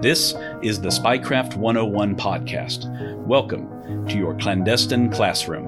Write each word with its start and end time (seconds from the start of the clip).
This 0.00 0.32
is 0.62 0.80
the 0.80 0.90
Spycraft 0.90 1.56
101 1.56 2.14
podcast. 2.14 2.88
Welcome 3.26 4.06
to 4.06 4.16
your 4.16 4.38
clandestine 4.38 5.10
classroom. 5.10 5.66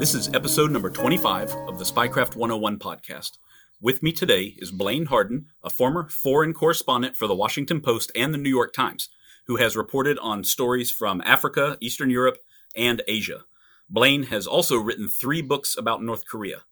This 0.00 0.14
is 0.14 0.34
episode 0.34 0.72
number 0.72 0.90
25 0.90 1.52
of 1.68 1.78
the 1.78 1.84
Spycraft 1.84 2.34
101 2.34 2.80
podcast. 2.80 3.38
With 3.80 4.02
me 4.02 4.10
today 4.10 4.56
is 4.58 4.72
Blaine 4.72 5.06
Harden, 5.06 5.46
a 5.62 5.70
former 5.70 6.08
foreign 6.08 6.52
correspondent 6.52 7.14
for 7.14 7.28
the 7.28 7.36
Washington 7.36 7.80
Post 7.80 8.10
and 8.16 8.34
the 8.34 8.38
New 8.38 8.50
York 8.50 8.72
Times, 8.72 9.10
who 9.46 9.58
has 9.58 9.76
reported 9.76 10.18
on 10.18 10.42
stories 10.42 10.90
from 10.90 11.22
Africa, 11.24 11.78
Eastern 11.80 12.10
Europe, 12.10 12.38
and 12.74 13.00
Asia. 13.06 13.44
Blaine 13.88 14.24
has 14.24 14.44
also 14.44 14.76
written 14.76 15.06
three 15.06 15.40
books 15.40 15.76
about 15.78 16.02
North 16.02 16.26
Korea. 16.26 16.62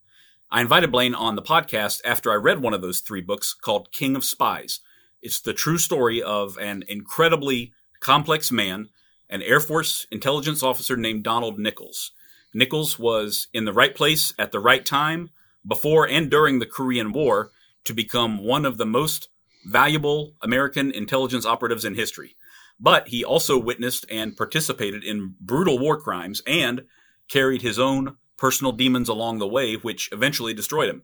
I 0.50 0.60
invited 0.60 0.90
Blaine 0.90 1.14
on 1.14 1.36
the 1.36 1.42
podcast 1.42 2.00
after 2.04 2.32
I 2.32 2.34
read 2.34 2.60
one 2.60 2.74
of 2.74 2.82
those 2.82 2.98
three 2.98 3.20
books 3.20 3.54
called 3.54 3.92
King 3.92 4.16
of 4.16 4.24
Spies 4.24 4.80
it's 5.24 5.40
the 5.40 5.54
true 5.54 5.78
story 5.78 6.22
of 6.22 6.58
an 6.58 6.84
incredibly 6.86 7.72
complex 7.98 8.52
man, 8.52 8.90
an 9.30 9.40
Air 9.42 9.58
Force 9.58 10.06
intelligence 10.12 10.62
officer 10.62 10.96
named 10.96 11.24
Donald 11.24 11.58
Nichols. 11.58 12.12
Nichols 12.52 12.98
was 12.98 13.48
in 13.54 13.64
the 13.64 13.72
right 13.72 13.94
place 13.94 14.34
at 14.38 14.52
the 14.52 14.60
right 14.60 14.84
time 14.84 15.30
before 15.66 16.06
and 16.06 16.30
during 16.30 16.58
the 16.58 16.66
Korean 16.66 17.10
War 17.10 17.50
to 17.84 17.94
become 17.94 18.44
one 18.44 18.66
of 18.66 18.76
the 18.76 18.86
most 18.86 19.28
valuable 19.66 20.34
American 20.42 20.92
intelligence 20.92 21.46
operatives 21.46 21.86
in 21.86 21.94
history. 21.94 22.36
But 22.78 23.08
he 23.08 23.24
also 23.24 23.56
witnessed 23.56 24.04
and 24.10 24.36
participated 24.36 25.02
in 25.02 25.36
brutal 25.40 25.78
war 25.78 25.98
crimes 25.98 26.42
and 26.46 26.82
carried 27.28 27.62
his 27.62 27.78
own 27.78 28.16
personal 28.36 28.72
demons 28.72 29.08
along 29.08 29.38
the 29.38 29.48
way, 29.48 29.74
which 29.74 30.10
eventually 30.12 30.52
destroyed 30.52 30.90
him. 30.90 31.02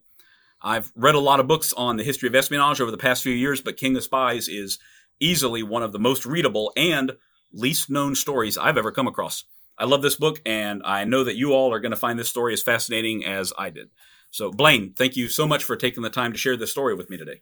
I've 0.62 0.92
read 0.94 1.14
a 1.14 1.20
lot 1.20 1.40
of 1.40 1.48
books 1.48 1.72
on 1.72 1.96
the 1.96 2.04
history 2.04 2.28
of 2.28 2.34
espionage 2.34 2.80
over 2.80 2.90
the 2.90 2.98
past 2.98 3.22
few 3.22 3.32
years, 3.32 3.60
but 3.60 3.76
King 3.76 3.96
of 3.96 4.02
Spies 4.02 4.48
is 4.48 4.78
easily 5.18 5.62
one 5.62 5.82
of 5.82 5.92
the 5.92 5.98
most 5.98 6.26
readable 6.26 6.72
and 6.76 7.12
least 7.52 7.90
known 7.90 8.14
stories 8.14 8.58
I've 8.58 8.78
ever 8.78 8.92
come 8.92 9.06
across. 9.06 9.44
I 9.78 9.86
love 9.86 10.02
this 10.02 10.16
book, 10.16 10.42
and 10.44 10.82
I 10.84 11.04
know 11.04 11.24
that 11.24 11.36
you 11.36 11.52
all 11.52 11.72
are 11.72 11.80
going 11.80 11.90
to 11.90 11.96
find 11.96 12.18
this 12.18 12.28
story 12.28 12.52
as 12.52 12.62
fascinating 12.62 13.24
as 13.24 13.52
I 13.56 13.70
did. 13.70 13.88
So, 14.30 14.50
Blaine, 14.50 14.92
thank 14.92 15.16
you 15.16 15.28
so 15.28 15.46
much 15.46 15.64
for 15.64 15.76
taking 15.76 16.02
the 16.02 16.10
time 16.10 16.32
to 16.32 16.38
share 16.38 16.56
this 16.56 16.70
story 16.70 16.94
with 16.94 17.08
me 17.08 17.16
today. 17.16 17.40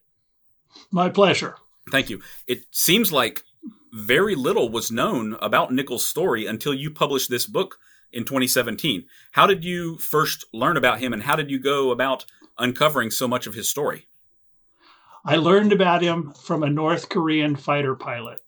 My 0.91 1.09
pleasure. 1.09 1.57
Thank 1.91 2.11
you. 2.11 2.21
It 2.47 2.65
seems 2.71 3.13
like 3.13 3.43
very 3.93 4.35
little 4.35 4.69
was 4.69 4.93
known 4.93 5.37
about 5.43 5.73
Nichols' 5.73 6.07
story 6.07 6.47
until 6.47 6.73
you 6.73 6.91
published 6.91 7.31
this 7.31 7.47
book 7.47 7.79
in 8.13 8.25
2017. 8.25 9.05
How 9.33 9.47
did 9.47 9.65
you 9.65 9.99
first 9.99 10.45
learn 10.53 10.77
about 10.77 11.01
him, 11.01 11.13
and 11.13 11.23
how 11.23 11.37
did 11.37 11.51
you 11.51 11.59
go 11.59 11.91
about 11.91 12.25
uncovering 12.59 13.11
so 13.11 13.29
much 13.29 13.47
of 13.47 13.55
his 13.55 13.69
story? 13.69 14.09
I 15.25 15.37
learned 15.37 15.73
about 15.73 16.03
him 16.03 16.33
from 16.33 16.63
a 16.63 16.71
North 16.71 17.09
Korean 17.09 17.57
fighter 17.57 17.95
pilot 17.95 18.41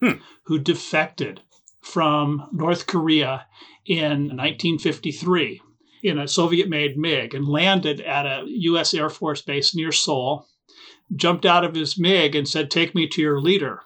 hmm. 0.00 0.12
who 0.44 0.58
defected 0.58 1.40
from 1.80 2.48
North 2.52 2.86
Korea 2.86 3.46
in 3.86 4.36
1953 4.36 5.62
in 6.02 6.18
a 6.18 6.28
Soviet 6.28 6.68
made 6.68 6.98
MiG 6.98 7.34
and 7.34 7.48
landed 7.48 8.00
at 8.00 8.26
a 8.26 8.44
U.S. 8.46 8.94
Air 8.94 9.10
Force 9.10 9.42
base 9.42 9.74
near 9.74 9.90
Seoul, 9.90 10.46
jumped 11.16 11.46
out 11.46 11.64
of 11.64 11.74
his 11.74 11.98
MiG 11.98 12.36
and 12.36 12.48
said, 12.48 12.70
Take 12.70 12.94
me 12.94 13.06
to 13.08 13.20
your 13.20 13.40
leader. 13.40 13.82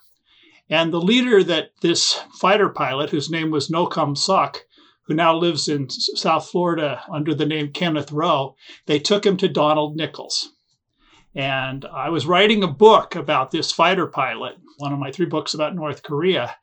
And 0.69 0.93
the 0.93 1.01
leader 1.01 1.43
that 1.45 1.71
this 1.81 2.15
fighter 2.35 2.69
pilot, 2.69 3.11
whose 3.11 3.31
name 3.31 3.51
was 3.51 3.71
No 3.71 3.87
Kum-sok, 3.87 4.65
who 5.05 5.15
now 5.15 5.37
lives 5.37 5.69
in 5.69 5.91
South 5.91 6.49
Florida 6.49 7.03
under 7.11 7.35
the 7.35 7.47
name 7.47 7.73
Kenneth 7.73 8.13
Rowe, 8.13 8.55
they 8.87 8.99
took 8.99 9.27
him 9.27 9.37
to 9.39 9.49
Donald 9.49 9.97
Nichols. 9.97 10.53
And 11.35 11.85
I 11.87 12.11
was 12.11 12.27
writing 12.27 12.63
a 12.63 12.69
book 12.69 13.17
about 13.17 13.51
this 13.51 13.73
fighter 13.73 14.07
pilot, 14.07 14.57
one 14.79 14.93
of 14.93 14.99
my 14.99 15.11
three 15.11 15.27
books 15.27 15.55
about 15.55 15.75
North 15.75 16.03
Korea. 16.03 16.57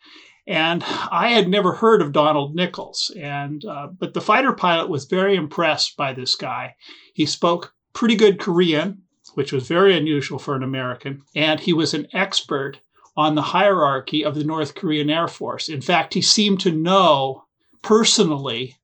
And 0.47 0.83
I 0.83 1.29
had 1.29 1.47
never 1.47 1.73
heard 1.73 2.01
of 2.01 2.11
Donald 2.11 2.55
Nichols. 2.55 3.11
And 3.19 3.63
uh, 3.66 3.88
but 3.88 4.13
the 4.13 4.22
fighter 4.22 4.53
pilot 4.53 4.89
was 4.89 5.06
very 5.06 5.35
impressed 5.35 5.97
by 5.97 6.13
this 6.13 6.35
guy. 6.35 6.75
He 7.13 7.25
spoke 7.25 7.73
pretty 7.94 8.16
good 8.16 8.39
Korean, 8.39 9.03
which 9.33 9.51
was 9.51 9.67
very 9.67 9.97
unusual 9.97 10.39
for 10.39 10.56
an 10.56 10.63
American, 10.63 11.21
and 11.35 11.59
he 11.59 11.73
was 11.73 11.94
an 11.94 12.07
expert 12.13 12.79
on 13.17 13.35
the 13.35 13.41
hierarchy 13.41 14.23
of 14.23 14.35
the 14.35 14.44
North 14.44 14.75
Korean 14.75 15.09
Air 15.09 15.27
Force. 15.27 15.67
In 15.67 15.81
fact, 15.81 16.13
he 16.13 16.21
seemed 16.21 16.61
to 16.61 16.71
know 16.71 17.44
personally 17.81 18.75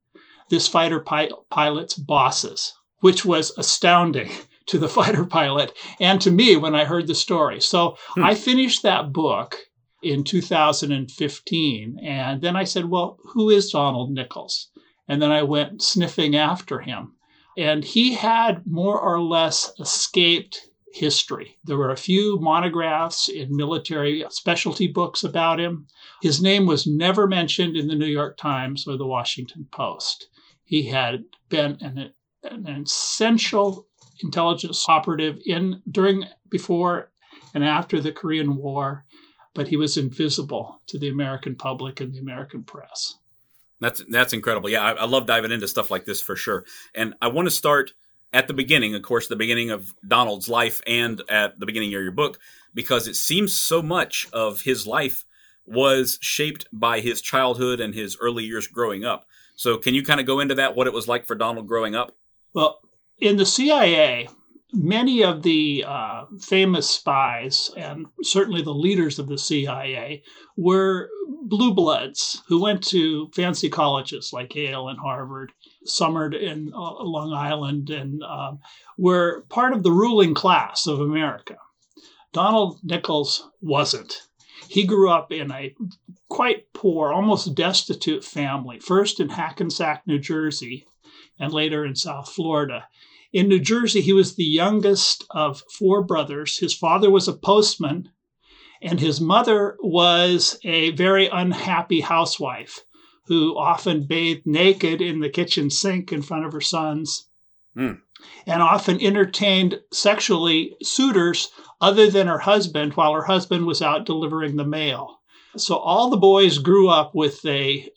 this 0.49 0.67
fighter 0.67 0.99
pi- 0.99 1.31
pilot's 1.49 1.95
bosses, 1.95 2.73
which 2.99 3.25
was 3.25 3.57
astounding 3.57 4.29
to 4.67 4.77
the 4.77 4.89
fighter 4.89 5.25
pilot 5.25 5.73
and 5.99 6.21
to 6.21 6.31
me 6.31 6.55
when 6.55 6.75
I 6.75 6.85
heard 6.85 7.07
the 7.07 7.15
story. 7.15 7.61
So 7.61 7.97
hmm. 8.09 8.23
I 8.23 8.35
finished 8.35 8.83
that 8.83 9.13
book 9.13 9.57
in 10.01 10.23
2015. 10.23 11.99
And 12.01 12.41
then 12.41 12.55
I 12.55 12.63
said, 12.63 12.85
Well, 12.85 13.17
who 13.23 13.49
is 13.49 13.71
Donald 13.71 14.11
Nichols? 14.11 14.69
And 15.07 15.21
then 15.21 15.31
I 15.31 15.43
went 15.43 15.81
sniffing 15.81 16.35
after 16.35 16.79
him. 16.79 17.13
And 17.57 17.83
he 17.83 18.13
had 18.13 18.65
more 18.67 18.99
or 18.99 19.21
less 19.21 19.71
escaped 19.79 20.69
history. 20.95 21.57
There 21.65 21.77
were 21.77 21.91
a 21.91 21.97
few 21.97 22.39
monographs 22.39 23.27
in 23.27 23.53
military 23.53 24.23
specialty 24.29 24.87
books 24.87 25.25
about 25.25 25.59
him. 25.59 25.87
His 26.21 26.41
name 26.41 26.65
was 26.65 26.87
never 26.87 27.27
mentioned 27.27 27.75
in 27.75 27.87
the 27.89 27.95
New 27.95 28.05
York 28.05 28.37
Times 28.37 28.87
or 28.87 28.97
the 28.97 29.05
Washington 29.05 29.67
Post. 29.71 30.29
He 30.63 30.87
had 30.87 31.25
been 31.49 31.77
an, 31.81 32.13
an 32.43 32.67
essential 32.67 33.87
intelligence 34.23 34.85
operative 34.87 35.37
in 35.45 35.81
during 35.91 36.23
before 36.49 37.11
and 37.53 37.65
after 37.65 37.99
the 37.99 38.13
Korean 38.13 38.55
War, 38.55 39.03
but 39.53 39.67
he 39.67 39.75
was 39.75 39.97
invisible 39.97 40.81
to 40.87 40.97
the 40.97 41.09
American 41.09 41.55
public 41.55 41.99
and 41.99 42.13
the 42.13 42.19
American 42.19 42.63
press. 42.63 43.15
That's 43.81 44.01
that's 44.09 44.31
incredible. 44.31 44.69
Yeah, 44.69 44.81
I, 44.81 44.91
I 44.93 45.05
love 45.05 45.25
diving 45.25 45.51
into 45.51 45.67
stuff 45.67 45.91
like 45.91 46.05
this 46.05 46.21
for 46.21 46.37
sure. 46.37 46.63
And 46.95 47.15
I 47.21 47.27
want 47.27 47.47
to 47.47 47.51
start 47.51 47.91
at 48.35 48.49
the 48.49 48.53
beginning, 48.53 48.93
of 48.93 49.01
course, 49.01 49.27
the 49.27 49.35
beginning 49.37 49.71
of 49.71 49.95
Donald's 50.05 50.49
life 50.49 50.81
and 50.85 51.21
at 51.29 51.57
the 51.57 51.65
beginning 51.65 51.95
of 51.95 52.01
your 52.01 52.11
book, 52.11 52.37
because 52.73 53.07
it 53.07 53.15
seems 53.15 53.57
so 53.57 53.81
much 53.81 54.27
of 54.33 54.61
his 54.61 54.85
life 54.85 55.23
was 55.65 56.19
shaped 56.21 56.67
by 56.73 56.99
his 56.99 57.21
childhood 57.21 57.79
and 57.79 57.95
his 57.95 58.17
early 58.19 58.43
years 58.43 58.67
growing 58.67 59.05
up. 59.05 59.25
So, 59.55 59.77
can 59.77 59.93
you 59.93 60.03
kind 60.03 60.19
of 60.19 60.25
go 60.25 60.41
into 60.41 60.55
that, 60.55 60.75
what 60.75 60.85
it 60.85 60.91
was 60.91 61.07
like 61.07 61.25
for 61.25 61.33
Donald 61.33 61.65
growing 61.65 61.95
up? 61.95 62.11
Well, 62.53 62.81
in 63.19 63.37
the 63.37 63.45
CIA, 63.45 64.27
many 64.73 65.23
of 65.23 65.41
the 65.41 65.85
uh, 65.87 66.25
famous 66.41 66.89
spies, 66.89 67.71
and 67.77 68.05
certainly 68.21 68.61
the 68.61 68.73
leaders 68.73 69.17
of 69.17 69.27
the 69.27 69.37
CIA, 69.37 70.23
were 70.57 71.09
blue 71.43 71.73
bloods 71.73 72.43
who 72.47 72.61
went 72.61 72.83
to 72.87 73.29
fancy 73.33 73.69
colleges 73.69 74.31
like 74.33 74.53
Yale 74.55 74.89
and 74.89 74.99
Harvard, 74.99 75.53
summered 75.85 76.33
in 76.33 76.71
uh, 76.73 77.03
Long 77.03 77.33
Island, 77.33 77.89
and 77.89 78.23
um, 78.23 78.59
were 78.97 79.45
part 79.49 79.73
of 79.73 79.83
the 79.83 79.91
ruling 79.91 80.33
class 80.33 80.87
of 80.87 80.99
America. 80.99 81.57
Donald 82.33 82.79
Nichols 82.83 83.49
wasn't. 83.61 84.23
He 84.67 84.85
grew 84.85 85.09
up 85.09 85.31
in 85.31 85.51
a 85.51 85.75
quite 86.29 86.73
poor, 86.73 87.13
almost 87.13 87.55
destitute 87.55 88.23
family, 88.23 88.79
first 88.79 89.19
in 89.19 89.29
Hackensack, 89.29 90.05
New 90.05 90.19
Jersey, 90.19 90.85
and 91.39 91.53
later 91.53 91.85
in 91.85 91.95
South 91.95 92.29
Florida. 92.29 92.87
In 93.31 93.47
New 93.47 93.59
Jersey, 93.59 94.01
he 94.01 94.13
was 94.13 94.35
the 94.35 94.43
youngest 94.43 95.25
of 95.29 95.61
four 95.71 96.03
brothers. 96.03 96.57
His 96.57 96.73
father 96.73 97.09
was 97.11 97.27
a 97.27 97.33
postman, 97.33 98.09
and 98.81 98.99
his 98.99 99.21
mother 99.21 99.77
was 99.81 100.57
a 100.63 100.91
very 100.91 101.27
unhappy 101.27 102.01
housewife 102.01 102.85
who 103.27 103.57
often 103.57 104.05
bathed 104.05 104.45
naked 104.45 105.01
in 105.01 105.19
the 105.19 105.29
kitchen 105.29 105.69
sink 105.69 106.11
in 106.11 106.21
front 106.21 106.45
of 106.45 106.53
her 106.53 106.61
sons 106.61 107.27
mm. 107.75 107.99
and 108.45 108.61
often 108.61 109.01
entertained 109.01 109.79
sexually 109.91 110.75
suitors 110.81 111.49
other 111.81 112.09
than 112.09 112.27
her 112.27 112.39
husband 112.39 112.93
while 112.93 113.13
her 113.13 113.23
husband 113.23 113.65
was 113.65 113.81
out 113.81 114.05
delivering 114.05 114.55
the 114.55 114.65
mail. 114.65 115.19
So 115.57 115.75
all 115.75 116.09
the 116.09 116.17
boys 116.17 116.57
grew 116.57 116.89
up 116.89 117.15
with 117.15 117.45
a 117.45 117.89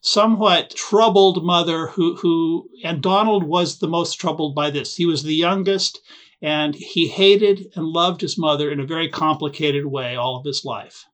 somewhat 0.00 0.70
troubled 0.70 1.44
mother 1.44 1.88
who 1.88 2.16
who 2.16 2.68
and 2.84 3.02
Donald 3.02 3.42
was 3.42 3.78
the 3.78 3.88
most 3.88 4.14
troubled 4.14 4.54
by 4.54 4.70
this. 4.70 4.96
He 4.96 5.06
was 5.06 5.22
the 5.22 5.34
youngest 5.34 6.00
And 6.42 6.74
he 6.74 7.08
hated 7.08 7.72
and 7.74 7.86
loved 7.86 8.20
his 8.20 8.36
mother 8.36 8.70
in 8.70 8.78
a 8.78 8.86
very 8.86 9.08
complicated 9.08 9.86
way 9.86 10.16
all 10.16 10.36
of 10.36 10.44
his 10.44 10.64
life. 10.64 11.06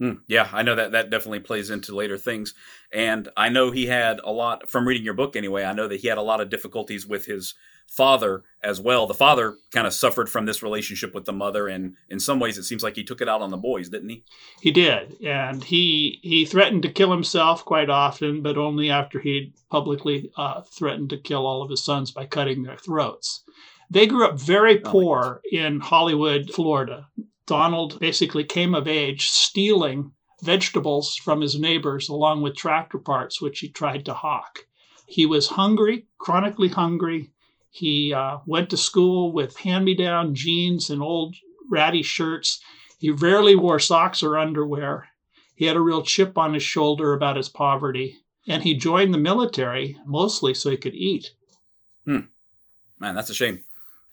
Mm, 0.00 0.20
yeah, 0.26 0.48
I 0.52 0.62
know 0.62 0.74
that 0.74 0.92
that 0.92 1.10
definitely 1.10 1.40
plays 1.40 1.68
into 1.68 1.94
later 1.94 2.16
things. 2.16 2.54
And 2.92 3.28
I 3.36 3.48
know 3.48 3.70
he 3.70 3.86
had 3.86 4.20
a 4.24 4.32
lot, 4.32 4.68
from 4.68 4.86
reading 4.86 5.04
your 5.04 5.14
book 5.14 5.36
anyway, 5.36 5.64
I 5.64 5.72
know 5.72 5.86
that 5.86 6.00
he 6.00 6.08
had 6.08 6.18
a 6.18 6.22
lot 6.22 6.40
of 6.40 6.50
difficulties 6.50 7.06
with 7.06 7.26
his 7.26 7.54
father 7.86 8.44
as 8.62 8.80
well. 8.80 9.06
The 9.06 9.14
father 9.14 9.56
kind 9.72 9.86
of 9.86 9.92
suffered 9.92 10.28
from 10.28 10.46
this 10.46 10.62
relationship 10.62 11.14
with 11.14 11.24
the 11.24 11.32
mother, 11.32 11.68
and 11.68 11.94
in 12.08 12.20
some 12.20 12.40
ways, 12.40 12.56
it 12.56 12.62
seems 12.62 12.82
like 12.82 12.96
he 12.96 13.04
took 13.04 13.20
it 13.20 13.28
out 13.28 13.42
on 13.42 13.50
the 13.50 13.56
boys, 13.56 13.88
didn't 13.88 14.08
he? 14.08 14.24
He 14.60 14.70
did, 14.70 15.16
and 15.24 15.62
he 15.62 16.20
he 16.22 16.44
threatened 16.44 16.82
to 16.82 16.92
kill 16.92 17.10
himself 17.10 17.64
quite 17.64 17.90
often, 17.90 18.42
but 18.42 18.56
only 18.56 18.90
after 18.90 19.20
he'd 19.20 19.52
publicly 19.70 20.30
uh, 20.36 20.62
threatened 20.62 21.10
to 21.10 21.18
kill 21.18 21.46
all 21.46 21.62
of 21.62 21.70
his 21.70 21.82
sons 21.82 22.10
by 22.10 22.26
cutting 22.26 22.62
their 22.62 22.76
throats. 22.76 23.42
They 23.90 24.06
grew 24.06 24.24
up 24.24 24.38
very 24.38 24.82
oh 24.84 24.90
poor 24.90 25.42
oh 25.44 25.56
in 25.56 25.80
Hollywood, 25.80 26.50
Florida. 26.50 27.08
Donald 27.46 27.98
basically 27.98 28.44
came 28.44 28.74
of 28.76 28.86
age 28.86 29.28
stealing 29.28 30.12
vegetables 30.42 31.16
from 31.16 31.40
his 31.40 31.58
neighbors 31.58 32.08
along 32.08 32.42
with 32.42 32.56
tractor 32.56 32.98
parts, 32.98 33.40
which 33.40 33.60
he 33.60 33.68
tried 33.68 34.04
to 34.04 34.14
hawk. 34.14 34.60
He 35.06 35.26
was 35.26 35.48
hungry, 35.48 36.06
chronically 36.18 36.68
hungry. 36.68 37.32
He 37.70 38.12
uh, 38.12 38.38
went 38.46 38.70
to 38.70 38.76
school 38.76 39.32
with 39.32 39.56
hand 39.56 39.84
me 39.84 39.94
down 39.94 40.34
jeans 40.34 40.90
and 40.90 41.02
old 41.02 41.36
ratty 41.70 42.02
shirts. 42.02 42.60
He 42.98 43.10
rarely 43.10 43.56
wore 43.56 43.78
socks 43.78 44.22
or 44.22 44.38
underwear. 44.38 45.08
He 45.54 45.66
had 45.66 45.76
a 45.76 45.80
real 45.80 46.02
chip 46.02 46.38
on 46.38 46.54
his 46.54 46.62
shoulder 46.62 47.12
about 47.12 47.36
his 47.36 47.48
poverty. 47.48 48.16
And 48.48 48.62
he 48.62 48.74
joined 48.74 49.12
the 49.12 49.18
military 49.18 49.96
mostly 50.06 50.54
so 50.54 50.70
he 50.70 50.76
could 50.76 50.94
eat. 50.94 51.30
Hmm. 52.04 52.30
Man, 52.98 53.14
that's 53.14 53.30
a 53.30 53.34
shame. 53.34 53.62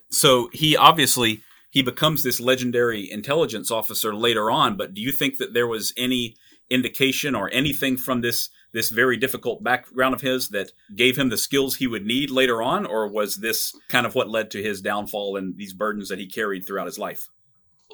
So 0.09 0.49
he 0.53 0.75
obviously 0.75 1.41
he 1.69 1.81
becomes 1.81 2.23
this 2.23 2.39
legendary 2.39 3.09
intelligence 3.09 3.69
officer 3.71 4.13
later 4.15 4.49
on. 4.49 4.77
But 4.77 4.93
do 4.93 5.01
you 5.01 5.11
think 5.11 5.37
that 5.37 5.53
there 5.53 5.67
was 5.67 5.93
any 5.97 6.35
indication 6.69 7.35
or 7.35 7.49
anything 7.53 7.97
from 7.97 8.21
this 8.21 8.49
this 8.73 8.89
very 8.89 9.15
difficult 9.15 9.63
background 9.63 10.13
of 10.13 10.21
his 10.21 10.49
that 10.49 10.71
gave 10.95 11.17
him 11.17 11.29
the 11.29 11.37
skills 11.37 11.75
he 11.75 11.87
would 11.87 12.05
need 12.05 12.29
later 12.29 12.61
on, 12.61 12.85
or 12.85 13.07
was 13.07 13.37
this 13.37 13.73
kind 13.89 14.05
of 14.05 14.13
what 14.13 14.29
led 14.29 14.51
to 14.51 14.61
his 14.61 14.81
downfall 14.81 15.37
and 15.37 15.57
these 15.57 15.73
burdens 15.73 16.09
that 16.09 16.19
he 16.19 16.27
carried 16.27 16.67
throughout 16.67 16.85
his 16.85 16.99
life? 16.99 17.29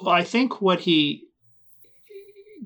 Well, 0.02 0.12
I 0.12 0.24
think 0.24 0.60
what 0.60 0.80
he 0.80 1.28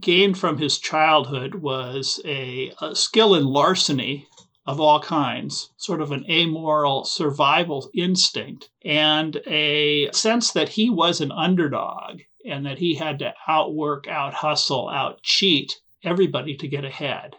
gained 0.00 0.38
from 0.38 0.58
his 0.58 0.78
childhood 0.78 1.56
was 1.56 2.20
a, 2.24 2.72
a 2.80 2.96
skill 2.96 3.34
in 3.34 3.44
larceny 3.44 4.26
of 4.68 4.80
all 4.80 5.00
kinds, 5.00 5.70
sort 5.78 6.02
of 6.02 6.12
an 6.12 6.30
amoral 6.30 7.02
survival 7.02 7.90
instinct, 7.94 8.68
and 8.84 9.40
a 9.46 10.10
sense 10.12 10.52
that 10.52 10.68
he 10.68 10.90
was 10.90 11.22
an 11.22 11.32
underdog 11.32 12.20
and 12.44 12.66
that 12.66 12.78
he 12.78 12.94
had 12.94 13.18
to 13.20 13.32
outwork, 13.46 14.06
out 14.08 14.34
hustle, 14.34 14.90
out 14.90 15.22
cheat 15.22 15.80
everybody 16.04 16.54
to 16.54 16.68
get 16.68 16.84
ahead. 16.84 17.34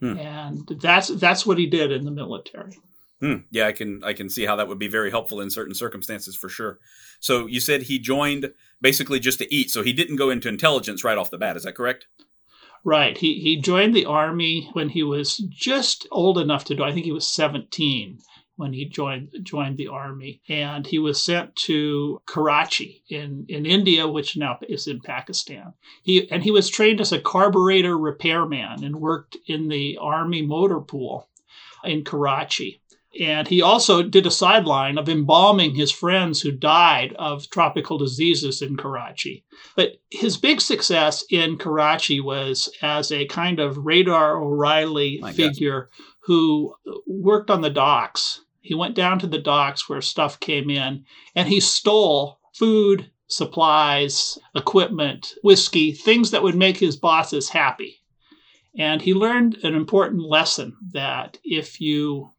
Hmm. 0.00 0.18
And 0.18 0.68
that's 0.80 1.06
that's 1.06 1.46
what 1.46 1.56
he 1.56 1.68
did 1.68 1.92
in 1.92 2.04
the 2.04 2.10
military. 2.10 2.76
Hmm. 3.20 3.36
Yeah, 3.52 3.68
I 3.68 3.72
can 3.72 4.02
I 4.02 4.12
can 4.12 4.28
see 4.28 4.44
how 4.44 4.56
that 4.56 4.66
would 4.66 4.80
be 4.80 4.88
very 4.88 5.12
helpful 5.12 5.40
in 5.40 5.50
certain 5.50 5.74
circumstances 5.74 6.34
for 6.34 6.48
sure. 6.48 6.80
So 7.20 7.46
you 7.46 7.60
said 7.60 7.82
he 7.82 8.00
joined 8.00 8.52
basically 8.80 9.20
just 9.20 9.38
to 9.38 9.54
eat, 9.54 9.70
so 9.70 9.84
he 9.84 9.92
didn't 9.92 10.16
go 10.16 10.30
into 10.30 10.48
intelligence 10.48 11.04
right 11.04 11.16
off 11.16 11.30
the 11.30 11.38
bat. 11.38 11.56
Is 11.56 11.62
that 11.62 11.76
correct? 11.76 12.08
Right. 12.84 13.16
He 13.16 13.38
he 13.40 13.56
joined 13.56 13.94
the 13.94 14.06
army 14.06 14.68
when 14.72 14.88
he 14.88 15.04
was 15.04 15.36
just 15.36 16.06
old 16.10 16.36
enough 16.36 16.64
to 16.64 16.74
do. 16.74 16.82
I 16.82 16.92
think 16.92 17.04
he 17.04 17.12
was 17.12 17.28
17 17.28 18.18
when 18.56 18.72
he 18.72 18.84
joined 18.84 19.30
joined 19.44 19.76
the 19.76 19.86
army, 19.86 20.42
and 20.48 20.86
he 20.86 20.98
was 20.98 21.22
sent 21.22 21.54
to 21.56 22.20
Karachi 22.26 23.04
in 23.08 23.46
in 23.48 23.66
India, 23.66 24.08
which 24.08 24.36
now 24.36 24.58
is 24.68 24.88
in 24.88 25.00
Pakistan. 25.00 25.74
He 26.02 26.28
and 26.30 26.42
he 26.42 26.50
was 26.50 26.68
trained 26.68 27.00
as 27.00 27.12
a 27.12 27.20
carburetor 27.20 27.96
repairman 27.96 28.82
and 28.82 29.00
worked 29.00 29.36
in 29.46 29.68
the 29.68 29.96
army 30.00 30.42
motor 30.42 30.80
pool 30.80 31.28
in 31.84 32.02
Karachi. 32.02 32.81
And 33.20 33.46
he 33.46 33.60
also 33.60 34.02
did 34.02 34.26
a 34.26 34.30
sideline 34.30 34.96
of 34.96 35.08
embalming 35.08 35.74
his 35.74 35.90
friends 35.90 36.40
who 36.40 36.50
died 36.50 37.14
of 37.18 37.48
tropical 37.50 37.98
diseases 37.98 38.62
in 38.62 38.76
Karachi. 38.76 39.44
But 39.76 40.00
his 40.10 40.38
big 40.38 40.60
success 40.60 41.22
in 41.30 41.58
Karachi 41.58 42.20
was 42.20 42.70
as 42.80 43.12
a 43.12 43.26
kind 43.26 43.60
of 43.60 43.84
Radar 43.84 44.42
O'Reilly 44.42 45.18
My 45.20 45.32
figure 45.32 45.90
God. 45.90 46.14
who 46.20 46.74
worked 47.06 47.50
on 47.50 47.60
the 47.60 47.70
docks. 47.70 48.40
He 48.62 48.74
went 48.74 48.94
down 48.94 49.18
to 49.18 49.26
the 49.26 49.38
docks 49.38 49.88
where 49.88 50.00
stuff 50.00 50.40
came 50.40 50.70
in 50.70 51.04
and 51.34 51.48
he 51.48 51.60
stole 51.60 52.38
food, 52.54 53.10
supplies, 53.26 54.38
equipment, 54.54 55.34
whiskey, 55.42 55.92
things 55.92 56.30
that 56.30 56.42
would 56.42 56.54
make 56.54 56.78
his 56.78 56.96
bosses 56.96 57.50
happy. 57.50 57.98
And 58.78 59.02
he 59.02 59.12
learned 59.12 59.58
an 59.64 59.74
important 59.74 60.22
lesson 60.22 60.76
that 60.92 61.38
if 61.44 61.80
you 61.80 62.30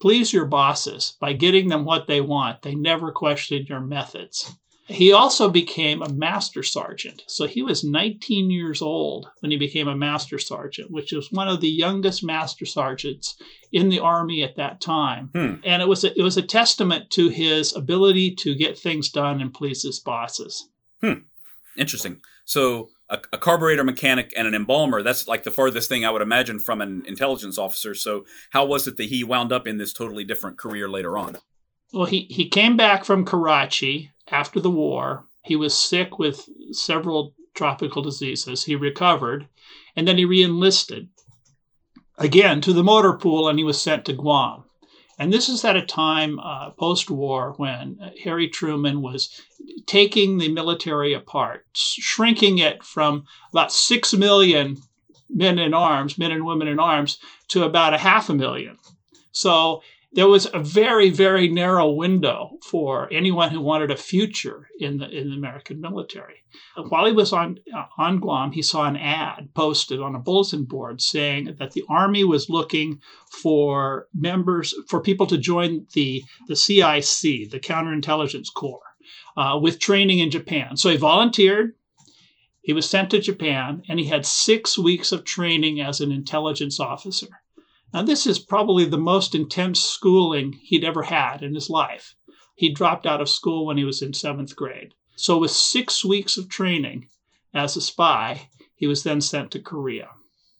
Please 0.00 0.32
your 0.32 0.46
bosses 0.46 1.16
by 1.20 1.32
getting 1.32 1.68
them 1.68 1.84
what 1.84 2.06
they 2.06 2.20
want. 2.20 2.62
They 2.62 2.74
never 2.74 3.12
question 3.12 3.66
your 3.68 3.80
methods. 3.80 4.54
He 4.86 5.12
also 5.12 5.48
became 5.48 6.02
a 6.02 6.12
master 6.12 6.62
sergeant. 6.62 7.22
So 7.26 7.46
he 7.46 7.62
was 7.62 7.84
19 7.84 8.50
years 8.50 8.82
old 8.82 9.28
when 9.40 9.50
he 9.50 9.56
became 9.56 9.88
a 9.88 9.96
master 9.96 10.38
sergeant, 10.38 10.90
which 10.90 11.12
was 11.12 11.32
one 11.32 11.48
of 11.48 11.62
the 11.62 11.70
youngest 11.70 12.22
master 12.22 12.66
sergeants 12.66 13.36
in 13.72 13.88
the 13.88 14.00
army 14.00 14.42
at 14.42 14.56
that 14.56 14.82
time. 14.82 15.30
Hmm. 15.34 15.54
And 15.64 15.80
it 15.80 15.88
was 15.88 16.04
a, 16.04 16.18
it 16.18 16.22
was 16.22 16.36
a 16.36 16.42
testament 16.42 17.10
to 17.12 17.28
his 17.28 17.74
ability 17.74 18.34
to 18.36 18.54
get 18.54 18.78
things 18.78 19.08
done 19.08 19.40
and 19.40 19.54
please 19.54 19.84
his 19.84 20.00
bosses. 20.00 20.68
Hmm. 21.00 21.24
Interesting. 21.78 22.20
So 22.44 22.90
a, 23.14 23.20
a, 23.32 23.38
carburetor 23.38 23.84
mechanic 23.84 24.32
and 24.36 24.46
an 24.46 24.54
embalmer 24.54 25.02
that's 25.02 25.28
like 25.28 25.44
the 25.44 25.50
farthest 25.50 25.88
thing 25.88 26.04
i 26.04 26.10
would 26.10 26.22
imagine 26.22 26.58
from 26.58 26.80
an 26.80 27.02
intelligence 27.06 27.58
officer. 27.58 27.94
So 27.94 28.24
how 28.50 28.64
was 28.66 28.86
it 28.86 28.96
that 28.96 29.04
he 29.04 29.24
wound 29.24 29.52
up 29.52 29.66
in 29.66 29.78
this 29.78 29.92
totally 29.92 30.24
different 30.24 30.58
career 30.58 30.88
later 30.88 31.16
on? 31.16 31.38
Well 31.92 32.06
he, 32.06 32.26
he 32.30 32.48
came 32.48 32.76
back 32.76 33.04
from 33.04 33.24
karachi 33.24 34.10
after 34.28 34.60
the 34.60 34.70
war. 34.70 35.26
He 35.42 35.56
was 35.56 35.78
sick 35.78 36.18
with 36.18 36.48
several 36.72 37.34
tropical 37.54 38.02
diseases. 38.02 38.64
He 38.64 38.74
recovered 38.74 39.48
and 39.96 40.08
then 40.08 40.18
he 40.18 40.24
reenlisted 40.24 41.08
again 42.18 42.60
to 42.62 42.72
the 42.72 42.84
motor 42.84 43.12
pool 43.12 43.48
and 43.48 43.58
he 43.58 43.64
was 43.64 43.80
sent 43.80 44.04
to 44.06 44.12
guam 44.12 44.64
and 45.18 45.32
this 45.32 45.48
is 45.48 45.64
at 45.64 45.76
a 45.76 45.86
time 45.86 46.38
uh, 46.40 46.70
post 46.70 47.10
war 47.10 47.54
when 47.56 47.98
Harry 48.22 48.48
Truman 48.48 49.02
was 49.02 49.40
taking 49.86 50.38
the 50.38 50.48
military 50.48 51.14
apart, 51.14 51.66
shrinking 51.74 52.58
it 52.58 52.82
from 52.82 53.24
about 53.52 53.72
6 53.72 54.14
million 54.14 54.78
men 55.30 55.58
in 55.58 55.74
arms, 55.74 56.18
men 56.18 56.32
and 56.32 56.44
women 56.44 56.68
in 56.68 56.78
arms, 56.78 57.18
to 57.48 57.64
about 57.64 57.94
a 57.94 57.98
half 57.98 58.28
a 58.28 58.34
million. 58.34 58.76
So 59.32 59.82
there 60.14 60.28
was 60.28 60.46
a 60.54 60.60
very, 60.60 61.10
very 61.10 61.48
narrow 61.48 61.90
window 61.90 62.58
for 62.62 63.12
anyone 63.12 63.50
who 63.50 63.60
wanted 63.60 63.90
a 63.90 63.96
future 63.96 64.68
in 64.78 64.98
the 64.98 65.08
in 65.08 65.30
the 65.30 65.36
American 65.36 65.80
military. 65.80 66.44
And 66.76 66.90
While 66.90 67.06
he 67.06 67.12
was 67.12 67.32
on 67.32 67.58
uh, 67.76 67.86
on 67.98 68.20
Guam, 68.20 68.52
he 68.52 68.62
saw 68.62 68.84
an 68.86 68.96
ad 68.96 69.52
posted 69.54 70.00
on 70.00 70.14
a 70.14 70.20
bulletin 70.20 70.64
board 70.64 71.02
saying 71.02 71.56
that 71.58 71.72
the 71.72 71.84
Army 71.88 72.22
was 72.22 72.48
looking 72.48 73.00
for 73.42 74.06
members 74.14 74.72
for 74.88 75.00
people 75.00 75.26
to 75.26 75.38
join 75.38 75.86
the 75.94 76.22
the 76.46 76.56
CIC, 76.56 77.50
the 77.50 77.60
Counterintelligence 77.60 78.52
Corps, 78.54 78.94
uh, 79.36 79.58
with 79.60 79.80
training 79.80 80.20
in 80.20 80.30
Japan. 80.30 80.76
So 80.76 80.90
he 80.90 80.96
volunteered. 80.96 81.74
He 82.62 82.72
was 82.72 82.88
sent 82.88 83.10
to 83.10 83.18
Japan, 83.18 83.82
and 83.90 83.98
he 83.98 84.06
had 84.06 84.24
six 84.24 84.78
weeks 84.78 85.12
of 85.12 85.24
training 85.24 85.82
as 85.82 86.00
an 86.00 86.10
intelligence 86.10 86.80
officer. 86.80 87.28
Now, 87.94 88.02
this 88.02 88.26
is 88.26 88.40
probably 88.40 88.84
the 88.84 88.98
most 88.98 89.36
intense 89.36 89.80
schooling 89.80 90.58
he'd 90.64 90.82
ever 90.82 91.04
had 91.04 91.44
in 91.44 91.54
his 91.54 91.70
life. 91.70 92.16
He 92.56 92.74
dropped 92.74 93.06
out 93.06 93.20
of 93.20 93.28
school 93.28 93.64
when 93.64 93.78
he 93.78 93.84
was 93.84 94.02
in 94.02 94.12
seventh 94.12 94.56
grade. 94.56 94.94
So, 95.14 95.38
with 95.38 95.52
six 95.52 96.04
weeks 96.04 96.36
of 96.36 96.48
training 96.48 97.08
as 97.54 97.76
a 97.76 97.80
spy, 97.80 98.48
he 98.74 98.88
was 98.88 99.04
then 99.04 99.20
sent 99.20 99.52
to 99.52 99.60
Korea. 99.60 100.08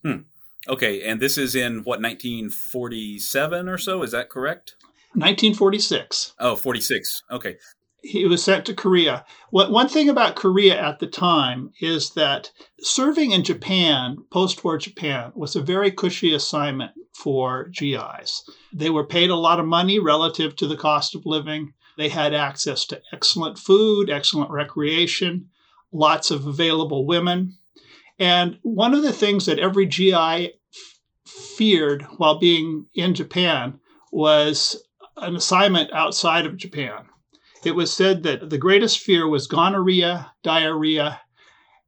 Hmm. 0.05 0.23
Okay, 0.69 1.03
and 1.03 1.21
this 1.21 1.37
is 1.37 1.57
in 1.57 1.79
what, 1.79 2.01
1947 2.01 3.69
or 3.69 3.79
so? 3.79 4.05
Is 4.05 4.13
that 4.13 4.31
correct? 4.31 4.77
1946. 5.15 6.35
Oh, 6.39 6.55
46. 6.55 7.25
Okay 7.33 7.57
he 8.05 8.27
was 8.27 8.45
sent 8.45 8.67
to 8.67 8.75
Korea. 8.75 9.25
What, 9.49 9.71
one 9.71 9.89
thing 9.89 10.11
about 10.11 10.37
Korea 10.37 10.79
at 10.79 10.99
the 10.99 11.07
time 11.07 11.71
is 11.81 12.11
that 12.11 12.51
serving 12.81 13.31
in 13.31 13.43
Japan, 13.43 14.19
post 14.31 14.63
war 14.63 14.77
Japan, 14.77 15.33
was 15.35 15.57
a 15.57 15.63
very 15.63 15.91
cushy 15.91 16.35
assignment 16.35 16.93
for 17.15 17.69
GIs. 17.69 18.45
They 18.75 18.91
were 18.91 19.07
paid 19.07 19.31
a 19.31 19.37
lot 19.37 19.59
of 19.59 19.67
money 19.67 19.99
relative 19.99 20.55
to 20.57 20.67
the 20.67 20.77
cost 20.77 21.15
of 21.15 21.25
living. 21.25 21.73
They 21.97 22.11
had 22.11 22.35
access 22.35 22.85
to 22.87 23.01
excellent 23.13 23.59
food, 23.59 24.11
excellent 24.11 24.51
recreation, 24.51 25.49
lots 25.91 26.31
of 26.31 26.47
available 26.47 27.07
women. 27.07 27.57
And 28.19 28.59
one 28.63 28.93
of 28.93 29.03
the 29.03 29.13
things 29.13 29.47
that 29.47 29.59
every 29.59 29.87
GI 29.87 30.53
feared 31.25 32.03
while 32.19 32.39
being 32.39 32.87
in 32.95 33.15
Japan 33.15 33.81
was 34.13 34.85
an 35.17 35.37
assignment 35.37 35.91
outside 35.93 36.45
of 36.45 36.59
Japan 36.59 37.07
it 37.67 37.75
was 37.75 37.93
said 37.93 38.23
that 38.23 38.51
the 38.51 38.59
greatest 38.59 38.99
fear 38.99 39.29
was 39.29 39.47
gonorrhea, 39.47 40.33
diarrhea, 40.43 41.21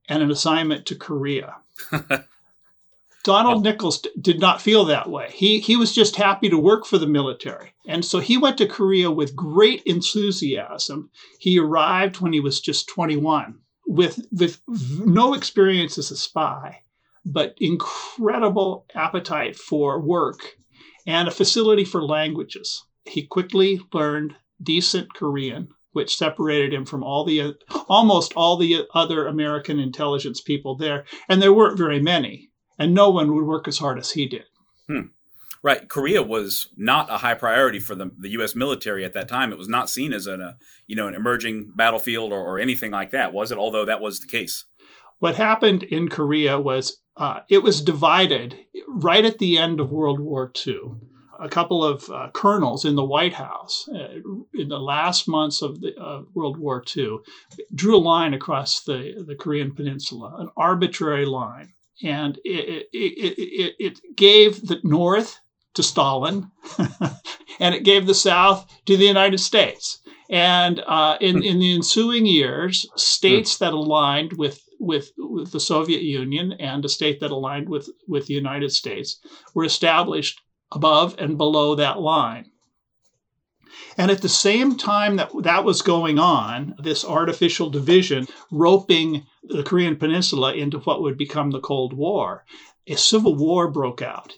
and 0.08 0.22
an 0.22 0.30
assignment 0.30 0.86
to 0.86 0.94
Korea. 0.94 1.56
Donald 3.24 3.64
Nichols 3.64 4.06
did 4.20 4.38
not 4.38 4.62
feel 4.62 4.84
that 4.84 5.10
way. 5.10 5.28
He, 5.32 5.58
he 5.58 5.74
was 5.74 5.92
just 5.92 6.14
happy 6.14 6.48
to 6.48 6.56
work 6.56 6.86
for 6.86 6.96
the 6.96 7.08
military. 7.08 7.74
And 7.88 8.04
so 8.04 8.20
he 8.20 8.38
went 8.38 8.56
to 8.58 8.68
Korea 8.68 9.10
with 9.10 9.34
great 9.34 9.82
enthusiasm. 9.82 11.10
He 11.40 11.58
arrived 11.58 12.20
when 12.20 12.32
he 12.32 12.38
was 12.38 12.60
just 12.60 12.88
21 12.88 13.58
with, 13.86 14.24
with 14.30 14.60
no 14.68 15.34
experience 15.34 15.98
as 15.98 16.12
a 16.12 16.16
spy, 16.16 16.82
but 17.24 17.56
incredible 17.60 18.86
appetite 18.94 19.56
for 19.56 20.00
work 20.00 20.56
and 21.04 21.26
a 21.26 21.32
facility 21.32 21.84
for 21.84 22.04
languages. 22.04 22.84
He 23.04 23.26
quickly 23.26 23.80
learned 23.92 24.36
decent 24.62 25.14
Korean, 25.14 25.68
which 25.92 26.16
separated 26.16 26.72
him 26.72 26.84
from 26.84 27.02
all 27.02 27.24
the 27.24 27.54
almost 27.88 28.32
all 28.34 28.56
the 28.56 28.86
other 28.94 29.26
American 29.26 29.78
intelligence 29.78 30.40
people 30.40 30.76
there, 30.76 31.04
and 31.28 31.40
there 31.40 31.52
weren't 31.52 31.78
very 31.78 32.00
many 32.00 32.50
and 32.78 32.94
no 32.94 33.10
one 33.10 33.34
would 33.34 33.44
work 33.44 33.68
as 33.68 33.78
hard 33.78 33.98
as 33.98 34.12
he 34.12 34.26
did. 34.26 34.44
Hmm. 34.86 35.08
Right. 35.62 35.88
Korea 35.88 36.22
was 36.22 36.68
not 36.76 37.10
a 37.10 37.18
high 37.18 37.34
priority 37.34 37.80
for 37.80 37.94
the, 37.94 38.12
the 38.18 38.30
U.S. 38.30 38.54
military 38.54 39.04
at 39.04 39.14
that 39.14 39.28
time. 39.28 39.50
It 39.50 39.58
was 39.58 39.68
not 39.68 39.90
seen 39.90 40.12
as 40.12 40.26
an, 40.26 40.40
a, 40.40 40.56
you 40.86 40.94
know, 40.94 41.08
an 41.08 41.14
emerging 41.14 41.72
battlefield 41.74 42.32
or, 42.32 42.40
or 42.40 42.60
anything 42.60 42.92
like 42.92 43.10
that, 43.10 43.32
was 43.32 43.50
it? 43.50 43.58
Although 43.58 43.84
that 43.84 44.00
was 44.00 44.20
the 44.20 44.28
case. 44.28 44.64
What 45.18 45.34
happened 45.34 45.82
in 45.82 46.08
Korea 46.08 46.60
was 46.60 46.98
uh, 47.16 47.40
it 47.48 47.62
was 47.62 47.80
divided 47.80 48.56
right 48.86 49.24
at 49.24 49.38
the 49.38 49.58
end 49.58 49.80
of 49.80 49.90
World 49.90 50.20
War 50.20 50.52
II. 50.66 51.00
A 51.38 51.48
couple 51.48 51.84
of 51.84 52.08
uh, 52.10 52.30
colonels 52.32 52.84
in 52.84 52.94
the 52.94 53.04
White 53.04 53.34
House 53.34 53.88
uh, 53.94 54.20
in 54.54 54.68
the 54.68 54.80
last 54.80 55.28
months 55.28 55.62
of 55.62 55.80
the 55.80 56.24
World 56.34 56.56
War 56.58 56.82
II 56.96 57.18
drew 57.74 57.96
a 57.96 57.98
line 57.98 58.34
across 58.34 58.82
the, 58.82 59.24
the 59.26 59.34
Korean 59.34 59.74
peninsula, 59.74 60.34
an 60.38 60.48
arbitrary 60.56 61.26
line 61.26 61.72
and 62.02 62.38
it, 62.44 62.88
it, 62.92 63.34
it, 63.38 63.76
it 63.78 64.16
gave 64.16 64.66
the 64.66 64.80
North 64.82 65.40
to 65.74 65.82
Stalin, 65.82 66.50
and 67.60 67.74
it 67.74 67.84
gave 67.84 68.06
the 68.06 68.14
South 68.14 68.66
to 68.86 68.96
the 68.96 69.04
United 69.04 69.38
States. 69.38 70.00
And 70.28 70.80
uh, 70.86 71.18
in, 71.20 71.36
hmm. 71.36 71.42
in 71.42 71.58
the 71.58 71.74
ensuing 71.74 72.26
years, 72.26 72.86
states 72.96 73.58
hmm. 73.58 73.64
that 73.64 73.72
aligned 73.72 74.32
with, 74.34 74.60
with, 74.80 75.12
with 75.16 75.52
the 75.52 75.60
Soviet 75.60 76.02
Union 76.02 76.52
and 76.54 76.84
a 76.84 76.88
state 76.88 77.20
that 77.20 77.30
aligned 77.30 77.68
with, 77.68 77.88
with 78.08 78.26
the 78.26 78.34
United 78.34 78.72
States 78.72 79.20
were 79.54 79.64
established 79.64 80.40
above 80.76 81.14
and 81.18 81.38
below 81.38 81.74
that 81.74 81.98
line. 82.00 82.50
And 83.98 84.10
at 84.10 84.20
the 84.20 84.28
same 84.28 84.76
time 84.76 85.16
that 85.16 85.30
that 85.42 85.64
was 85.64 85.80
going 85.80 86.18
on, 86.18 86.74
this 86.78 87.02
artificial 87.02 87.70
division 87.70 88.26
roping 88.50 89.26
the 89.42 89.62
Korean 89.62 89.96
Peninsula 89.96 90.52
into 90.52 90.80
what 90.80 91.00
would 91.00 91.16
become 91.16 91.50
the 91.50 91.60
Cold 91.60 91.94
War, 91.94 92.44
a 92.86 92.96
civil 92.96 93.34
war 93.34 93.70
broke 93.70 94.02
out 94.02 94.34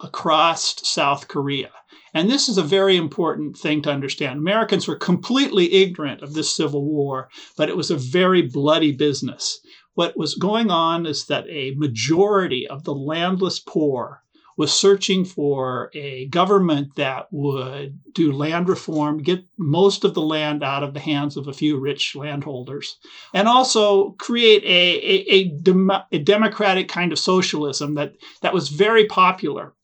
across 0.00 0.86
South 0.86 1.26
Korea. 1.26 1.70
And 2.12 2.30
this 2.30 2.48
is 2.48 2.58
a 2.58 2.62
very 2.62 2.96
important 2.96 3.56
thing 3.56 3.80
to 3.82 3.90
understand. 3.90 4.38
Americans 4.38 4.86
were 4.86 4.96
completely 4.96 5.72
ignorant 5.72 6.22
of 6.22 6.34
this 6.34 6.54
civil 6.54 6.84
war, 6.84 7.30
but 7.56 7.68
it 7.70 7.76
was 7.76 7.90
a 7.90 7.96
very 7.96 8.42
bloody 8.42 8.92
business. 8.92 9.60
What 9.94 10.16
was 10.16 10.34
going 10.34 10.70
on 10.70 11.06
is 11.06 11.26
that 11.26 11.46
a 11.48 11.74
majority 11.76 12.66
of 12.66 12.84
the 12.84 12.94
landless 12.94 13.58
poor 13.58 14.22
was 14.58 14.72
searching 14.72 15.24
for 15.24 15.88
a 15.94 16.26
government 16.26 16.96
that 16.96 17.28
would 17.30 17.96
do 18.12 18.32
land 18.32 18.68
reform, 18.68 19.22
get 19.22 19.44
most 19.56 20.04
of 20.04 20.14
the 20.14 20.20
land 20.20 20.64
out 20.64 20.82
of 20.82 20.94
the 20.94 21.00
hands 21.00 21.36
of 21.36 21.46
a 21.46 21.52
few 21.52 21.78
rich 21.78 22.16
landholders, 22.16 22.98
and 23.32 23.46
also 23.46 24.10
create 24.18 24.64
a, 24.64 24.66
a, 24.66 25.34
a, 25.34 25.44
dem- 25.62 25.92
a 26.10 26.18
democratic 26.18 26.88
kind 26.88 27.12
of 27.12 27.20
socialism 27.20 27.94
that, 27.94 28.14
that 28.42 28.52
was 28.52 28.68
very 28.68 29.06
popular. 29.06 29.74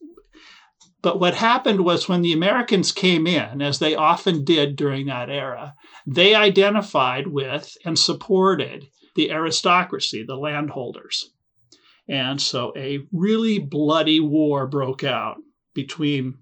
But 1.02 1.20
what 1.20 1.34
happened 1.34 1.84
was 1.84 2.08
when 2.08 2.22
the 2.22 2.32
Americans 2.32 2.90
came 2.90 3.28
in, 3.28 3.62
as 3.62 3.78
they 3.78 3.94
often 3.94 4.44
did 4.44 4.74
during 4.74 5.06
that 5.06 5.30
era, 5.30 5.74
they 6.04 6.34
identified 6.34 7.28
with 7.28 7.76
and 7.84 7.96
supported 7.96 8.88
the 9.14 9.30
aristocracy, 9.30 10.24
the 10.26 10.36
landholders. 10.36 11.30
And 12.08 12.40
so 12.40 12.72
a 12.76 13.06
really 13.12 13.58
bloody 13.58 14.20
war 14.20 14.66
broke 14.66 15.02
out 15.02 15.38
between 15.72 16.38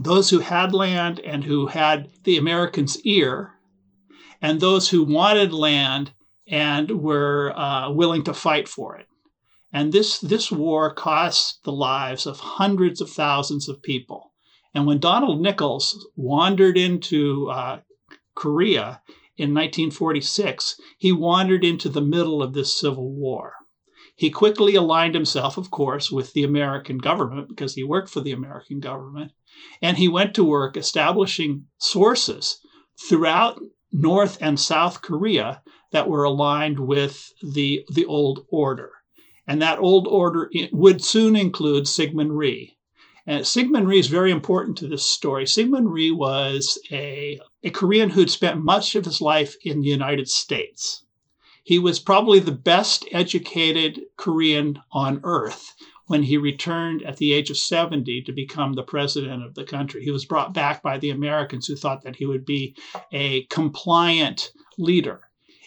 those 0.00 0.30
who 0.30 0.40
had 0.40 0.72
land 0.72 1.20
and 1.20 1.44
who 1.44 1.66
had 1.66 2.10
the 2.24 2.36
Americans' 2.36 3.00
ear, 3.02 3.52
and 4.40 4.60
those 4.60 4.88
who 4.88 5.04
wanted 5.04 5.52
land 5.52 6.12
and 6.46 6.90
were 7.02 7.52
uh, 7.56 7.90
willing 7.90 8.24
to 8.24 8.34
fight 8.34 8.68
for 8.68 8.96
it. 8.96 9.06
And 9.72 9.92
this, 9.92 10.18
this 10.18 10.50
war 10.50 10.92
cost 10.92 11.62
the 11.64 11.72
lives 11.72 12.26
of 12.26 12.40
hundreds 12.40 13.00
of 13.00 13.10
thousands 13.10 13.68
of 13.68 13.82
people. 13.82 14.32
And 14.74 14.86
when 14.86 14.98
Donald 14.98 15.40
Nichols 15.40 16.06
wandered 16.16 16.76
into 16.76 17.48
uh, 17.50 17.80
Korea 18.34 19.02
in 19.36 19.54
1946, 19.54 20.80
he 20.98 21.12
wandered 21.12 21.64
into 21.64 21.88
the 21.88 22.00
middle 22.00 22.42
of 22.42 22.52
this 22.52 22.78
civil 22.78 23.12
war. 23.12 23.54
He 24.16 24.30
quickly 24.30 24.76
aligned 24.76 25.14
himself, 25.14 25.56
of 25.56 25.70
course, 25.70 26.10
with 26.10 26.32
the 26.32 26.44
American 26.44 26.98
government 26.98 27.48
because 27.48 27.74
he 27.74 27.82
worked 27.82 28.08
for 28.08 28.20
the 28.20 28.32
American 28.32 28.78
government. 28.78 29.32
And 29.82 29.96
he 29.96 30.08
went 30.08 30.34
to 30.34 30.44
work 30.44 30.76
establishing 30.76 31.66
sources 31.78 32.60
throughout 33.08 33.60
North 33.92 34.38
and 34.40 34.58
South 34.58 35.02
Korea 35.02 35.62
that 35.90 36.08
were 36.08 36.24
aligned 36.24 36.78
with 36.78 37.32
the, 37.42 37.84
the 37.92 38.04
old 38.04 38.46
order. 38.48 38.92
And 39.46 39.60
that 39.62 39.78
old 39.78 40.06
order 40.06 40.50
would 40.72 41.02
soon 41.02 41.36
include 41.36 41.84
Syngman 41.84 42.36
Rhee. 42.36 42.76
And 43.26 43.44
Syngman 43.44 43.86
Rhee 43.86 43.98
is 43.98 44.08
very 44.08 44.30
important 44.30 44.78
to 44.78 44.86
this 44.86 45.04
story. 45.04 45.44
Syngman 45.44 45.90
Rhee 45.90 46.10
was 46.10 46.78
a, 46.90 47.40
a 47.62 47.70
Korean 47.70 48.10
who'd 48.10 48.30
spent 48.30 48.62
much 48.62 48.94
of 48.94 49.04
his 49.04 49.20
life 49.20 49.56
in 49.64 49.80
the 49.80 49.88
United 49.88 50.28
States. 50.28 51.03
He 51.64 51.78
was 51.78 51.98
probably 51.98 52.40
the 52.40 52.52
best 52.52 53.06
educated 53.10 54.02
Korean 54.18 54.80
on 54.92 55.20
earth 55.24 55.72
when 56.06 56.24
he 56.24 56.36
returned 56.36 57.02
at 57.02 57.16
the 57.16 57.32
age 57.32 57.48
of 57.48 57.56
70 57.56 58.20
to 58.22 58.32
become 58.32 58.74
the 58.74 58.82
president 58.82 59.42
of 59.42 59.54
the 59.54 59.64
country. 59.64 60.04
He 60.04 60.10
was 60.10 60.26
brought 60.26 60.52
back 60.52 60.82
by 60.82 60.98
the 60.98 61.08
Americans 61.08 61.66
who 61.66 61.74
thought 61.74 62.02
that 62.02 62.16
he 62.16 62.26
would 62.26 62.44
be 62.44 62.76
a 63.10 63.44
compliant 63.44 64.52
leader. 64.76 65.22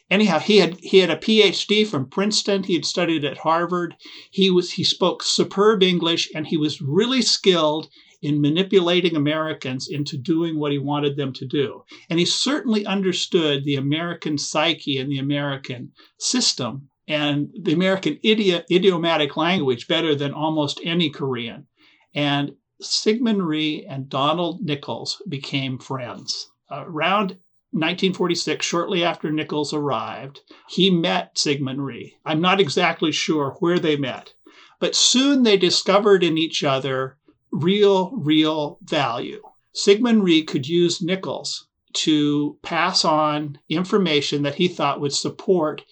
Anyhow, 0.09 0.37
he 0.37 0.57
had 0.57 0.79
he 0.79 0.99
had 0.99 1.09
a 1.09 1.17
PhD 1.17 1.85
from 1.85 2.09
Princeton. 2.09 2.63
He 2.63 2.75
had 2.75 2.85
studied 2.85 3.25
at 3.25 3.39
Harvard. 3.39 3.95
He 4.29 4.51
was 4.51 4.73
he 4.73 4.83
spoke 4.83 5.23
superb 5.23 5.81
English 5.81 6.29
and 6.33 6.45
he 6.45 6.57
was 6.57 6.79
really 6.79 7.23
skilled 7.23 7.89
in 8.21 8.41
manipulating 8.41 9.15
Americans 9.15 9.87
into 9.87 10.17
doing 10.17 10.57
what 10.57 10.71
he 10.71 10.77
wanted 10.77 11.15
them 11.15 11.31
to 11.33 11.45
do. 11.45 11.83
And 12.09 12.19
he 12.19 12.25
certainly 12.25 12.85
understood 12.85 13.63
the 13.63 13.75
American 13.75 14.37
psyche 14.37 14.97
and 14.97 15.11
the 15.11 15.19
American 15.19 15.91
system 16.17 16.89
and 17.07 17.49
the 17.61 17.73
American 17.73 18.15
idi- 18.23 18.63
idiomatic 18.71 19.37
language 19.37 19.87
better 19.87 20.15
than 20.15 20.33
almost 20.33 20.81
any 20.83 21.09
Korean. 21.09 21.67
And 22.13 22.55
Syngman 22.81 23.45
Rhee 23.45 23.85
and 23.85 24.09
Donald 24.09 24.61
Nichols 24.61 25.21
became 25.27 25.77
friends. 25.77 26.51
Uh, 26.69 26.83
around 26.85 27.37
1946, 27.71 28.65
shortly 28.65 29.03
after 29.03 29.31
Nichols 29.31 29.73
arrived, 29.73 30.41
he 30.69 30.89
met 30.89 31.35
Syngman 31.35 31.79
Rhee. 31.79 32.15
I'm 32.25 32.41
not 32.41 32.59
exactly 32.59 33.11
sure 33.11 33.55
where 33.59 33.79
they 33.79 33.95
met, 33.95 34.33
but 34.79 34.95
soon 34.95 35.43
they 35.43 35.57
discovered 35.57 36.23
in 36.23 36.37
each 36.37 36.63
other 36.63 37.17
real, 37.51 38.11
real 38.15 38.77
value. 38.83 39.41
Syngman 39.73 40.23
Rhee 40.23 40.43
could 40.43 40.67
use 40.67 41.01
Nichols 41.01 41.67
to 41.93 42.57
pass 42.61 43.05
on 43.05 43.59
information 43.69 44.43
that 44.43 44.55
he 44.55 44.67
thought 44.67 45.01
would 45.01 45.13
support 45.13 45.83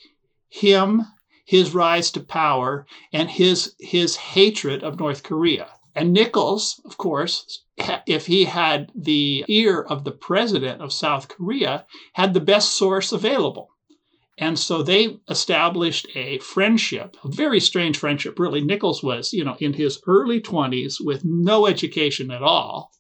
him, 0.50 1.04
his 1.46 1.74
rise 1.74 2.12
to 2.12 2.20
power, 2.20 2.86
and 3.14 3.30
his, 3.30 3.76
his 3.80 4.16
hatred 4.16 4.84
of 4.84 5.00
North 5.00 5.24
Korea. 5.24 5.70
And 5.94 6.12
Nichols, 6.12 6.82
of 6.84 6.98
course, 6.98 7.64
if 8.06 8.26
he 8.26 8.46
had 8.46 8.92
the 8.94 9.46
ear 9.48 9.82
of 9.82 10.04
the 10.04 10.12
president 10.12 10.82
of 10.82 10.92
South 10.92 11.28
Korea, 11.28 11.86
had 12.14 12.34
the 12.34 12.42
best 12.42 12.74
source 12.78 13.12
available. 13.12 13.70
And 14.38 14.60
so 14.60 14.84
they 14.84 15.18
established 15.30 16.08
a 16.14 16.40
friendship, 16.40 17.16
a 17.24 17.30
very 17.30 17.60
strange 17.60 17.98
friendship, 17.98 18.38
really. 18.38 18.62
Nichols 18.62 19.02
was, 19.02 19.32
you 19.32 19.46
know, 19.46 19.56
in 19.60 19.74
his 19.74 20.02
early 20.08 20.42
20s 20.42 20.98
with 21.00 21.24
no 21.24 21.68
education 21.68 22.32
at 22.32 22.44
all. 22.44 22.92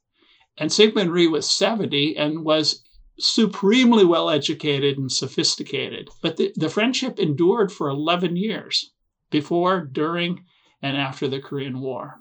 And 0.57 0.69
Syngman 0.69 1.11
Rhee 1.11 1.27
was 1.27 1.49
70 1.49 2.15
and 2.15 2.45
was 2.45 2.81
supremely 3.19 4.05
well 4.05 4.29
educated 4.29 4.97
and 4.97 5.11
sophisticated. 5.11 6.09
But 6.21 6.37
the, 6.37 6.53
the 6.55 6.69
friendship 6.69 7.19
endured 7.19 7.71
for 7.71 7.89
11 7.89 8.37
years 8.37 8.91
before, 9.29 9.81
during, 9.81 10.45
and 10.81 10.95
after 10.95 11.27
the 11.27 11.41
Korean 11.41 11.81
War. 11.81 12.15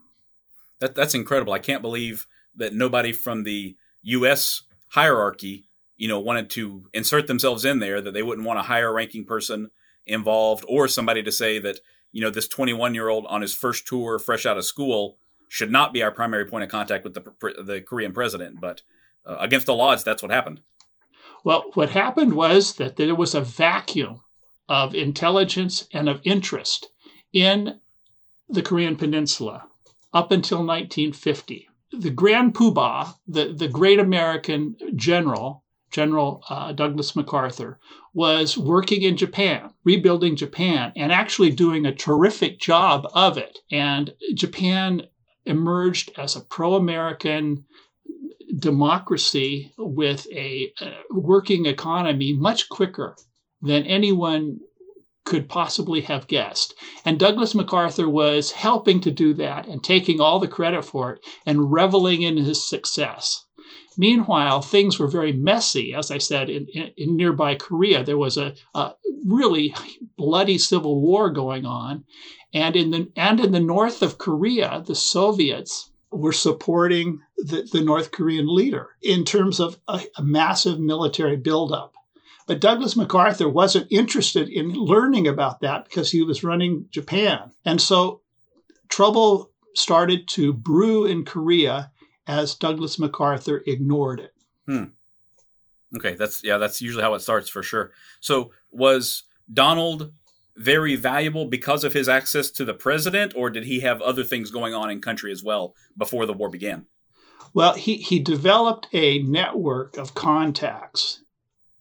That, 0.81 0.97
that's 0.97 1.15
incredible. 1.15 1.53
I 1.53 1.61
can't 1.61 1.83
believe 1.83 2.27
that 2.57 2.75
nobody 2.75 3.13
from 3.13 3.45
the 3.45 3.77
U.S. 4.03 4.63
hierarchy 4.91 5.67
you 5.97 6.09
know, 6.09 6.19
wanted 6.19 6.51
to 6.51 6.87
insert 6.93 7.27
themselves 7.27 7.65
in 7.65 7.79
there, 7.79 8.01
that 8.01 8.15
they 8.15 8.23
wouldn't 8.23 8.47
want 8.47 8.59
a 8.59 8.63
higher 8.63 8.93
ranking 8.93 9.25
person 9.25 9.71
involved 10.07 10.65
or 10.69 10.89
somebody 10.89 11.23
to 11.23 11.33
say 11.33 11.59
that, 11.59 11.81
you 12.13 12.21
know, 12.21 12.31
this 12.31 12.49
21 12.49 12.95
year 12.95 13.09
old 13.09 13.27
on 13.27 13.41
his 13.41 13.55
first 13.55 13.87
tour, 13.87 14.19
fresh 14.19 14.47
out 14.47 14.59
of 14.59 14.65
school, 14.65 15.19
should 15.49 15.71
not 15.71 15.93
be 15.93 16.03
our 16.03 16.11
primary 16.11 16.45
point 16.47 16.65
of 16.65 16.71
contact 16.71 17.05
with 17.05 17.15
the, 17.15 17.23
the 17.63 17.81
Korean 17.81 18.13
president. 18.13 18.61
But 18.61 18.83
uh, 19.27 19.37
against 19.39 19.67
the 19.67 19.77
odds, 19.77 20.05
that's 20.05 20.23
what 20.23 20.33
happened. 20.33 20.61
Well, 21.45 21.71
what 21.75 21.91
happened 21.91 22.35
was 22.35 22.75
that 22.75 22.97
there 22.97 23.15
was 23.15 23.35
a 23.35 23.41
vacuum 23.41 24.21
of 24.69 24.95
intelligence 24.95 25.87
and 25.93 26.09
of 26.09 26.21
interest 26.25 26.89
in 27.33 27.81
the 28.49 28.63
Korean 28.63 28.97
Peninsula 28.97 29.69
up 30.13 30.31
until 30.31 30.59
1950. 30.59 31.69
The 31.93 32.11
Grand 32.11 32.55
Poobah, 32.55 33.15
the, 33.27 33.53
the 33.53 33.69
great 33.69 33.99
American 33.99 34.77
general, 34.97 35.64
General 35.95 36.43
uh, 36.51 36.73
Douglas 36.73 37.15
MacArthur, 37.15 37.79
was 38.13 38.59
working 38.59 39.03
in 39.03 39.17
Japan, 39.17 39.71
rebuilding 39.85 40.35
Japan, 40.35 40.93
and 40.97 41.13
actually 41.13 41.51
doing 41.51 41.87
a 41.87 41.95
terrific 41.95 42.59
job 42.59 43.07
of 43.15 43.39
it. 43.39 43.61
And 43.71 44.13
Japan 44.35 45.03
emerged 45.47 46.11
as 46.17 46.35
a 46.35 46.41
pro 46.41 46.75
American 46.75 47.65
democracy 48.59 49.73
with 49.79 50.27
a, 50.33 50.73
a 50.81 50.97
working 51.13 51.67
economy 51.67 52.33
much 52.33 52.69
quicker 52.69 53.15
than 53.63 53.85
anyone 53.85 54.59
could 55.25 55.49
possibly 55.49 56.01
have 56.01 56.27
guessed. 56.27 56.75
And 57.05 57.21
Douglas 57.21 57.55
MacArthur 57.55 58.09
was 58.09 58.51
helping 58.51 59.01
to 59.03 59.13
do 59.13 59.33
that 59.35 59.69
and 59.69 59.83
taking 59.83 60.21
all 60.21 60.41
the 60.41 60.49
credit 60.49 60.85
for 60.85 61.13
it 61.13 61.25
and 61.47 61.73
reveling 61.73 62.23
in 62.23 62.37
his 62.37 62.69
success. 62.69 63.44
Meanwhile, 63.97 64.63
things 64.63 64.99
were 64.99 65.07
very 65.07 65.33
messy, 65.33 65.95
as 65.95 66.11
I 66.11 66.19
said, 66.19 66.51
in, 66.51 66.67
in, 66.69 66.91
in 66.97 67.17
nearby 67.17 67.55
Korea. 67.55 68.03
There 68.05 68.19
was 68.19 68.37
a, 68.37 68.55
a, 68.75 68.93
really 69.27 69.75
bloody 70.17 70.59
civil 70.59 71.01
war 71.01 71.31
going 71.31 71.65
on. 71.65 72.05
And 72.53 72.77
in 72.77 72.91
the, 72.91 73.11
and 73.17 73.41
in 73.41 73.53
the 73.53 73.61
north 73.61 74.03
of 74.03 74.19
Korea, 74.19 74.83
the 74.87 74.95
Soviets 74.95 75.91
were 76.11 76.33
supporting 76.33 77.21
the, 77.39 77.69
the 77.73 77.81
North 77.81 78.13
Korean 78.13 78.53
leader 78.53 78.91
in 79.03 79.25
terms 79.25 79.61
of 79.61 79.79
a, 79.89 80.01
a 80.17 80.23
massive 80.23 80.79
military 80.79 81.37
buildup. 81.37 81.95
But 82.47 82.61
Douglas 82.61 82.97
MacArthur 82.97 83.49
wasn't 83.49 83.91
interested 83.91 84.49
in 84.49 84.73
learning 84.73 85.27
about 85.27 85.61
that 85.61 85.85
because 85.85 86.11
he 86.11 86.23
was 86.23 86.45
running 86.45 86.87
Japan. 86.91 87.51
And 87.65 87.81
so 87.81 88.21
trouble 88.89 89.51
started 89.75 90.29
to 90.29 90.53
brew 90.53 91.07
in 91.07 91.25
Korea 91.25 91.91
as 92.27 92.55
Douglas 92.55 92.99
MacArthur 92.99 93.63
ignored 93.67 94.21
it. 94.21 94.33
Hmm. 94.67 94.85
Okay, 95.97 96.15
that's 96.15 96.43
yeah, 96.43 96.59
that's 96.59 96.81
usually 96.81 97.03
how 97.03 97.15
it 97.15 97.21
starts 97.21 97.49
for 97.49 97.63
sure. 97.63 97.93
So 98.21 98.51
was 98.71 99.25
Donald 99.53 100.13
very 100.57 100.97
valuable 100.97 101.47
because 101.47 101.85
of 101.85 101.93
his 101.93 102.09
access 102.09 102.51
to 102.53 102.65
the 102.65 102.75
president, 102.75 103.33
or 103.37 103.51
did 103.51 103.65
he 103.65 103.81
have 103.81 104.01
other 104.01 104.25
things 104.25 104.51
going 104.51 104.75
on 104.75 104.91
in 104.91 105.01
country 105.01 105.33
as 105.33 105.43
well 105.43 105.75
before 105.97 106.27
the 106.27 106.33
war 106.33 106.49
began? 106.49 106.87
Well, 107.53 107.75
he, 107.75 107.97
he 107.97 108.19
developed 108.19 108.89
a 108.93 109.23
network 109.23 109.97
of 109.97 110.15
contacts 110.15 111.23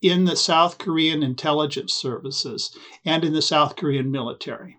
in 0.01 0.25
the 0.25 0.35
South 0.35 0.77
Korean 0.77 1.23
intelligence 1.23 1.93
services 1.93 2.77
and 3.05 3.23
in 3.23 3.33
the 3.33 3.41
South 3.41 3.75
Korean 3.75 4.11
military. 4.11 4.77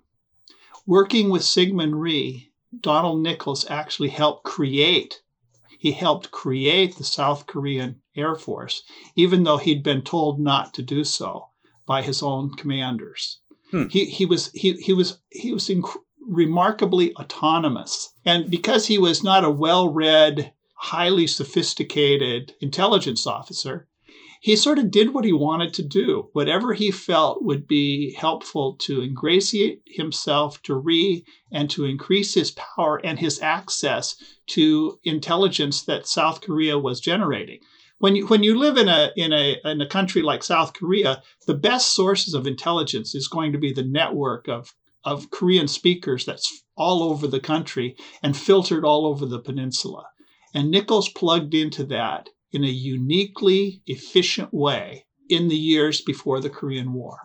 Working 0.87 1.31
with 1.31 1.43
Syngman 1.43 1.99
Rhee, 1.99 2.53
Donald 2.79 3.23
Nichols 3.23 3.69
actually 3.71 4.11
helped 4.11 4.45
create 4.45 5.23
he 5.85 5.93
helped 5.93 6.31
create 6.31 6.97
the 6.97 7.05
South 7.05 7.47
Korean 7.47 8.01
Air 8.17 8.37
Force, 8.37 8.85
even 9.17 9.45
though 9.45 9.59
he'd 9.59 9.83
been 9.83 10.01
told 10.01 10.41
not 10.41 10.73
to 10.73 10.83
do 10.83 11.05
so 11.05 11.49
by 11.85 12.01
his 12.01 12.23
own 12.23 12.55
commanders. 12.55 13.41
Hmm. 13.71 13.89
He, 13.89 14.07
he 14.07 14.25
was 14.25 14.51
he, 14.53 14.73
he 14.79 14.95
was 14.95 15.19
he 15.29 15.53
was 15.53 15.69
inc- 15.69 16.01
remarkably 16.27 17.15
autonomous, 17.17 18.15
and 18.25 18.51
because 18.51 18.87
he 18.87 18.97
was 18.97 19.23
not 19.23 19.45
a 19.45 19.51
well-read, 19.51 20.55
highly 20.77 21.27
sophisticated 21.27 22.55
intelligence 22.63 23.27
officer, 23.27 23.87
he 24.45 24.57
sort 24.57 24.79
of 24.79 24.91
did 24.91 25.15
what 25.15 25.25
he 25.25 25.33
wanted 25.33 25.73
to 25.73 25.83
do. 25.83 26.29
Whatever 26.35 26.75
he 26.75 26.91
felt 26.91 27.43
would 27.43 27.67
be 27.67 28.13
helpful 28.13 28.77
to 28.81 29.01
ingratiate 29.01 29.81
himself 29.87 30.61
to 30.65 30.75
Rhee 30.75 31.25
and 31.51 31.71
to 31.71 31.87
increase 31.87 32.35
his 32.35 32.51
power 32.51 33.01
and 33.03 33.19
his 33.19 33.41
access 33.41 34.17
to 34.49 35.01
intelligence 35.03 35.85
that 35.85 36.07
South 36.07 36.43
Korea 36.43 36.79
was 36.79 37.01
generating. 37.01 37.61
When 38.01 38.17
you, 38.17 38.27
when 38.27 38.43
you 38.43 38.59
live 38.59 38.77
in 38.77 38.87
a, 38.87 39.13
in, 39.17 39.33
a, 39.33 39.57
in 39.65 39.81
a 39.81 39.89
country 39.89 40.21
like 40.21 40.43
South 40.43 40.75
Korea, 40.75 41.23
the 41.47 41.55
best 41.55 41.95
sources 41.95 42.35
of 42.35 42.47
intelligence 42.47 43.15
is 43.15 43.29
going 43.29 43.53
to 43.53 43.59
be 43.59 43.73
the 43.73 43.83
network 43.83 44.47
of, 44.47 44.75
of 45.05 45.31
Korean 45.31 45.69
speakers 45.69 46.27
that's 46.27 46.65
all 46.77 47.03
over 47.03 47.27
the 47.27 47.41
country 47.41 47.97
and 48.23 48.37
filtered 48.37 48.85
all 48.85 49.07
over 49.07 49.25
the 49.25 49.41
peninsula. 49.41 50.05
And 50.53 50.71
Nichols 50.71 51.09
plugged 51.09 51.55
into 51.55 51.83
that 51.85 52.29
in 52.55 52.63
a 52.63 52.69
uniquely 52.69 53.83
efficient 53.87 54.55
way 54.55 55.05
in 55.29 55.49
the 55.49 55.57
years 55.57 56.01
before 56.01 56.41
the 56.41 56.49
Korean 56.49 56.93
War. 56.93 57.19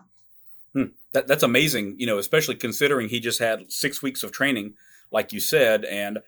Hmm. 0.74 0.86
That, 1.12 1.28
that's 1.28 1.44
amazing, 1.44 1.96
you 1.98 2.06
know, 2.06 2.18
especially 2.18 2.56
considering 2.56 3.08
he 3.08 3.20
just 3.20 3.38
had 3.38 3.70
six 3.70 4.02
weeks 4.02 4.24
of 4.24 4.32
training, 4.32 4.74
like 5.12 5.32
you 5.32 5.38
said, 5.38 5.84
and 5.84 6.18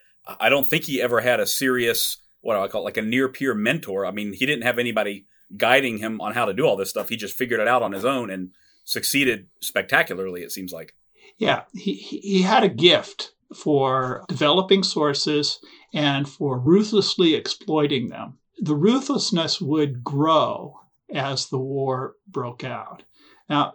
I 0.40 0.48
don't 0.48 0.66
think 0.66 0.84
he 0.84 1.02
ever 1.02 1.20
had 1.20 1.40
a 1.40 1.46
serious, 1.46 2.18
what 2.42 2.54
do 2.54 2.60
I 2.60 2.68
call 2.68 2.82
it, 2.82 2.84
like 2.84 2.96
a 2.96 3.02
near 3.02 3.28
peer 3.28 3.54
mentor. 3.54 4.06
I 4.06 4.12
mean, 4.12 4.32
he 4.32 4.46
didn't 4.46 4.64
have 4.64 4.78
anybody 4.78 5.26
guiding 5.56 5.98
him 5.98 6.20
on 6.20 6.34
how 6.34 6.44
to 6.44 6.54
do 6.54 6.64
all 6.64 6.76
this 6.76 6.90
stuff. 6.90 7.08
He 7.08 7.16
just 7.16 7.36
figured 7.36 7.60
it 7.60 7.68
out 7.68 7.82
on 7.82 7.92
his 7.92 8.04
own 8.04 8.30
and 8.30 8.50
succeeded 8.84 9.48
spectacularly, 9.60 10.42
it 10.42 10.52
seems 10.52 10.72
like. 10.72 10.94
Yeah, 11.38 11.62
he, 11.74 11.94
he 11.94 12.42
had 12.42 12.62
a 12.62 12.68
gift 12.68 13.32
for 13.54 14.24
developing 14.28 14.84
sources 14.84 15.58
and 15.92 16.28
for 16.28 16.58
ruthlessly 16.58 17.34
exploiting 17.34 18.08
them 18.08 18.38
the 18.62 18.76
ruthlessness 18.76 19.60
would 19.60 20.04
grow 20.04 20.78
as 21.12 21.48
the 21.48 21.58
war 21.58 22.14
broke 22.28 22.62
out. 22.62 23.02
Now, 23.48 23.74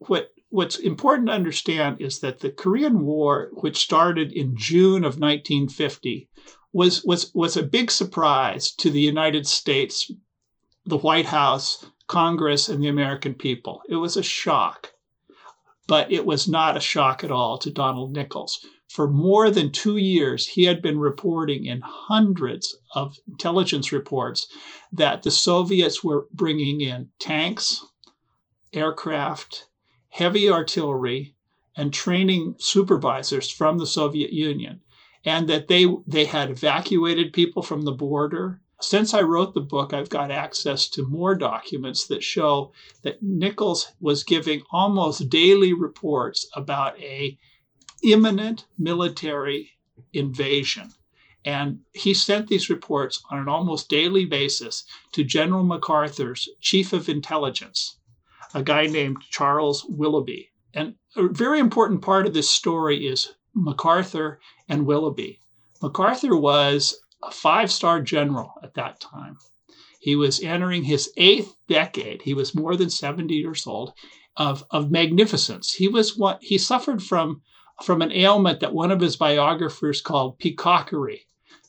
what 0.00 0.32
what's 0.50 0.76
important 0.76 1.28
to 1.28 1.34
understand 1.34 2.00
is 2.00 2.20
that 2.20 2.40
the 2.40 2.50
Korean 2.50 3.06
War, 3.06 3.48
which 3.54 3.78
started 3.78 4.32
in 4.32 4.54
June 4.54 5.02
of 5.02 5.18
1950, 5.18 6.28
was 6.74 7.02
was 7.04 7.32
was 7.34 7.56
a 7.56 7.62
big 7.62 7.90
surprise 7.90 8.70
to 8.72 8.90
the 8.90 9.00
United 9.00 9.46
States, 9.46 10.10
the 10.84 10.98
White 10.98 11.26
House, 11.26 11.86
Congress, 12.06 12.68
and 12.68 12.82
the 12.82 12.88
American 12.88 13.34
people. 13.34 13.80
It 13.88 13.96
was 13.96 14.18
a 14.18 14.22
shock, 14.22 14.92
but 15.86 16.12
it 16.12 16.26
was 16.26 16.46
not 16.46 16.76
a 16.76 16.80
shock 16.80 17.24
at 17.24 17.30
all 17.30 17.56
to 17.58 17.70
Donald 17.70 18.12
Nichols, 18.12 18.60
for 18.88 19.06
more 19.06 19.50
than 19.50 19.70
two 19.70 19.98
years, 19.98 20.46
he 20.46 20.64
had 20.64 20.80
been 20.80 20.98
reporting 20.98 21.66
in 21.66 21.82
hundreds 21.82 22.78
of 22.94 23.18
intelligence 23.28 23.92
reports 23.92 24.48
that 24.90 25.22
the 25.22 25.30
Soviets 25.30 26.02
were 26.02 26.26
bringing 26.32 26.80
in 26.80 27.10
tanks, 27.20 27.84
aircraft, 28.72 29.66
heavy 30.08 30.50
artillery, 30.50 31.34
and 31.76 31.92
training 31.92 32.54
supervisors 32.58 33.50
from 33.50 33.76
the 33.78 33.86
Soviet 33.86 34.32
Union, 34.32 34.80
and 35.22 35.48
that 35.48 35.68
they, 35.68 35.86
they 36.06 36.24
had 36.24 36.50
evacuated 36.50 37.32
people 37.34 37.62
from 37.62 37.82
the 37.82 37.92
border. 37.92 38.62
Since 38.80 39.12
I 39.12 39.20
wrote 39.20 39.52
the 39.52 39.60
book, 39.60 39.92
I've 39.92 40.08
got 40.08 40.30
access 40.30 40.88
to 40.90 41.06
more 41.06 41.34
documents 41.34 42.06
that 42.06 42.24
show 42.24 42.72
that 43.02 43.22
Nichols 43.22 43.92
was 44.00 44.24
giving 44.24 44.62
almost 44.70 45.28
daily 45.28 45.74
reports 45.74 46.48
about 46.54 46.98
a 47.00 47.38
imminent 48.02 48.66
military 48.78 49.72
invasion. 50.12 50.92
And 51.44 51.80
he 51.92 52.14
sent 52.14 52.48
these 52.48 52.68
reports 52.68 53.22
on 53.30 53.38
an 53.38 53.48
almost 53.48 53.88
daily 53.88 54.24
basis 54.24 54.84
to 55.12 55.24
General 55.24 55.64
MacArthur's 55.64 56.48
chief 56.60 56.92
of 56.92 57.08
intelligence, 57.08 57.98
a 58.54 58.62
guy 58.62 58.86
named 58.86 59.22
Charles 59.30 59.84
Willoughby. 59.88 60.50
And 60.74 60.96
a 61.16 61.28
very 61.28 61.58
important 61.58 62.02
part 62.02 62.26
of 62.26 62.34
this 62.34 62.50
story 62.50 63.06
is 63.06 63.34
MacArthur 63.54 64.40
and 64.68 64.86
Willoughby. 64.86 65.40
MacArthur 65.80 66.36
was 66.36 67.00
a 67.22 67.30
five 67.30 67.72
star 67.72 68.00
general 68.00 68.52
at 68.62 68.74
that 68.74 69.00
time. 69.00 69.38
He 70.00 70.14
was 70.14 70.40
entering 70.40 70.84
his 70.84 71.12
eighth 71.16 71.56
decade. 71.66 72.22
He 72.22 72.34
was 72.34 72.54
more 72.54 72.76
than 72.76 72.90
70 72.90 73.34
years 73.34 73.66
old 73.66 73.94
of, 74.36 74.64
of 74.70 74.90
magnificence. 74.90 75.74
He 75.74 75.88
was 75.88 76.16
what 76.16 76.38
he 76.42 76.58
suffered 76.58 77.02
from 77.02 77.42
from 77.82 78.02
an 78.02 78.12
ailment 78.12 78.60
that 78.60 78.74
one 78.74 78.90
of 78.90 79.00
his 79.00 79.16
biographers 79.16 80.00
called 80.00 80.38
peacockery, 80.38 81.26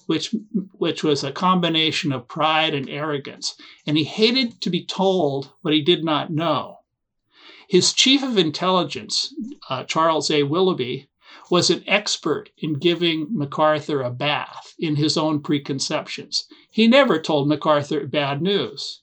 which, 0.07 0.33
which 0.73 1.03
was 1.03 1.23
a 1.23 1.31
combination 1.31 2.11
of 2.11 2.27
pride 2.27 2.73
and 2.73 2.89
arrogance. 2.89 3.55
And 3.85 3.97
he 3.97 4.03
hated 4.03 4.59
to 4.61 4.69
be 4.69 4.83
told 4.85 5.51
what 5.61 5.73
he 5.73 5.81
did 5.81 6.03
not 6.03 6.31
know. 6.31 6.77
His 7.67 7.93
chief 7.93 8.23
of 8.23 8.37
intelligence, 8.37 9.33
uh, 9.69 9.83
Charles 9.83 10.31
A. 10.31 10.41
Willoughby, 10.43 11.07
was 11.51 11.69
an 11.69 11.83
expert 11.87 12.49
in 12.57 12.73
giving 12.73 13.27
MacArthur 13.31 14.01
a 14.01 14.09
bath 14.09 14.73
in 14.79 14.95
his 14.95 15.17
own 15.17 15.41
preconceptions. 15.41 16.45
He 16.71 16.87
never 16.87 17.19
told 17.19 17.47
MacArthur 17.47 18.07
bad 18.07 18.41
news. 18.41 19.01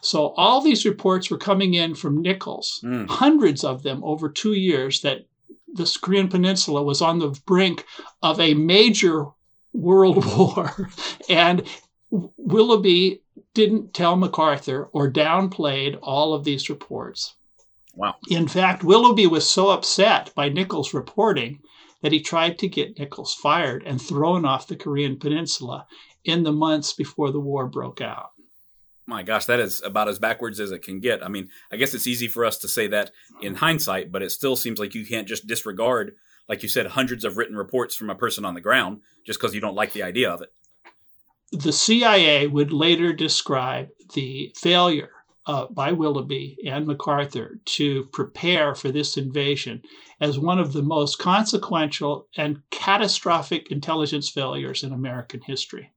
So 0.00 0.28
all 0.36 0.60
these 0.60 0.84
reports 0.84 1.30
were 1.30 1.38
coming 1.38 1.74
in 1.74 1.94
from 1.94 2.20
Nichols, 2.22 2.80
Mm. 2.84 3.08
hundreds 3.08 3.64
of 3.64 3.82
them 3.82 4.04
over 4.04 4.28
two 4.28 4.52
years, 4.52 5.00
that 5.00 5.26
the 5.74 5.98
Korean 6.00 6.28
Peninsula 6.28 6.82
was 6.82 7.02
on 7.02 7.18
the 7.18 7.38
brink 7.46 7.84
of 8.22 8.40
a 8.40 8.54
major 8.54 9.26
world 9.72 10.24
war. 10.38 10.88
and 11.28 11.62
Willoughby 12.10 13.22
didn't 13.54 13.92
tell 13.92 14.16
MacArthur 14.16 14.88
or 14.92 15.10
downplayed 15.10 15.98
all 16.00 16.32
of 16.32 16.44
these 16.44 16.70
reports. 16.70 17.34
Wow. 17.96 18.16
In 18.28 18.48
fact, 18.48 18.84
Willoughby 18.84 19.26
was 19.26 19.48
so 19.48 19.70
upset 19.70 20.32
by 20.34 20.48
Nichols' 20.48 20.94
reporting 20.94 21.60
that 22.02 22.12
he 22.12 22.20
tried 22.20 22.58
to 22.58 22.68
get 22.68 22.98
Nichols 22.98 23.34
fired 23.34 23.82
and 23.84 24.00
thrown 24.00 24.44
off 24.44 24.66
the 24.66 24.76
Korean 24.76 25.16
Peninsula 25.16 25.86
in 26.24 26.42
the 26.42 26.52
months 26.52 26.92
before 26.92 27.30
the 27.30 27.40
war 27.40 27.66
broke 27.66 28.00
out. 28.00 28.30
My 29.06 29.22
gosh, 29.22 29.44
that 29.46 29.60
is 29.60 29.82
about 29.82 30.08
as 30.08 30.18
backwards 30.18 30.60
as 30.60 30.70
it 30.70 30.82
can 30.82 31.00
get. 31.00 31.24
I 31.24 31.28
mean, 31.28 31.50
I 31.70 31.76
guess 31.76 31.92
it's 31.92 32.06
easy 32.06 32.26
for 32.26 32.44
us 32.44 32.58
to 32.58 32.68
say 32.68 32.86
that 32.88 33.10
in 33.42 33.56
hindsight, 33.56 34.10
but 34.10 34.22
it 34.22 34.30
still 34.30 34.56
seems 34.56 34.78
like 34.78 34.94
you 34.94 35.04
can't 35.04 35.28
just 35.28 35.46
disregard, 35.46 36.16
like 36.48 36.62
you 36.62 36.68
said, 36.68 36.86
hundreds 36.86 37.24
of 37.24 37.36
written 37.36 37.56
reports 37.56 37.94
from 37.94 38.08
a 38.08 38.14
person 38.14 38.44
on 38.44 38.54
the 38.54 38.62
ground 38.62 39.02
just 39.26 39.38
because 39.38 39.54
you 39.54 39.60
don't 39.60 39.74
like 39.74 39.92
the 39.92 40.02
idea 40.02 40.30
of 40.30 40.40
it. 40.40 40.52
The 41.52 41.72
CIA 41.72 42.46
would 42.46 42.72
later 42.72 43.12
describe 43.12 43.88
the 44.14 44.52
failure 44.56 45.10
uh, 45.46 45.66
by 45.66 45.92
Willoughby 45.92 46.56
and 46.66 46.86
MacArthur 46.86 47.60
to 47.64 48.04
prepare 48.06 48.74
for 48.74 48.90
this 48.90 49.16
invasion 49.16 49.82
as 50.20 50.38
one 50.38 50.58
of 50.58 50.72
the 50.72 50.82
most 50.82 51.18
consequential 51.18 52.26
and 52.36 52.62
catastrophic 52.70 53.70
intelligence 53.70 54.30
failures 54.30 54.82
in 54.82 54.92
American 54.92 55.42
history. 55.42 55.92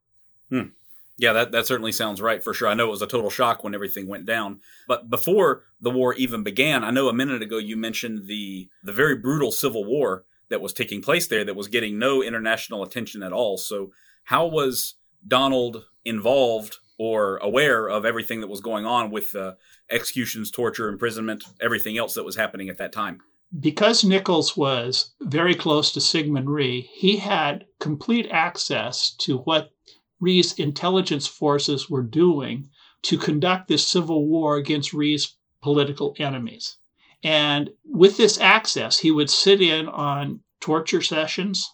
Yeah, 1.18 1.34
that, 1.34 1.52
that 1.52 1.66
certainly 1.66 1.92
sounds 1.92 2.22
right 2.22 2.44
for 2.44 2.54
sure. 2.54 2.68
I 2.68 2.76
know 2.76 2.88
it 2.88 2.92
was 2.92 3.02
a 3.02 3.08
total 3.08 3.32
shock 3.32 3.64
when 3.64 3.74
everything 3.74 4.08
went 4.08 4.26
down. 4.26 4.60
But 4.88 5.10
before 5.10 5.64
the 5.82 5.90
war 5.90 6.14
even 6.14 6.44
began, 6.44 6.84
I 6.84 6.92
know 6.92 7.10
a 7.10 7.14
minute 7.14 7.42
ago 7.42 7.58
you 7.58 7.76
mentioned 7.76 8.28
the 8.28 8.70
the 8.84 8.94
very 8.94 9.16
brutal 9.16 9.52
civil 9.52 9.84
war 9.84 10.26
that 10.50 10.62
was 10.62 10.74
taking 10.74 11.02
place 11.02 11.28
there 11.28 11.44
that 11.44 11.56
was 11.56 11.68
getting 11.68 11.98
no 11.98 12.24
international 12.24 12.84
attention 12.84 13.24
at 13.24 13.34
all. 13.34 13.58
So 13.58 13.92
how 14.26 14.46
was 14.46 14.96
Donald 15.28 15.86
involved 16.06 16.78
or 17.00 17.38
aware 17.38 17.88
of 17.88 18.06
everything 18.06 18.42
that 18.42 18.48
was 18.48 18.62
going 18.62 18.86
on 18.86 19.12
with 19.12 19.36
uh, 19.36 19.54
executions, 19.90 20.52
torture, 20.52 20.90
imprisonment, 20.90 21.44
everything 21.62 21.98
else 21.98 22.14
that 22.14 22.26
was 22.26 22.36
happening 22.36 22.70
at 22.70 22.78
that 22.78 22.92
time? 22.92 23.22
Because 23.60 24.04
Nichols 24.04 24.58
was 24.58 25.14
very 25.22 25.56
close 25.56 25.92
to 25.94 26.00
Syngman 26.00 26.48
Rhee, 26.48 26.82
he 26.82 27.18
had 27.18 27.66
complete 27.80 28.28
access 28.30 29.12
to 29.20 29.38
what 29.40 29.72
Rhee's 30.20 30.54
intelligence 30.54 31.28
forces 31.28 31.90
were 31.90 32.04
doing 32.04 32.70
to 33.04 33.18
conduct 33.18 33.68
this 33.68 33.88
civil 33.88 34.28
war 34.28 34.58
against 34.58 34.94
Rhee's 34.94 35.36
political 35.62 36.16
enemies. 36.18 36.78
And 37.24 37.72
with 37.86 38.18
this 38.18 38.40
access, 38.40 39.00
he 39.00 39.12
would 39.12 39.30
sit 39.30 39.62
in 39.62 39.88
on 39.88 40.42
torture 40.60 41.02
sessions. 41.02 41.74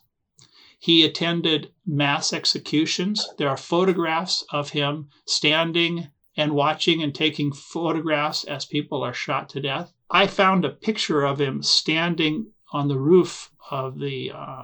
He 0.80 1.06
attended 1.06 1.72
mass 1.86 2.34
executions. 2.34 3.28
There 3.38 3.50
are 3.50 3.58
photographs 3.58 4.44
of 4.52 4.72
him 4.72 5.10
standing 5.26 6.10
and 6.36 6.54
watching 6.54 7.02
and 7.04 7.14
taking 7.14 7.54
photographs 7.54 8.44
as 8.44 8.66
people 8.66 9.04
are 9.04 9.14
shot 9.14 9.50
to 9.50 9.62
death. 9.62 9.94
I 10.10 10.28
found 10.28 10.66
a 10.66 10.70
picture 10.70 11.24
of 11.24 11.40
him 11.40 11.64
standing 11.64 12.52
on 12.72 12.88
the 12.88 12.98
roof 12.98 13.52
of 13.70 14.00
the 14.00 14.32
uh, 14.32 14.64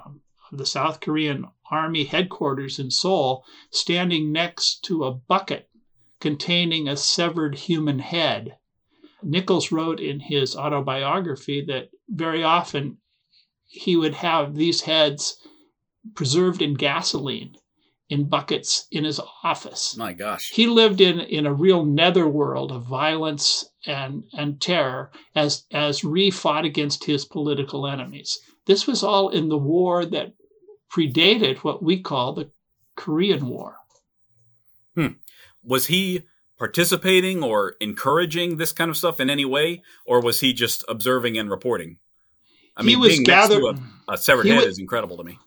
of 0.50 0.58
the 0.58 0.66
South 0.66 1.00
Korean 1.00 1.46
Army 1.70 2.04
headquarters 2.04 2.78
in 2.78 2.90
Seoul, 2.90 3.44
standing 3.70 4.32
next 4.32 4.82
to 4.84 5.04
a 5.04 5.14
bucket 5.14 5.68
containing 6.20 6.88
a 6.88 6.96
severed 6.96 7.56
human 7.56 7.98
head. 7.98 8.56
Nichols 9.22 9.72
wrote 9.72 10.00
in 10.00 10.20
his 10.20 10.56
autobiography 10.56 11.64
that 11.66 11.90
very 12.08 12.42
often 12.42 12.98
he 13.66 13.96
would 13.96 14.14
have 14.14 14.54
these 14.54 14.82
heads 14.82 15.36
preserved 16.14 16.60
in 16.60 16.74
gasoline 16.74 17.56
in 18.08 18.24
buckets 18.24 18.86
in 18.90 19.04
his 19.04 19.20
office. 19.44 19.96
My 19.96 20.12
gosh. 20.12 20.50
He 20.50 20.66
lived 20.66 21.00
in, 21.00 21.20
in 21.20 21.46
a 21.46 21.54
real 21.54 21.84
netherworld 21.84 22.72
of 22.72 22.84
violence 22.84 23.64
and, 23.86 24.24
and 24.32 24.60
terror 24.60 25.12
as, 25.34 25.64
as 25.70 26.02
Rhee 26.02 26.32
fought 26.32 26.64
against 26.64 27.04
his 27.04 27.24
political 27.24 27.86
enemies. 27.86 28.38
This 28.66 28.86
was 28.86 29.04
all 29.04 29.28
in 29.28 29.48
the 29.48 29.58
war 29.58 30.04
that 30.06 30.34
predated 30.92 31.58
what 31.58 31.82
we 31.82 32.00
call 32.00 32.32
the 32.32 32.50
Korean 32.96 33.46
War. 33.46 33.76
Hmm. 34.94 35.14
Was 35.62 35.86
he 35.86 36.22
participating 36.58 37.42
or 37.42 37.74
encouraging 37.80 38.56
this 38.56 38.72
kind 38.72 38.90
of 38.90 38.96
stuff 38.96 39.20
in 39.20 39.30
any 39.30 39.44
way, 39.44 39.82
or 40.04 40.20
was 40.20 40.40
he 40.40 40.52
just 40.52 40.84
observing 40.88 41.38
and 41.38 41.50
reporting? 41.50 41.98
I 42.76 42.82
mean, 42.82 42.90
He 42.90 42.96
was 42.96 43.08
being 43.10 43.22
next 43.22 43.48
to 43.48 43.54
gathered- 43.60 43.78
a, 44.08 44.12
a 44.12 44.18
severed 44.18 44.44
he 44.44 44.50
head 44.50 44.58
wa- 44.62 44.64
is 44.68 44.78
incredible 44.78 45.16
to 45.16 45.24
me. 45.24 45.38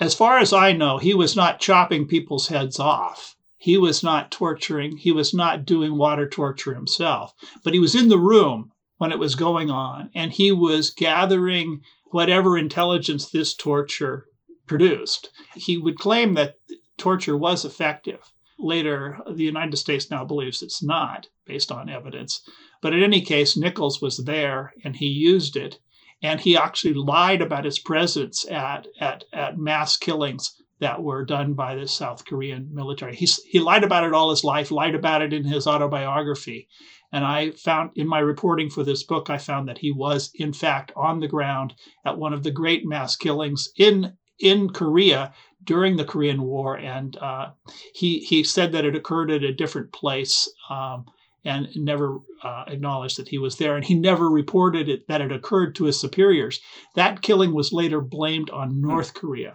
As 0.00 0.14
far 0.14 0.38
as 0.38 0.52
I 0.52 0.72
know, 0.72 0.98
he 0.98 1.14
was 1.14 1.36
not 1.36 1.60
chopping 1.60 2.06
people's 2.08 2.48
heads 2.48 2.80
off. 2.80 3.36
He 3.58 3.78
was 3.78 4.02
not 4.02 4.30
torturing. 4.32 4.96
He 4.96 5.12
was 5.12 5.32
not 5.32 5.64
doing 5.64 5.96
water 5.96 6.28
torture 6.28 6.74
himself. 6.74 7.32
But 7.62 7.74
he 7.74 7.78
was 7.78 7.94
in 7.94 8.08
the 8.08 8.18
room 8.18 8.72
when 8.98 9.12
it 9.12 9.18
was 9.18 9.34
going 9.36 9.70
on, 9.70 10.10
and 10.14 10.32
he 10.32 10.50
was 10.50 10.90
gathering 10.90 11.82
whatever 12.06 12.58
intelligence 12.58 13.30
this 13.30 13.54
torture 13.54 14.26
produced. 14.72 15.28
He 15.54 15.76
would 15.76 15.98
claim 15.98 16.32
that 16.32 16.56
torture 16.96 17.36
was 17.36 17.62
effective. 17.62 18.32
Later, 18.58 19.18
the 19.30 19.44
United 19.44 19.76
States 19.76 20.10
now 20.10 20.24
believes 20.24 20.62
it's 20.62 20.82
not, 20.82 21.28
based 21.44 21.70
on 21.70 21.90
evidence. 21.90 22.40
But 22.80 22.94
in 22.94 23.02
any 23.02 23.20
case, 23.20 23.54
Nichols 23.54 24.00
was 24.00 24.24
there 24.24 24.72
and 24.82 24.96
he 24.96 25.08
used 25.08 25.56
it 25.56 25.78
and 26.22 26.40
he 26.40 26.56
actually 26.56 26.94
lied 26.94 27.42
about 27.42 27.66
his 27.66 27.78
presence 27.78 28.50
at, 28.50 28.86
at, 28.98 29.24
at 29.32 29.58
mass 29.58 29.98
killings 29.98 30.54
that 30.78 31.02
were 31.02 31.22
done 31.22 31.52
by 31.52 31.74
the 31.74 31.86
South 31.86 32.24
Korean 32.24 32.70
military. 32.72 33.14
He, 33.14 33.28
he 33.46 33.60
lied 33.60 33.84
about 33.84 34.04
it 34.04 34.14
all 34.14 34.30
his 34.30 34.42
life, 34.42 34.70
lied 34.70 34.94
about 34.94 35.20
it 35.20 35.34
in 35.34 35.44
his 35.44 35.66
autobiography. 35.66 36.66
And 37.12 37.26
I 37.26 37.50
found 37.50 37.90
in 37.94 38.08
my 38.08 38.20
reporting 38.20 38.70
for 38.70 38.84
this 38.84 39.02
book, 39.02 39.28
I 39.28 39.36
found 39.36 39.68
that 39.68 39.78
he 39.78 39.92
was, 39.92 40.30
in 40.34 40.54
fact, 40.54 40.92
on 40.96 41.20
the 41.20 41.28
ground 41.28 41.74
at 42.06 42.16
one 42.16 42.32
of 42.32 42.42
the 42.42 42.50
great 42.50 42.86
mass 42.86 43.16
killings 43.16 43.68
in, 43.76 44.16
in 44.42 44.68
Korea 44.68 45.32
during 45.64 45.96
the 45.96 46.04
Korean 46.04 46.42
War. 46.42 46.76
And 46.76 47.16
uh, 47.16 47.50
he, 47.94 48.18
he 48.20 48.44
said 48.44 48.72
that 48.72 48.84
it 48.84 48.96
occurred 48.96 49.30
at 49.30 49.44
a 49.44 49.54
different 49.54 49.92
place. 49.92 50.50
Um, 50.68 51.06
and 51.44 51.68
never 51.74 52.20
uh, 52.44 52.64
acknowledged 52.68 53.18
that 53.18 53.28
he 53.28 53.38
was 53.38 53.56
there. 53.56 53.74
And 53.74 53.84
he 53.84 53.94
never 53.94 54.30
reported 54.30 54.88
it, 54.88 55.08
that 55.08 55.20
it 55.20 55.32
occurred 55.32 55.74
to 55.74 55.84
his 55.84 55.98
superiors. 55.98 56.60
That 56.94 57.22
killing 57.22 57.52
was 57.52 57.72
later 57.72 58.00
blamed 58.00 58.48
on 58.50 58.80
North 58.80 59.14
Korea. 59.14 59.54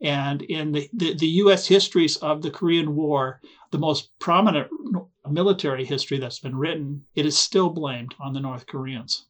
And 0.00 0.42
in 0.42 0.72
the, 0.72 0.88
the, 0.92 1.14
the 1.14 1.26
U.S. 1.26 1.66
histories 1.66 2.16
of 2.16 2.42
the 2.42 2.50
Korean 2.50 2.94
War, 2.94 3.40
the 3.72 3.78
most 3.78 4.10
prominent 4.18 4.68
military 5.30 5.84
history 5.84 6.18
that's 6.18 6.38
been 6.38 6.56
written, 6.56 7.04
it 7.14 7.26
is 7.26 7.36
still 7.36 7.70
blamed 7.70 8.14
on 8.20 8.32
the 8.32 8.40
North 8.40 8.66
Koreans. 8.66 9.26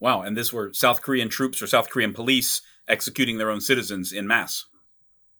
Wow, 0.00 0.22
and 0.22 0.36
this 0.36 0.52
were 0.52 0.72
South 0.72 1.00
Korean 1.02 1.28
troops 1.28 1.62
or 1.62 1.66
South 1.66 1.88
Korean 1.90 2.12
police 2.12 2.60
executing 2.88 3.38
their 3.38 3.50
own 3.50 3.60
citizens 3.60 4.12
in 4.12 4.26
mass. 4.26 4.66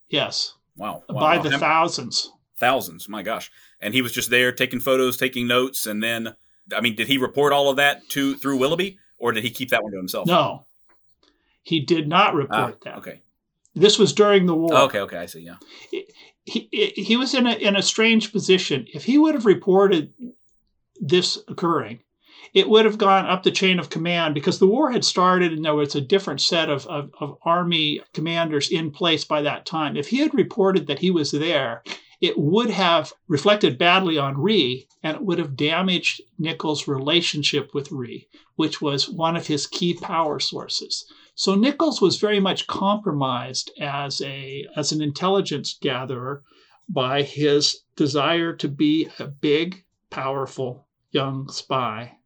Yes, 0.08 0.54
Wow, 0.76 1.02
wow 1.08 1.20
by 1.20 1.36
wow. 1.36 1.42
the 1.42 1.58
thousands. 1.58 2.30
thousands. 2.58 3.08
My 3.08 3.22
gosh, 3.22 3.50
and 3.80 3.94
he 3.94 4.02
was 4.02 4.12
just 4.12 4.30
there 4.30 4.52
taking 4.52 4.80
photos, 4.80 5.16
taking 5.16 5.46
notes, 5.46 5.86
and 5.86 6.02
then, 6.02 6.34
I 6.74 6.80
mean, 6.80 6.94
did 6.96 7.08
he 7.08 7.18
report 7.18 7.52
all 7.52 7.68
of 7.70 7.76
that 7.76 8.08
to 8.10 8.34
through 8.36 8.58
Willoughby, 8.58 8.98
or 9.18 9.32
did 9.32 9.44
he 9.44 9.50
keep 9.50 9.70
that 9.70 9.82
one 9.82 9.92
to 9.92 9.98
himself? 9.98 10.26
No, 10.26 10.66
he 11.62 11.80
did 11.80 12.08
not 12.08 12.30
Ah, 12.34 12.36
report 12.36 12.80
that. 12.82 12.96
okay, 12.98 13.22
This 13.74 13.98
was 13.98 14.12
during 14.12 14.46
the 14.46 14.54
war. 14.54 14.74
okay, 14.84 15.00
okay. 15.00 15.18
I 15.18 15.26
see. 15.26 15.40
Yeah. 15.40 15.56
he, 16.44 16.68
he 16.96 17.16
was 17.16 17.34
in 17.34 17.46
a, 17.46 17.52
in 17.54 17.76
a 17.76 17.82
strange 17.82 18.32
position. 18.32 18.86
If 18.92 19.04
he 19.04 19.16
would 19.18 19.34
have 19.34 19.46
reported 19.46 20.12
this 21.00 21.38
occurring, 21.48 22.00
it 22.54 22.68
would 22.68 22.84
have 22.84 22.98
gone 22.98 23.26
up 23.26 23.42
the 23.42 23.50
chain 23.50 23.80
of 23.80 23.90
command 23.90 24.32
because 24.32 24.60
the 24.60 24.66
war 24.66 24.92
had 24.92 25.04
started 25.04 25.52
and 25.52 25.64
there 25.64 25.74
was 25.74 25.96
a 25.96 26.00
different 26.00 26.40
set 26.40 26.70
of, 26.70 26.86
of, 26.86 27.10
of 27.18 27.36
army 27.44 28.00
commanders 28.12 28.70
in 28.70 28.92
place 28.92 29.24
by 29.24 29.42
that 29.42 29.66
time. 29.66 29.96
If 29.96 30.08
he 30.08 30.18
had 30.18 30.32
reported 30.32 30.86
that 30.86 31.00
he 31.00 31.10
was 31.10 31.32
there, 31.32 31.82
it 32.20 32.38
would 32.38 32.70
have 32.70 33.12
reflected 33.26 33.76
badly 33.76 34.18
on 34.18 34.38
Rhee 34.38 34.86
and 35.02 35.16
it 35.16 35.22
would 35.24 35.40
have 35.40 35.56
damaged 35.56 36.22
Nichols' 36.38 36.86
relationship 36.86 37.74
with 37.74 37.90
Rhee, 37.90 38.28
which 38.54 38.80
was 38.80 39.10
one 39.10 39.36
of 39.36 39.48
his 39.48 39.66
key 39.66 39.94
power 39.94 40.38
sources. 40.38 41.04
So 41.34 41.56
Nichols 41.56 42.00
was 42.00 42.20
very 42.20 42.38
much 42.38 42.68
compromised 42.68 43.72
as 43.80 44.20
a 44.20 44.64
as 44.76 44.92
an 44.92 45.02
intelligence 45.02 45.76
gatherer 45.80 46.44
by 46.88 47.22
his 47.22 47.80
desire 47.96 48.52
to 48.54 48.68
be 48.68 49.08
a 49.18 49.26
big, 49.26 49.84
powerful 50.10 50.86
young 51.10 51.50
spy 51.50 52.18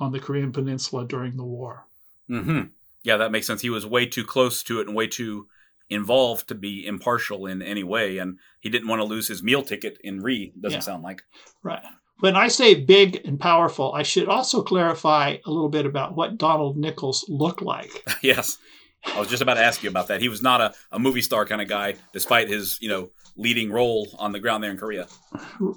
on 0.00 0.10
the 0.12 0.18
Korean 0.20 0.50
Peninsula 0.52 1.06
during 1.06 1.36
the 1.36 1.44
war. 1.44 1.86
Hmm. 2.28 2.62
Yeah, 3.02 3.16
that 3.18 3.32
makes 3.32 3.46
sense. 3.46 3.62
He 3.62 3.70
was 3.70 3.86
way 3.86 4.06
too 4.06 4.24
close 4.24 4.62
to 4.64 4.80
it 4.80 4.86
and 4.86 4.96
way 4.96 5.06
too 5.06 5.46
involved 5.88 6.48
to 6.48 6.54
be 6.54 6.86
impartial 6.86 7.46
in 7.46 7.62
any 7.62 7.82
way, 7.82 8.18
and 8.18 8.38
he 8.60 8.68
didn't 8.68 8.88
want 8.88 9.00
to 9.00 9.04
lose 9.04 9.26
his 9.28 9.42
meal 9.42 9.62
ticket 9.62 9.98
in 10.04 10.20
Rhee. 10.20 10.52
Doesn't 10.60 10.78
Yeah. 10.78 10.80
sound 10.84 11.02
like. 11.02 11.22
Right. 11.62 11.82
When 12.20 12.36
I 12.36 12.48
say 12.48 12.74
big 12.74 13.22
and 13.24 13.40
powerful, 13.40 13.92
I 13.94 14.02
should 14.02 14.28
also 14.28 14.62
clarify 14.62 15.38
a 15.44 15.50
little 15.50 15.70
bit 15.70 15.86
about 15.86 16.14
what 16.14 16.36
Donald 16.38 16.76
Nichols 16.76 17.24
looked 17.28 17.62
like. 17.62 18.04
yes. 18.22 18.58
I 19.06 19.18
was 19.18 19.28
just 19.28 19.42
about 19.42 19.54
to 19.54 19.64
ask 19.64 19.82
you 19.82 19.88
about 19.88 20.08
that. 20.08 20.20
He 20.20 20.28
was 20.28 20.42
not 20.42 20.60
a, 20.60 20.74
a 20.92 20.98
movie 20.98 21.22
star 21.22 21.46
kind 21.46 21.62
of 21.62 21.68
guy, 21.68 21.94
despite 22.12 22.48
his, 22.48 22.76
you 22.82 22.90
know, 22.90 23.10
leading 23.36 23.72
role 23.72 24.08
on 24.18 24.32
the 24.32 24.38
ground 24.40 24.62
there 24.62 24.70
in 24.70 24.76
Korea. 24.76 25.06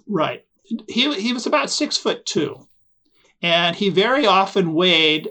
Right. 0.07 0.43
He, 0.89 1.13
he 1.19 1.31
was 1.33 1.45
about 1.45 1.69
six 1.69 1.97
foot 1.97 2.25
two, 2.25 2.67
and 3.43 3.75
he 3.75 3.89
very 3.89 4.25
often 4.25 4.73
weighed 4.73 5.29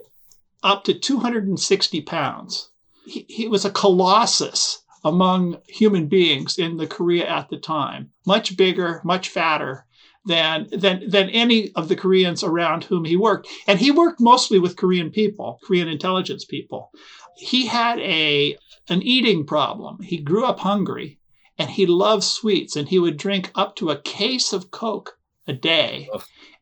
up 0.63 0.85
to 0.85 0.95
260 0.95 2.03
pounds. 2.03 2.71
He, 3.07 3.25
he 3.29 3.49
was 3.49 3.65
a 3.65 3.71
colossus 3.71 4.85
among 5.03 5.59
human 5.67 6.07
beings 6.07 6.59
in 6.59 6.77
the 6.77 6.87
Korea 6.87 7.27
at 7.27 7.49
the 7.49 7.57
time, 7.57 8.11
much 8.27 8.57
bigger, 8.57 9.01
much 9.03 9.31
fatter 9.31 9.87
than 10.25 10.69
than 10.71 11.09
than 11.09 11.31
any 11.31 11.73
of 11.73 11.89
the 11.89 11.97
Koreans 11.97 12.45
around 12.45 12.85
whom 12.85 13.05
he 13.05 13.17
worked. 13.17 13.49
And 13.67 13.81
he 13.81 13.91
worked 13.91 14.21
mostly 14.21 14.61
with 14.61 14.77
Korean 14.77 15.11
people, 15.11 15.59
Korean 15.65 15.89
intelligence 15.89 16.45
people. 16.45 16.93
He 17.37 17.67
had 17.67 17.99
a 17.99 18.57
an 18.89 19.03
eating 19.03 19.45
problem. 19.45 20.01
He 20.03 20.19
grew 20.19 20.45
up 20.45 20.61
hungry 20.61 21.19
and 21.59 21.71
he 21.71 21.87
loved 21.87 22.25
sweets 22.25 22.77
and 22.77 22.89
he 22.89 22.99
would 22.99 23.17
drink 23.17 23.51
up 23.55 23.75
to 23.77 23.91
a 23.91 24.01
case 24.01 24.53
of 24.53 24.71
Coke 24.71 25.19
a 25.47 25.53
day 25.53 26.09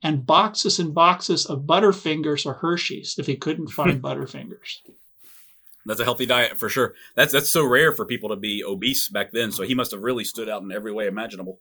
and 0.03 0.27
boxes 0.27 0.79
and 0.79 0.95
boxes 0.95 1.47
of 1.47 1.61
Butterfingers 1.61 2.47
or 2.47 2.55
Hershey's 2.55 3.17
if 3.19 3.27
he 3.27 3.37
couldn't 3.37 3.69
find 3.79 4.03
Butterfingers. 4.03 4.79
That's 5.87 6.01
a 6.01 6.05
healthy 6.05 6.27
diet 6.27 6.59
for 6.59 6.69
sure. 6.69 6.95
That's 7.15 7.33
that's 7.33 7.51
so 7.51 7.65
rare 7.65 7.93
for 7.93 8.05
people 8.05 8.29
to 8.29 8.37
be 8.37 8.63
obese 8.65 9.09
back 9.09 9.33
then. 9.33 9.51
So 9.51 9.63
he 9.63 9.75
must 9.75 9.93
have 9.93 10.03
really 10.03 10.25
stood 10.25 10.49
out 10.49 10.63
in 10.63 10.73
every 10.73 10.93
way 10.93 11.07
imaginable. 11.07 11.59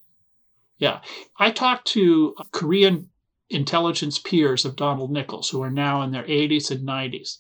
Yeah. 0.77 1.01
I 1.37 1.51
talked 1.51 1.87
to 1.89 2.35
Korean 2.51 3.09
intelligence 3.49 4.19
peers 4.19 4.65
of 4.65 4.75
Donald 4.75 5.11
Nichols 5.11 5.49
who 5.49 5.61
are 5.61 5.71
now 5.71 6.01
in 6.03 6.11
their 6.11 6.23
80s 6.23 6.71
and 6.71 6.87
90s. 6.87 7.37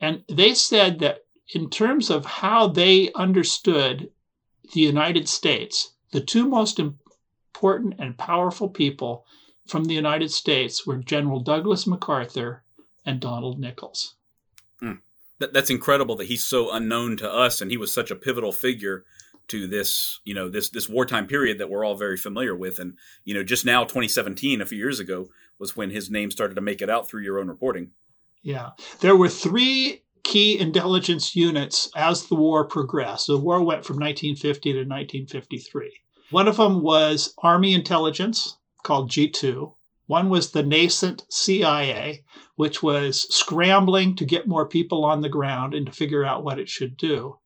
And 0.00 0.24
they 0.28 0.54
said 0.54 0.98
that 0.98 1.20
in 1.54 1.70
terms 1.70 2.10
of 2.10 2.24
how 2.24 2.66
they 2.68 3.12
understood 3.14 4.10
the 4.72 4.80
United 4.80 5.28
States, 5.28 5.94
the 6.12 6.20
two 6.20 6.48
most 6.48 6.80
important 7.54 7.94
and 7.98 8.16
powerful 8.16 8.68
people 8.68 9.26
from 9.66 9.84
the 9.84 9.94
United 9.94 10.30
States 10.30 10.86
were 10.86 10.96
General 10.96 11.40
Douglas 11.40 11.86
MacArthur 11.86 12.64
and 13.04 13.20
Donald 13.20 13.58
Nichols. 13.58 14.14
Mm. 14.82 15.00
That, 15.38 15.52
that's 15.52 15.70
incredible 15.70 16.16
that 16.16 16.26
he's 16.26 16.44
so 16.44 16.72
unknown 16.72 17.16
to 17.18 17.30
us 17.30 17.60
and 17.60 17.70
he 17.70 17.76
was 17.76 17.92
such 17.92 18.10
a 18.10 18.16
pivotal 18.16 18.52
figure 18.52 19.04
to 19.48 19.66
this, 19.66 20.20
you 20.24 20.34
know, 20.34 20.48
this 20.48 20.70
this 20.70 20.88
wartime 20.88 21.26
period 21.26 21.58
that 21.58 21.68
we're 21.68 21.84
all 21.84 21.96
very 21.96 22.16
familiar 22.16 22.56
with. 22.56 22.78
And, 22.78 22.96
you 23.24 23.34
know, 23.34 23.42
just 23.42 23.66
now 23.66 23.82
2017, 23.82 24.60
a 24.60 24.66
few 24.66 24.78
years 24.78 24.98
ago, 24.98 25.28
was 25.58 25.76
when 25.76 25.90
his 25.90 26.10
name 26.10 26.30
started 26.30 26.54
to 26.54 26.60
make 26.60 26.80
it 26.80 26.88
out 26.88 27.08
through 27.08 27.22
your 27.22 27.38
own 27.38 27.48
reporting. 27.48 27.90
Yeah. 28.42 28.70
There 29.00 29.16
were 29.16 29.28
three 29.28 30.04
key 30.22 30.58
intelligence 30.58 31.36
units 31.36 31.90
as 31.94 32.26
the 32.26 32.34
war 32.34 32.64
progressed. 32.64 33.26
The 33.26 33.36
war 33.36 33.58
went 33.60 33.84
from 33.84 33.96
1950 33.96 34.72
to 34.72 34.78
1953. 34.78 36.02
One 36.32 36.48
of 36.48 36.56
them 36.56 36.80
was 36.80 37.34
Army 37.42 37.74
intelligence, 37.74 38.56
called 38.82 39.10
G2. 39.10 39.74
One 40.06 40.30
was 40.30 40.50
the 40.50 40.62
nascent 40.62 41.26
CIA, 41.28 42.24
which 42.56 42.82
was 42.82 43.32
scrambling 43.34 44.16
to 44.16 44.24
get 44.24 44.48
more 44.48 44.66
people 44.66 45.04
on 45.04 45.20
the 45.20 45.28
ground 45.28 45.74
and 45.74 45.84
to 45.84 45.92
figure 45.92 46.24
out 46.24 46.42
what 46.42 46.58
it 46.58 46.70
should 46.70 46.96
do. 46.96 47.38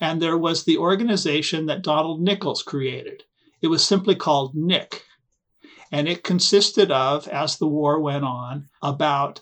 And 0.00 0.22
there 0.22 0.38
was 0.38 0.62
the 0.62 0.78
organization 0.78 1.66
that 1.66 1.82
Donald 1.82 2.20
Nichols 2.20 2.62
created. 2.62 3.24
It 3.60 3.66
was 3.66 3.84
simply 3.84 4.14
called 4.14 4.54
NIC. 4.54 5.04
And 5.90 6.08
it 6.08 6.22
consisted 6.22 6.92
of, 6.92 7.26
as 7.26 7.58
the 7.58 7.66
war 7.66 7.98
went 7.98 8.24
on, 8.24 8.68
about 8.80 9.40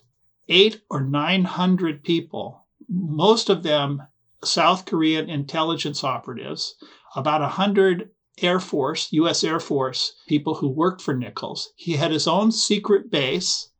eight 0.48 0.80
or 0.88 1.02
900 1.02 2.02
people, 2.02 2.64
most 2.88 3.50
of 3.50 3.62
them 3.62 4.04
South 4.42 4.86
Korean 4.86 5.28
intelligence 5.28 6.02
operatives, 6.02 6.76
about 7.14 7.42
100 7.42 8.10
Air 8.42 8.60
Force, 8.60 9.08
U.S. 9.12 9.42
Air 9.42 9.58
Force 9.58 10.14
people 10.28 10.56
who 10.56 10.68
worked 10.68 11.00
for 11.00 11.14
Nichols. 11.14 11.72
He 11.76 11.92
had 11.92 12.10
his 12.10 12.28
own 12.28 12.52
secret 12.52 13.10
base 13.10 13.70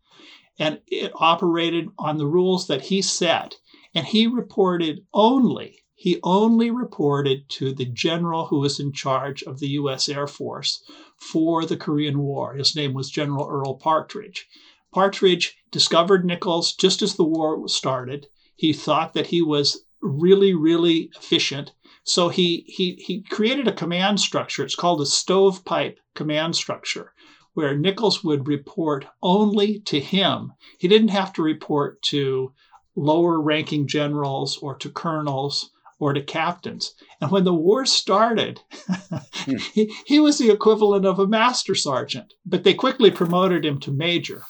and 0.58 0.80
it 0.86 1.12
operated 1.14 1.88
on 1.98 2.16
the 2.16 2.26
rules 2.26 2.66
that 2.66 2.82
he 2.82 3.02
set. 3.02 3.56
And 3.94 4.06
he 4.06 4.26
reported 4.26 5.04
only, 5.12 5.84
he 5.94 6.20
only 6.22 6.70
reported 6.70 7.48
to 7.50 7.74
the 7.74 7.84
general 7.84 8.46
who 8.46 8.60
was 8.60 8.80
in 8.80 8.92
charge 8.92 9.42
of 9.42 9.58
the 9.58 9.68
U.S. 9.68 10.08
Air 10.08 10.26
Force 10.26 10.82
for 11.18 11.66
the 11.66 11.76
Korean 11.76 12.18
War. 12.18 12.54
His 12.54 12.74
name 12.74 12.94
was 12.94 13.10
General 13.10 13.46
Earl 13.46 13.74
Partridge. 13.74 14.46
Partridge 14.92 15.56
discovered 15.70 16.24
Nichols 16.24 16.74
just 16.74 17.02
as 17.02 17.16
the 17.16 17.24
war 17.24 17.68
started. 17.68 18.28
He 18.54 18.72
thought 18.72 19.12
that 19.12 19.26
he 19.26 19.42
was 19.42 19.84
really, 20.00 20.54
really 20.54 21.10
efficient 21.16 21.72
so 22.06 22.28
he, 22.28 22.64
he, 22.68 22.94
he 23.04 23.22
created 23.22 23.66
a 23.66 23.72
command 23.72 24.20
structure. 24.20 24.64
It's 24.64 24.76
called 24.76 25.00
a 25.00 25.06
stovepipe 25.06 25.98
command 26.14 26.54
structure, 26.54 27.12
where 27.54 27.76
Nichols 27.76 28.22
would 28.22 28.46
report 28.46 29.06
only 29.24 29.80
to 29.80 29.98
him. 29.98 30.52
He 30.78 30.86
didn't 30.86 31.08
have 31.08 31.32
to 31.32 31.42
report 31.42 32.00
to 32.02 32.54
lower 32.94 33.40
ranking 33.40 33.88
generals 33.88 34.56
or 34.58 34.76
to 34.76 34.88
colonels 34.88 35.70
or 35.98 36.12
to 36.12 36.22
captains. 36.22 36.94
And 37.20 37.32
when 37.32 37.42
the 37.42 37.52
war 37.52 37.84
started, 37.84 38.60
hmm. 38.88 39.56
he, 39.56 39.92
he 40.06 40.20
was 40.20 40.38
the 40.38 40.50
equivalent 40.50 41.06
of 41.06 41.18
a 41.18 41.26
master 41.26 41.74
sergeant, 41.74 42.34
but 42.44 42.62
they 42.62 42.74
quickly 42.74 43.10
promoted 43.10 43.64
him 43.64 43.80
to 43.80 43.90
major. 43.90 44.42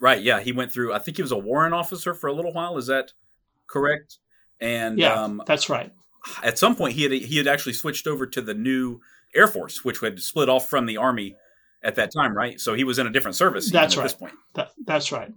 Right. 0.00 0.20
Yeah. 0.20 0.40
He 0.40 0.50
went 0.50 0.72
through, 0.72 0.92
I 0.92 0.98
think 0.98 1.16
he 1.16 1.22
was 1.22 1.32
a 1.32 1.38
warrant 1.38 1.74
officer 1.74 2.12
for 2.12 2.26
a 2.26 2.32
little 2.32 2.52
while. 2.52 2.76
Is 2.76 2.88
that 2.88 3.12
correct? 3.68 4.18
And 4.60 4.98
yeah, 4.98 5.12
um, 5.12 5.40
that's 5.46 5.70
right 5.70 5.92
at 6.42 6.58
some 6.58 6.76
point 6.76 6.94
he 6.94 7.02
had 7.02 7.12
he 7.12 7.36
had 7.36 7.46
actually 7.46 7.72
switched 7.72 8.06
over 8.06 8.26
to 8.26 8.40
the 8.40 8.54
new 8.54 9.00
Air 9.34 9.46
Force, 9.46 9.84
which 9.84 10.00
had 10.00 10.20
split 10.20 10.48
off 10.48 10.68
from 10.68 10.86
the 10.86 10.96
Army 10.96 11.36
at 11.82 11.94
that 11.96 12.12
time, 12.12 12.36
right? 12.36 12.60
So 12.60 12.74
he 12.74 12.84
was 12.84 12.98
in 12.98 13.06
a 13.06 13.10
different 13.10 13.36
service. 13.36 13.70
That's 13.70 13.96
right. 13.96 14.04
At 14.04 14.06
this 14.06 14.14
point, 14.14 14.34
that, 14.54 14.70
that's 14.84 15.12
right. 15.12 15.32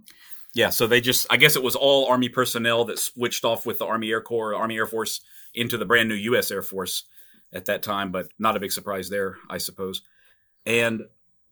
Yeah, 0.54 0.70
so 0.70 0.86
they 0.86 1.00
just 1.00 1.26
I 1.30 1.36
guess 1.36 1.56
it 1.56 1.62
was 1.62 1.76
all 1.76 2.06
Army 2.06 2.28
personnel 2.28 2.84
that 2.86 2.98
switched 2.98 3.44
off 3.44 3.64
with 3.64 3.78
the 3.78 3.86
Army 3.86 4.10
Air 4.10 4.20
Corps, 4.20 4.54
Army 4.54 4.76
Air 4.76 4.86
Force 4.86 5.20
into 5.54 5.78
the 5.78 5.86
brand 5.86 6.08
new 6.08 6.14
U.S. 6.14 6.50
Air 6.50 6.62
Force 6.62 7.04
at 7.52 7.66
that 7.66 7.82
time, 7.82 8.10
but 8.10 8.28
not 8.38 8.56
a 8.56 8.60
big 8.60 8.72
surprise 8.72 9.08
there, 9.08 9.36
I 9.48 9.58
suppose. 9.58 10.02
And 10.66 11.02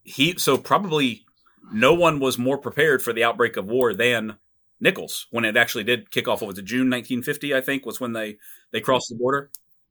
he 0.03 0.37
so 0.39 0.59
probably 0.59 1.25
no 1.73 1.95
one 1.95 2.21
was 2.21 2.39
more 2.39 2.59
prepared 2.59 3.03
for 3.03 3.13
the 3.13 3.25
outbreak 3.25 3.57
of 3.57 3.67
war 3.67 3.95
than 3.95 4.37
Nichols 4.81 5.27
when 5.31 5.45
it 5.45 5.57
actually 5.57 5.85
did 5.85 6.11
kick 6.11 6.27
off. 6.27 6.41
What 6.41 6.49
was 6.49 6.59
it, 6.59 6.65
June 6.65 6.91
1950? 6.91 7.55
I 7.55 7.61
think 7.61 7.85
was 7.85 8.01
when 8.01 8.13
they 8.13 8.37
they 8.73 8.81
crossed 8.81 9.09
the 9.11 9.17
border. 9.17 9.51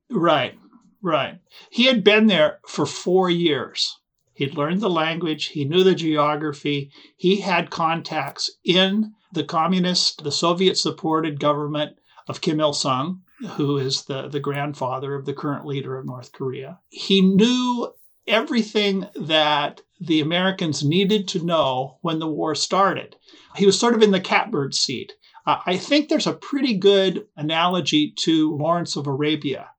Right, 0.10 0.58
right. 1.02 1.40
He 1.70 1.86
had 1.86 2.04
been 2.04 2.28
there 2.28 2.60
for 2.68 2.86
four 2.86 3.30
years. 3.30 4.00
He'd 4.34 4.56
learned 4.56 4.82
the 4.82 4.90
language. 4.90 5.48
He 5.48 5.66
knew 5.66 5.84
the 5.84 5.94
geography. 5.94 6.92
He 7.18 7.42
had 7.42 7.70
contacts 7.70 8.50
in 8.64 9.14
the 9.34 9.44
communist, 9.44 10.24
the 10.24 10.32
Soviet-supported 10.32 11.40
government 11.40 11.98
of 12.28 12.42
Kim 12.42 12.60
Il 12.60 12.74
Sung, 12.74 13.22
who 13.52 13.78
is 13.78 14.06
the, 14.06 14.28
the 14.30 14.40
grandfather 14.40 15.14
of 15.14 15.26
the 15.26 15.34
current 15.34 15.66
leader 15.66 15.98
of 15.98 16.06
North 16.06 16.32
Korea. 16.32 16.80
He 16.90 17.22
knew 17.22 17.94
everything 18.28 19.08
that 19.16 19.82
the 20.00 20.22
Americans 20.22 20.84
needed 20.84 21.28
to 21.28 21.46
know 21.46 21.98
when 22.02 22.20
the 22.20 22.28
war 22.28 22.56
started. 22.56 23.16
He 23.56 23.66
was 23.66 23.80
sort 23.80 23.96
of 23.96 24.02
in 24.02 24.12
the 24.12 24.22
catbird 24.22 24.74
seat. 24.74 25.14
Uh, 25.46 25.58
I 25.66 25.78
think 25.78 26.08
there's 26.08 26.28
a 26.28 26.34
pretty 26.34 26.76
good 26.76 27.28
analogy 27.36 28.14
to 28.20 28.56
Lawrence 28.56 28.96
of 28.96 29.08
Arabia 29.08 29.70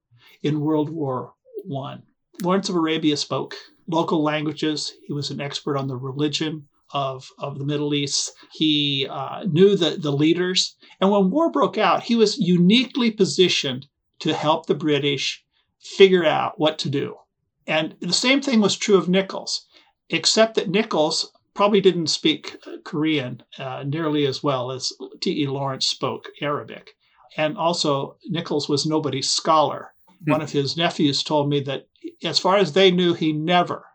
in 0.43 0.61
World 0.61 0.91
War 0.91 1.35
One. 1.65 2.03
Lawrence 2.43 2.69
of 2.69 2.75
Arabia 2.75 3.17
spoke 3.17 3.55
local 3.87 4.23
languages. 4.23 4.95
He 5.07 5.13
was 5.13 5.31
an 5.31 5.41
expert 5.41 5.77
on 5.77 5.89
the 5.89 5.97
religion 5.97 6.69
of, 6.93 7.29
of 7.39 7.59
the 7.59 7.65
Middle 7.65 7.95
East. 7.95 8.33
He 8.53 9.07
uh, 9.09 9.45
knew 9.45 9.77
the, 9.77 9.91
the 9.91 10.13
leaders. 10.13 10.77
And 11.01 11.11
when 11.11 11.31
war 11.31 11.51
broke 11.51 11.79
out, 11.79 12.05
he 12.05 12.17
was 12.17 12.39
uniquely 12.39 13.11
positioned 13.11 13.87
to 14.21 14.35
help 14.35 14.67
the 14.67 14.75
British 14.75 15.45
figure 15.81 16.25
out 16.25 16.59
what 16.59 16.79
to 16.79 16.91
do. 16.91 17.17
And 17.67 17.95
the 18.01 18.13
same 18.13 18.41
thing 18.41 18.61
was 18.61 18.77
true 18.77 18.97
of 18.97 19.09
Nichols, 19.09 19.67
except 20.11 20.55
that 20.57 20.69
Nichols 20.69 21.33
probably 21.55 21.81
didn't 21.81 22.09
speak 22.09 22.57
Korean 22.85 23.43
uh, 23.59 23.85
nearly 23.87 24.27
as 24.27 24.43
well 24.43 24.71
as 24.71 24.93
T.E. 25.21 25.47
Lawrence 25.47 25.87
spoke 25.87 26.29
Arabic. 26.41 26.95
And 27.37 27.57
also, 27.57 28.17
Nichols 28.27 28.69
was 28.69 28.87
nobody's 28.87 29.31
scholar. 29.31 29.93
Hmm. 30.25 30.33
One 30.33 30.43
of 30.43 30.53
his 30.53 30.77
nephews 30.77 31.23
told 31.23 31.49
me 31.49 31.61
that, 31.61 31.87
as 32.23 32.39
far 32.39 32.57
as 32.57 32.73
they 32.73 32.91
knew, 32.91 33.15
he 33.15 33.33
never, 33.33 33.87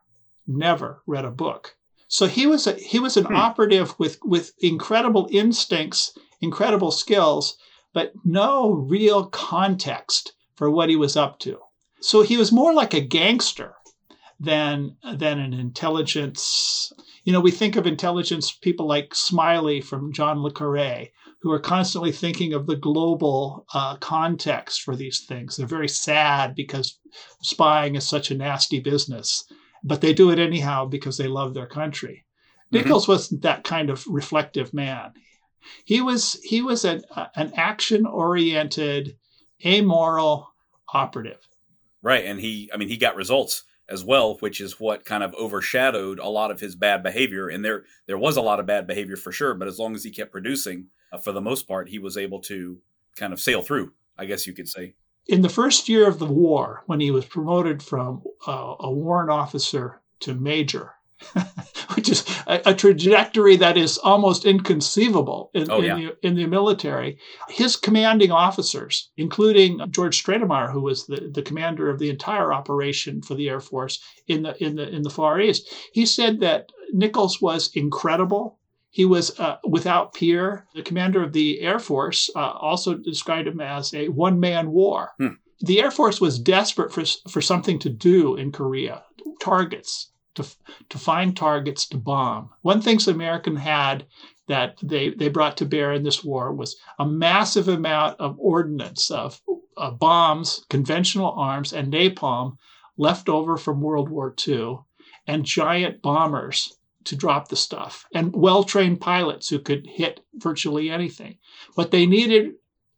never 0.48 1.02
read 1.06 1.26
a 1.26 1.32
book. 1.32 1.76
So 2.08 2.28
he 2.28 2.48
was 2.48 2.68
a, 2.68 2.74
he 2.74 3.00
was 3.00 3.18
an 3.18 3.26
hmm. 3.26 3.36
operative 3.36 3.98
with 4.00 4.20
with 4.24 4.54
incredible 4.60 5.28
instincts, 5.32 6.18
incredible 6.40 6.92
skills, 6.92 7.58
but 7.94 8.14
no 8.24 8.72
real 8.72 9.26
context 9.26 10.34
for 10.56 10.70
what 10.70 10.90
he 10.90 10.96
was 10.96 11.18
up 11.18 11.40
to. 11.40 11.60
So 12.00 12.22
he 12.22 12.38
was 12.38 12.52
more 12.52 12.74
like 12.74 12.94
a 12.94 13.02
gangster 13.02 13.76
than 14.40 14.96
than 15.14 15.40
an 15.40 15.54
intelligence. 15.54 16.92
You 17.24 17.34
know, 17.34 17.42
we 17.42 17.52
think 17.52 17.76
of 17.76 17.88
intelligence 17.88 18.52
people 18.52 18.86
like 18.86 19.16
Smiley 19.16 19.82
from 19.82 20.14
John 20.14 20.44
le 20.44 20.52
Carre, 20.52 21.10
who 21.42 21.52
are 21.52 21.60
constantly 21.60 22.12
thinking 22.12 22.54
of 22.54 22.68
the 22.68 22.76
global 22.76 23.66
uh, 23.74 23.98
context 23.98 24.82
for 24.82 24.96
these 24.96 25.26
things. 25.26 25.56
They're 25.56 25.68
very 25.68 25.88
sad 25.88 26.56
because 26.56 27.00
spying 27.42 27.96
is 27.96 28.08
such 28.08 28.32
a 28.32 28.36
nasty 28.36 28.80
business, 28.80 29.44
but 29.84 30.02
they 30.02 30.14
do 30.14 30.32
it 30.32 30.40
anyhow 30.40 30.86
because 30.86 31.18
they 31.18 31.28
love 31.28 31.54
their 31.54 31.68
country. 31.68 32.26
Mm-hmm. 32.74 32.78
Nichols 32.78 33.08
wasn't 33.08 33.42
that 33.44 33.64
kind 33.64 33.90
of 33.90 34.06
reflective 34.08 34.74
man. 34.74 35.14
He 35.84 36.02
was 36.02 36.40
he 36.44 36.62
was 36.62 36.86
an, 36.86 37.04
uh, 37.16 37.28
an 37.36 37.54
action 37.56 38.06
oriented, 38.06 39.18
amoral 39.66 40.54
operative. 40.94 41.40
Right, 42.04 42.26
and 42.26 42.40
he 42.40 42.70
I 42.74 42.78
mean 42.78 42.90
he 42.90 42.98
got 42.98 43.16
results 43.16 43.64
as 43.90 44.04
well, 44.04 44.36
which 44.40 44.60
is 44.60 44.80
what 44.80 45.06
kind 45.06 45.24
of 45.24 45.34
overshadowed 45.36 46.20
a 46.20 46.28
lot 46.28 46.52
of 46.52 46.60
his 46.60 46.76
bad 46.76 47.04
behavior. 47.04 47.48
And 47.48 47.64
there 47.64 47.86
there 48.08 48.18
was 48.18 48.38
a 48.38 48.42
lot 48.42 48.60
of 48.60 48.66
bad 48.66 48.88
behavior 48.88 49.16
for 49.16 49.32
sure, 49.32 49.54
but 49.54 49.68
as 49.68 49.80
long 49.80 49.96
as 49.96 50.04
he 50.04 50.12
kept 50.12 50.32
producing, 50.32 50.88
uh, 51.12 51.18
for 51.18 51.32
the 51.32 51.42
most 51.42 51.68
part, 51.68 51.90
he 51.90 52.00
was 52.00 52.18
able 52.18 52.42
to 52.42 52.80
kind 53.16 53.34
of 53.34 53.40
sail 53.40 53.62
through. 53.62 53.94
I 54.18 54.26
guess 54.26 54.48
you 54.48 54.54
could 54.54 54.70
say. 54.70 54.96
In 55.28 55.42
the 55.42 55.50
first 55.50 55.90
year 55.90 56.08
of 56.08 56.20
the 56.20 56.26
war, 56.26 56.84
when 56.86 57.00
he 57.00 57.12
was 57.12 57.26
promoted 57.26 57.82
from 57.82 58.24
uh, 58.48 58.76
a 58.80 58.92
warrant 58.92 59.32
officer 59.32 60.00
to 60.22 60.36
major, 60.36 60.95
which 61.96 62.10
is 62.10 62.26
a, 62.46 62.62
a, 62.66 62.74
trajectory 62.74 63.56
that 63.56 63.78
is 63.78 63.98
almost 64.00 64.46
inconceivable 64.46 65.50
in, 65.54 65.72
oh, 65.72 65.82
yeah. 65.82 65.96
in, 65.96 66.06
the, 66.06 66.28
in, 66.28 66.36
the, 66.36 66.46
military. 66.46 67.18
His 67.48 67.78
commanding 67.78 68.32
officers, 68.32 69.12
including 69.16 69.80
George 69.92 70.22
Stratemeyer, 70.22 70.72
who 70.72 70.82
was 70.82 71.08
the, 71.08 71.30
the 71.34 71.42
commander 71.42 71.90
of 71.90 72.00
the 72.00 72.10
entire 72.10 72.54
operation 72.54 73.22
for 73.22 73.34
the 73.36 73.50
Air 73.50 73.62
Force 73.62 74.04
in 74.28 74.44
the 74.44 74.62
in 74.64 74.76
the 74.76 74.88
in 74.90 75.04
the 75.04 75.10
Far 75.10 75.40
East, 75.40 75.74
he 75.94 76.06
said 76.06 76.42
that 76.42 76.70
Nichols 76.92 77.42
was 77.42 77.72
incredible. 77.74 78.60
He 78.90 79.06
was 79.06 79.38
uh, 79.40 79.58
without 79.68 80.14
peer. 80.14 80.68
The 80.76 80.84
commander 80.84 81.24
of 81.24 81.34
the 81.34 81.62
Air 81.62 81.80
Force 81.80 82.30
uh, 82.36 82.52
also 82.52 82.96
described 82.96 83.48
him 83.48 83.62
as 83.62 83.94
a 83.94 84.10
one 84.10 84.40
man 84.40 84.72
war. 84.72 85.12
Hmm. 85.18 85.36
The 85.62 85.82
Air 85.82 85.92
Force 85.92 86.20
was 86.20 86.40
desperate 86.40 86.94
for, 86.94 87.04
for 87.30 87.42
something 87.42 87.80
to 87.80 87.90
do 87.90 88.36
in 88.36 88.52
Korea, 88.52 89.04
targets, 89.40 90.12
to, 90.36 90.46
to 90.90 90.98
find 90.98 91.36
targets 91.36 91.88
to 91.88 91.98
bomb. 91.98 92.50
One 92.62 92.82
thing 92.82 92.98
the 93.00 93.12
American 93.12 93.56
had 93.56 94.06
that 94.48 94.78
they, 94.84 95.10
they 95.10 95.30
brought 95.30 95.58
to 95.58 95.66
bear 95.66 95.92
in 95.92 96.04
this 96.04 96.24
war 96.24 96.54
was 96.54 96.76
a 97.00 97.06
massive 97.06 97.68
amount 97.68 98.20
of 98.20 98.36
ordnance, 98.40 99.10
of, 99.10 99.42
of 99.76 100.00
bombs, 100.00 100.66
conventional 100.70 101.32
arms, 101.32 101.74
and 101.74 101.92
napalm 101.92 102.58
left 102.98 103.28
over 103.28 103.58
from 103.58 103.82
World 103.82 104.10
War 104.10 104.34
II, 104.48 104.80
and 105.28 105.44
giant 105.44 106.02
bombers 106.02 106.78
to 107.06 107.16
drop 107.16 107.48
the 107.48 107.56
stuff, 107.56 108.06
and 108.14 108.36
well 108.36 108.64
trained 108.64 109.00
pilots 109.00 109.50
who 109.50 109.60
could 109.60 109.86
hit 109.88 110.22
virtually 110.36 110.90
anything. 110.90 111.38
What 111.76 111.92
they 111.92 112.06
needed 112.06 112.54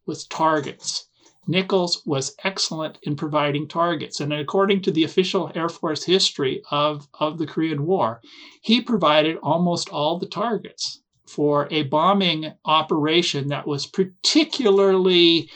was 0.05 0.25
targets. 0.25 1.06
Nichols 1.49 2.01
was 2.05 2.35
excellent 2.43 2.97
in 3.03 3.15
providing 3.15 3.67
targets. 3.67 4.19
And 4.19 4.33
according 4.33 4.81
to 4.81 4.91
the 4.91 5.05
official 5.05 5.49
Air 5.55 5.69
Force 5.69 6.03
history 6.03 6.61
of, 6.71 7.07
of 7.19 7.37
the 7.37 7.47
Korean 7.47 7.85
War, 7.85 8.21
he 8.61 8.81
provided 8.81 9.37
almost 9.37 9.87
all 9.89 10.19
the 10.19 10.27
targets 10.27 11.01
for 11.25 11.67
a 11.71 11.83
bombing 11.83 12.53
operation 12.65 13.47
that 13.47 13.65
was 13.65 13.85
particularly 13.85 15.49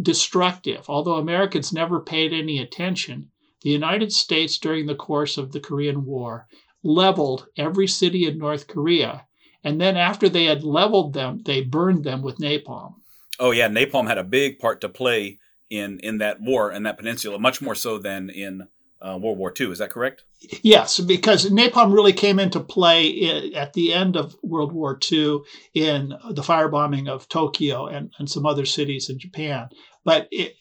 destructive. 0.00 0.84
Although 0.88 1.16
Americans 1.16 1.72
never 1.72 2.00
paid 2.00 2.32
any 2.32 2.58
attention, 2.58 3.30
the 3.62 3.70
United 3.70 4.12
States 4.12 4.58
during 4.58 4.86
the 4.86 4.94
course 4.94 5.38
of 5.38 5.52
the 5.52 5.60
Korean 5.60 6.04
War 6.04 6.46
leveled 6.82 7.46
every 7.56 7.86
city 7.86 8.26
in 8.26 8.38
North 8.38 8.66
Korea. 8.66 9.26
And 9.62 9.80
then 9.80 9.96
after 9.96 10.28
they 10.28 10.44
had 10.44 10.62
leveled 10.64 11.14
them, 11.14 11.40
they 11.44 11.62
burned 11.62 12.04
them 12.04 12.20
with 12.22 12.38
napalm. 12.38 12.96
Oh 13.38 13.50
yeah, 13.50 13.68
napalm 13.68 14.06
had 14.06 14.18
a 14.18 14.24
big 14.24 14.58
part 14.58 14.80
to 14.82 14.88
play 14.88 15.38
in 15.70 15.98
in 16.00 16.18
that 16.18 16.40
war 16.40 16.70
and 16.70 16.86
that 16.86 16.98
peninsula, 16.98 17.38
much 17.38 17.60
more 17.60 17.74
so 17.74 17.98
than 17.98 18.30
in 18.30 18.68
uh, 19.04 19.18
World 19.18 19.38
War 19.38 19.52
II. 19.58 19.70
Is 19.70 19.78
that 19.78 19.90
correct? 19.90 20.24
Yes, 20.62 21.00
because 21.00 21.50
napalm 21.50 21.92
really 21.92 22.12
came 22.12 22.38
into 22.38 22.60
play 22.60 23.52
at 23.54 23.72
the 23.74 23.92
end 23.92 24.16
of 24.16 24.36
World 24.42 24.72
War 24.72 24.98
II 25.10 25.40
in 25.74 26.14
the 26.30 26.42
firebombing 26.42 27.08
of 27.08 27.28
Tokyo 27.28 27.86
and, 27.86 28.12
and 28.18 28.30
some 28.30 28.46
other 28.46 28.64
cities 28.64 29.10
in 29.10 29.18
Japan. 29.18 29.68
But 30.04 30.28
it, 30.30 30.56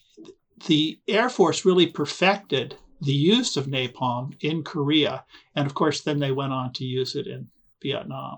the 0.67 0.99
Air 1.07 1.29
Force 1.29 1.65
really 1.65 1.87
perfected 1.87 2.75
the 3.01 3.13
use 3.13 3.57
of 3.57 3.67
napalm 3.67 4.33
in 4.39 4.63
Korea, 4.63 5.25
and 5.55 5.65
of 5.65 5.73
course, 5.73 6.01
then 6.01 6.19
they 6.19 6.31
went 6.31 6.53
on 6.53 6.71
to 6.73 6.85
use 6.85 7.15
it 7.15 7.27
in 7.27 7.49
Vietnam. 7.81 8.37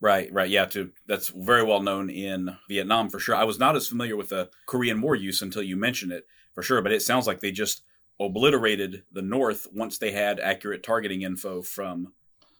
Right, 0.00 0.30
right. 0.32 0.50
Yeah, 0.50 0.66
to 0.66 0.90
that's 1.06 1.28
very 1.28 1.62
well 1.62 1.80
known 1.80 2.10
in 2.10 2.56
Vietnam 2.68 3.08
for 3.08 3.18
sure. 3.18 3.34
I 3.34 3.44
was 3.44 3.58
not 3.58 3.76
as 3.76 3.88
familiar 3.88 4.16
with 4.16 4.28
the 4.28 4.50
Korean 4.66 5.00
War 5.00 5.14
use 5.14 5.40
until 5.40 5.62
you 5.62 5.76
mentioned 5.76 6.12
it 6.12 6.26
for 6.54 6.62
sure, 6.62 6.82
but 6.82 6.92
it 6.92 7.02
sounds 7.02 7.26
like 7.26 7.40
they 7.40 7.50
just 7.50 7.82
obliterated 8.20 9.04
the 9.12 9.22
North 9.22 9.66
once 9.72 9.98
they 9.98 10.10
had 10.10 10.38
accurate 10.40 10.82
targeting 10.82 11.22
info 11.22 11.62
from 11.62 12.12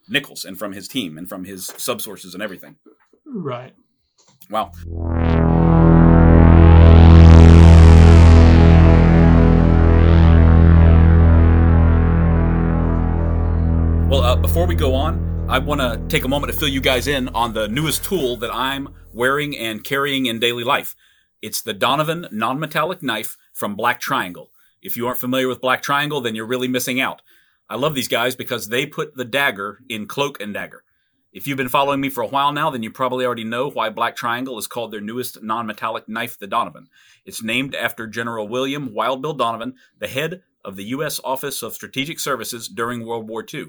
Nichols 0.09 0.45
and 0.45 0.59
from 0.59 0.73
his 0.73 0.89
team 0.89 1.19
and 1.19 1.29
from 1.29 1.45
his 1.45 1.69
subsources 1.69 2.33
and 2.35 2.43
everything. 2.43 2.77
Right. 3.27 3.75
Wow. 4.49 4.73
Well, 14.09 14.23
uh, 14.23 14.37
before 14.37 14.67
we 14.67 14.77
go 14.77 14.95
on, 14.95 15.36
I 15.49 15.61
want 15.61 15.81
to 15.81 16.03
take 16.09 16.25
a 16.25 16.29
moment 16.29 16.53
to 16.53 16.59
fill 16.59 16.67
you 16.67 16.81
guys 16.81 17.07
in 17.07 17.29
on 17.29 17.53
the 17.53 17.69
newest 17.69 18.03
tool 18.03 18.37
that 18.39 18.53
I'm 18.53 18.93
wearing 19.13 19.57
and 19.57 19.85
carrying 19.85 20.27
in 20.27 20.41
daily 20.41 20.65
life. 20.65 20.97
It's 21.41 21.63
the 21.63 21.73
Donovan 21.73 22.27
non-metallic 22.33 23.01
knife 23.01 23.37
from 23.53 23.77
Black 23.77 24.01
Triangle. 24.01 24.51
If 24.83 24.97
you 24.97 25.07
aren't 25.07 25.21
familiar 25.21 25.47
with 25.47 25.61
Black 25.61 25.83
Triangle, 25.83 26.21
then 26.21 26.35
you're 26.35 26.49
really 26.49 26.67
missing 26.67 27.01
out. 27.01 27.23
I 27.71 27.77
love 27.77 27.95
these 27.95 28.09
guys 28.09 28.35
because 28.35 28.71
they 28.71 28.87
put 28.87 29.15
the 29.15 29.25
dagger 29.25 29.79
in 29.89 30.09
cloak 30.09 30.41
and 30.41 30.53
dagger. 30.53 30.83
If 31.33 31.47
you've 31.47 31.57
been 31.57 31.69
following 31.69 32.01
me 32.01 32.09
for 32.09 32.23
a 32.23 32.29
while 32.29 32.51
now, 32.51 32.71
then 32.71 32.83
you 32.83 32.91
probably 32.91 33.25
already 33.25 33.45
know 33.45 33.71
why 33.71 33.89
Black 33.89 34.17
Triangle 34.17 34.59
is 34.59 34.67
called 34.67 34.91
their 34.91 35.01
newest 35.01 35.45
non-metallic 35.45 36.09
knife, 36.09 36.37
the 36.37 36.49
Donovan. 36.49 36.89
It's 37.25 37.45
named 37.45 37.77
after 37.77 38.09
General 38.09 38.49
William 38.49 38.93
Wild 38.93 39.23
Bill 39.23 39.35
Donovan, 39.35 39.75
the 40.01 40.09
head 40.09 40.43
of 40.65 40.75
the 40.75 40.87
U.S. 40.87 41.21
Office 41.23 41.63
of 41.63 41.75
Strategic 41.75 42.19
Services 42.19 42.67
during 42.67 43.07
World 43.07 43.29
War 43.29 43.47
II. 43.49 43.67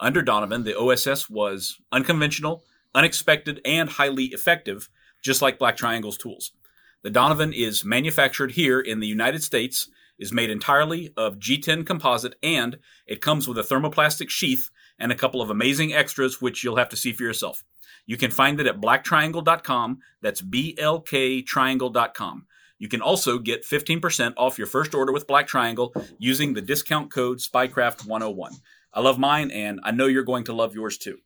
Under 0.00 0.22
Donovan, 0.22 0.64
the 0.64 0.78
OSS 0.78 1.30
was 1.30 1.78
unconventional, 1.92 2.64
unexpected, 2.94 3.60
and 3.64 3.88
highly 3.88 4.26
effective, 4.26 4.88
just 5.22 5.42
like 5.42 5.58
Black 5.58 5.76
Triangle's 5.76 6.18
tools. 6.18 6.52
The 7.02 7.10
Donovan 7.10 7.52
is 7.52 7.84
manufactured 7.84 8.52
here 8.52 8.80
in 8.80 9.00
the 9.00 9.06
United 9.06 9.42
States, 9.42 9.88
is 10.18 10.32
made 10.32 10.50
entirely 10.50 11.12
of 11.16 11.38
G10 11.38 11.86
composite, 11.86 12.34
and 12.42 12.78
it 13.06 13.20
comes 13.20 13.48
with 13.48 13.58
a 13.58 13.62
thermoplastic 13.62 14.30
sheath 14.30 14.70
and 14.98 15.10
a 15.10 15.16
couple 15.16 15.42
of 15.42 15.50
amazing 15.50 15.92
extras, 15.92 16.40
which 16.40 16.62
you'll 16.62 16.76
have 16.76 16.90
to 16.90 16.96
see 16.96 17.12
for 17.12 17.24
yourself. 17.24 17.64
You 18.06 18.16
can 18.16 18.30
find 18.30 18.60
it 18.60 18.66
at 18.66 18.80
blacktriangle.com. 18.80 19.98
That's 20.20 20.42
blktriangle.com. 20.42 22.46
You 22.78 22.88
can 22.88 23.00
also 23.00 23.38
get 23.38 23.64
15% 23.64 24.34
off 24.36 24.58
your 24.58 24.66
first 24.66 24.94
order 24.94 25.12
with 25.12 25.28
Black 25.28 25.46
Triangle 25.46 25.94
using 26.18 26.54
the 26.54 26.60
discount 26.60 27.12
code 27.12 27.38
SPYCRAFT101. 27.38 28.54
I 28.94 29.00
love 29.00 29.18
mine, 29.18 29.50
and 29.50 29.80
I 29.82 29.90
know 29.90 30.06
you're 30.06 30.22
going 30.22 30.44
to 30.44 30.52
love 30.52 30.74
yours 30.74 30.98
too. 30.98 31.18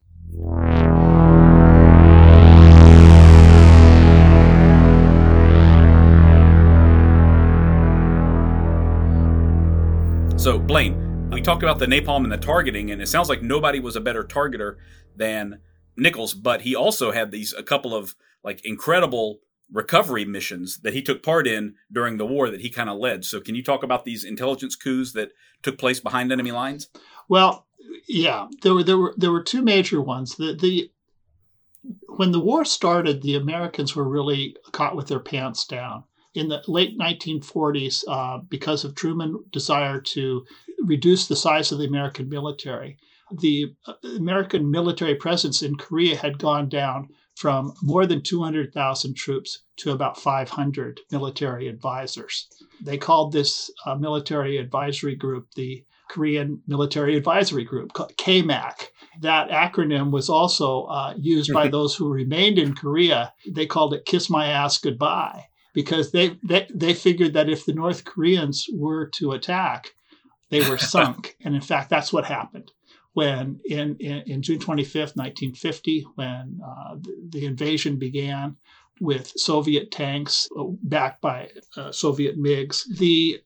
So, 10.38 10.60
Blaine, 10.60 11.30
we 11.32 11.42
talked 11.42 11.64
about 11.64 11.80
the 11.80 11.86
napalm 11.86 12.22
and 12.22 12.30
the 12.30 12.36
targeting, 12.36 12.92
and 12.92 13.02
it 13.02 13.08
sounds 13.08 13.28
like 13.28 13.42
nobody 13.42 13.80
was 13.80 13.96
a 13.96 14.00
better 14.00 14.22
targeter 14.22 14.76
than 15.16 15.58
Nichols, 15.96 16.34
but 16.34 16.60
he 16.60 16.76
also 16.76 17.10
had 17.10 17.32
these 17.32 17.52
a 17.52 17.64
couple 17.64 17.96
of 17.96 18.14
like 18.44 18.64
incredible 18.64 19.40
recovery 19.72 20.24
missions 20.24 20.78
that 20.82 20.94
he 20.94 21.02
took 21.02 21.20
part 21.24 21.48
in 21.48 21.74
during 21.90 22.16
the 22.16 22.26
war 22.26 22.48
that 22.48 22.60
he 22.60 22.70
kind 22.70 22.88
of 22.88 22.98
led. 22.98 23.24
So, 23.24 23.40
can 23.40 23.56
you 23.56 23.64
talk 23.64 23.82
about 23.82 24.04
these 24.04 24.22
intelligence 24.22 24.76
coups 24.76 25.14
that 25.14 25.30
took 25.62 25.78
place 25.78 25.98
behind 25.98 26.30
enemy 26.30 26.52
lines? 26.52 26.90
Well, 27.28 27.66
yeah, 28.08 28.48
there 28.62 28.74
were 28.74 28.82
there 28.82 28.98
were 28.98 29.14
there 29.16 29.32
were 29.32 29.42
two 29.42 29.62
major 29.62 30.00
ones. 30.00 30.36
The 30.36 30.54
the 30.54 30.90
when 32.08 32.32
the 32.32 32.40
war 32.40 32.64
started, 32.64 33.22
the 33.22 33.36
Americans 33.36 33.94
were 33.94 34.08
really 34.08 34.56
caught 34.72 34.96
with 34.96 35.08
their 35.08 35.20
pants 35.20 35.66
down. 35.66 36.04
In 36.34 36.48
the 36.48 36.62
late 36.66 36.98
1940s, 36.98 38.04
uh, 38.08 38.38
because 38.38 38.84
of 38.84 38.94
Truman's 38.94 39.38
desire 39.50 40.00
to 40.00 40.44
reduce 40.84 41.26
the 41.26 41.36
size 41.36 41.72
of 41.72 41.78
the 41.78 41.86
American 41.86 42.28
military, 42.28 42.98
the 43.32 43.74
uh, 43.86 43.94
American 44.16 44.70
military 44.70 45.14
presence 45.14 45.62
in 45.62 45.76
Korea 45.76 46.16
had 46.16 46.38
gone 46.38 46.68
down 46.68 47.08
from 47.34 47.74
more 47.82 48.06
than 48.06 48.22
200,000 48.22 49.14
troops 49.14 49.62
to 49.76 49.92
about 49.92 50.20
500 50.20 51.00
military 51.10 51.68
advisors. 51.68 52.48
They 52.80 52.98
called 52.98 53.32
this 53.32 53.70
uh, 53.84 53.94
military 53.94 54.56
advisory 54.58 55.14
group 55.14 55.48
the 55.54 55.84
Korean 56.08 56.62
Military 56.66 57.16
Advisory 57.16 57.64
Group, 57.64 57.92
KMAG. 57.92 58.88
That 59.22 59.48
acronym 59.50 60.10
was 60.10 60.28
also 60.28 60.84
uh, 60.84 61.14
used 61.18 61.52
by 61.52 61.68
those 61.68 61.94
who 61.94 62.08
remained 62.08 62.58
in 62.58 62.74
Korea. 62.74 63.32
They 63.48 63.66
called 63.66 63.94
it 63.94 64.04
Kiss 64.04 64.28
My 64.28 64.46
Ass 64.46 64.78
Goodbye 64.78 65.46
because 65.72 66.12
they, 66.12 66.38
they, 66.42 66.66
they 66.74 66.94
figured 66.94 67.32
that 67.32 67.48
if 67.48 67.64
the 67.64 67.72
North 67.72 68.04
Koreans 68.04 68.66
were 68.72 69.06
to 69.14 69.32
attack, 69.32 69.94
they 70.50 70.68
were 70.68 70.78
sunk. 70.94 71.36
and 71.44 71.54
in 71.54 71.60
fact, 71.60 71.90
that's 71.90 72.12
what 72.12 72.24
happened 72.26 72.72
when 73.16 73.58
in, 73.64 73.96
in, 73.98 74.22
in 74.26 74.42
June 74.42 74.58
25th, 74.58 75.16
1950, 75.16 76.06
when 76.16 76.60
uh, 76.62 76.96
the, 77.00 77.16
the, 77.30 77.46
invasion 77.46 77.98
began 77.98 78.54
with 79.00 79.32
Soviet 79.36 79.90
tanks 79.90 80.46
uh, 80.58 80.64
backed 80.82 81.22
by 81.22 81.48
uh, 81.78 81.90
Soviet 81.92 82.38
MiGs, 82.38 82.84
the 82.98 83.40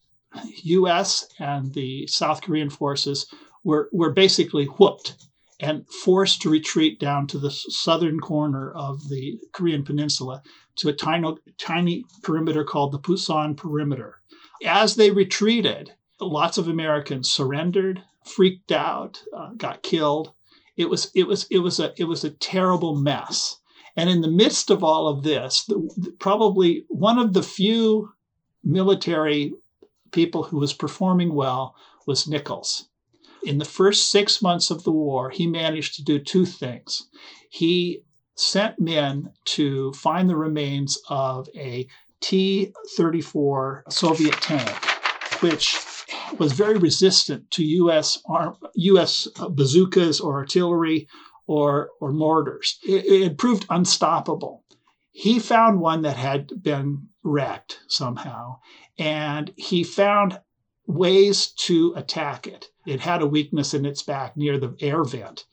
U.S. 0.64 1.26
and 1.38 1.72
the 1.74 2.06
South 2.06 2.42
Korean 2.42 2.70
forces 2.70 3.26
were, 3.64 3.88
were 3.92 4.12
basically 4.12 4.66
whooped 4.66 5.16
and 5.60 5.86
forced 5.88 6.40
to 6.42 6.50
retreat 6.50 6.98
down 6.98 7.26
to 7.26 7.38
the 7.38 7.50
southern 7.50 8.18
corner 8.18 8.72
of 8.72 9.08
the 9.08 9.38
Korean 9.52 9.84
peninsula 9.84 10.42
to 10.76 10.88
a 10.88 10.92
tiny, 10.92 11.34
tiny 11.58 12.04
perimeter 12.22 12.64
called 12.64 12.92
the 12.92 12.98
Pusan 12.98 13.56
Perimeter. 13.56 14.20
As 14.64 14.96
they 14.96 15.10
retreated, 15.10 15.92
lots 16.20 16.58
of 16.58 16.68
Americans 16.68 17.30
surrendered, 17.30 18.02
freaked 18.24 18.72
out, 18.72 19.22
uh, 19.36 19.50
got 19.56 19.82
killed. 19.82 20.32
It 20.76 20.88
was 20.88 21.10
it 21.14 21.26
was 21.26 21.46
it 21.50 21.58
was 21.58 21.78
a 21.78 21.92
it 21.98 22.04
was 22.04 22.24
a 22.24 22.30
terrible 22.30 22.94
mess. 22.94 23.58
And 23.96 24.08
in 24.08 24.22
the 24.22 24.30
midst 24.30 24.70
of 24.70 24.82
all 24.82 25.08
of 25.08 25.24
this, 25.24 25.64
the, 25.64 26.14
probably 26.18 26.84
one 26.88 27.18
of 27.18 27.34
the 27.34 27.42
few 27.42 28.12
military 28.64 29.52
people 30.12 30.44
who 30.44 30.58
was 30.58 30.72
performing 30.72 31.34
well 31.34 31.74
was 32.06 32.28
Nichols. 32.28 32.88
In 33.42 33.58
the 33.58 33.64
first 33.64 34.10
six 34.10 34.42
months 34.42 34.70
of 34.70 34.84
the 34.84 34.92
war, 34.92 35.30
he 35.30 35.46
managed 35.46 35.94
to 35.94 36.04
do 36.04 36.18
two 36.18 36.44
things. 36.44 37.08
He 37.48 38.02
sent 38.34 38.78
men 38.78 39.32
to 39.44 39.92
find 39.92 40.28
the 40.28 40.36
remains 40.36 40.98
of 41.08 41.48
a 41.54 41.86
T 42.20 42.72
34 42.96 43.84
Soviet 43.88 44.34
tank, 44.34 44.70
which 45.40 45.78
was 46.38 46.52
very 46.52 46.78
resistant 46.78 47.50
to 47.52 47.64
U.S. 47.64 48.18
U.S. 48.74 49.28
bazookas 49.50 50.20
or 50.20 50.34
artillery 50.34 51.08
or, 51.46 51.90
or 52.00 52.12
mortars. 52.12 52.78
It, 52.86 53.06
it 53.06 53.38
proved 53.38 53.66
unstoppable. 53.70 54.64
He 55.10 55.38
found 55.38 55.80
one 55.80 56.02
that 56.02 56.16
had 56.16 56.62
been 56.62 57.08
wrecked 57.22 57.80
somehow, 57.88 58.60
and 59.00 59.50
he 59.56 59.82
found 59.82 60.38
ways 60.86 61.48
to 61.52 61.94
attack 61.96 62.46
it. 62.46 62.68
It 62.86 63.00
had 63.00 63.22
a 63.22 63.26
weakness 63.26 63.72
in 63.72 63.86
its 63.86 64.02
back 64.02 64.36
near 64.36 64.58
the 64.58 64.76
air 64.80 65.02
vent. 65.04 65.46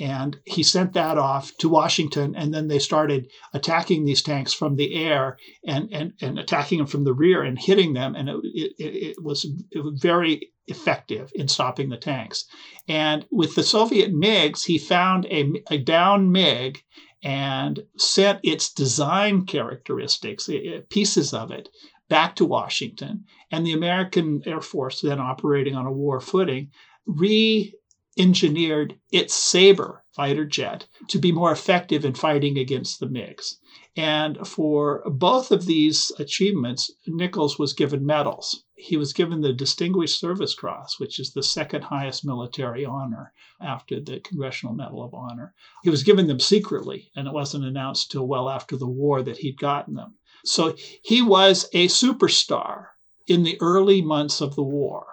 And 0.00 0.38
he 0.44 0.62
sent 0.62 0.92
that 0.94 1.16
off 1.16 1.56
to 1.58 1.68
Washington, 1.68 2.34
and 2.34 2.52
then 2.52 2.68
they 2.68 2.78
started 2.78 3.30
attacking 3.54 4.04
these 4.04 4.22
tanks 4.22 4.52
from 4.52 4.76
the 4.76 4.94
air 4.94 5.38
and, 5.66 5.88
and, 5.92 6.12
and 6.20 6.38
attacking 6.38 6.78
them 6.78 6.86
from 6.86 7.04
the 7.04 7.14
rear 7.14 7.42
and 7.42 7.58
hitting 7.58 7.94
them. 7.94 8.14
And 8.14 8.28
it, 8.28 8.36
it, 8.44 8.74
it, 8.78 9.22
was, 9.22 9.46
it 9.70 9.82
was 9.82 9.98
very 10.00 10.50
effective 10.66 11.30
in 11.34 11.48
stopping 11.48 11.88
the 11.88 11.96
tanks. 11.96 12.44
And 12.86 13.26
with 13.30 13.54
the 13.54 13.62
Soviet 13.62 14.12
MiGs, 14.12 14.66
he 14.66 14.76
found 14.76 15.24
a, 15.26 15.62
a 15.70 15.78
down 15.78 16.32
MiG 16.32 16.82
and 17.22 17.80
sent 17.96 18.40
its 18.42 18.72
design 18.72 19.46
characteristics, 19.46 20.48
pieces 20.90 21.32
of 21.32 21.50
it, 21.50 21.68
back 22.08 22.36
to 22.36 22.44
Washington. 22.44 23.24
And 23.50 23.66
the 23.66 23.72
American 23.72 24.42
Air 24.46 24.60
Force, 24.60 25.00
then 25.00 25.20
operating 25.20 25.74
on 25.74 25.86
a 25.86 25.92
war 25.92 26.20
footing, 26.20 26.70
re 27.06 27.74
engineered 28.18 28.98
its 29.12 29.32
Sabre 29.32 30.04
fighter 30.10 30.44
jet 30.44 30.88
to 31.06 31.18
be 31.18 31.30
more 31.30 31.52
effective 31.52 32.04
in 32.04 32.14
fighting 32.14 32.58
against 32.58 32.98
the 32.98 33.06
MiGs. 33.06 33.54
And 33.96 34.46
for 34.46 35.02
both 35.06 35.52
of 35.52 35.66
these 35.66 36.10
achievements, 36.18 36.90
Nichols 37.06 37.58
was 37.58 37.72
given 37.72 38.04
medals. 38.04 38.64
He 38.74 38.96
was 38.96 39.12
given 39.12 39.40
the 39.40 39.52
Distinguished 39.52 40.18
Service 40.18 40.54
Cross, 40.54 40.98
which 40.98 41.20
is 41.20 41.32
the 41.32 41.42
second 41.42 41.82
highest 41.82 42.24
military 42.24 42.84
honor 42.84 43.32
after 43.60 44.00
the 44.00 44.20
Congressional 44.20 44.74
Medal 44.74 45.04
of 45.04 45.14
Honor. 45.14 45.54
He 45.84 45.90
was 45.90 46.02
given 46.02 46.26
them 46.26 46.40
secretly, 46.40 47.10
and 47.14 47.28
it 47.28 47.34
wasn't 47.34 47.64
announced 47.64 48.10
till 48.10 48.26
well 48.26 48.48
after 48.48 48.76
the 48.76 48.88
war 48.88 49.22
that 49.22 49.38
he'd 49.38 49.58
gotten 49.58 49.94
them. 49.94 50.17
So 50.44 50.74
he 51.02 51.22
was 51.22 51.68
a 51.72 51.88
superstar 51.88 52.86
in 53.26 53.42
the 53.42 53.58
early 53.60 54.02
months 54.02 54.40
of 54.40 54.54
the 54.56 54.62
war. 54.62 55.06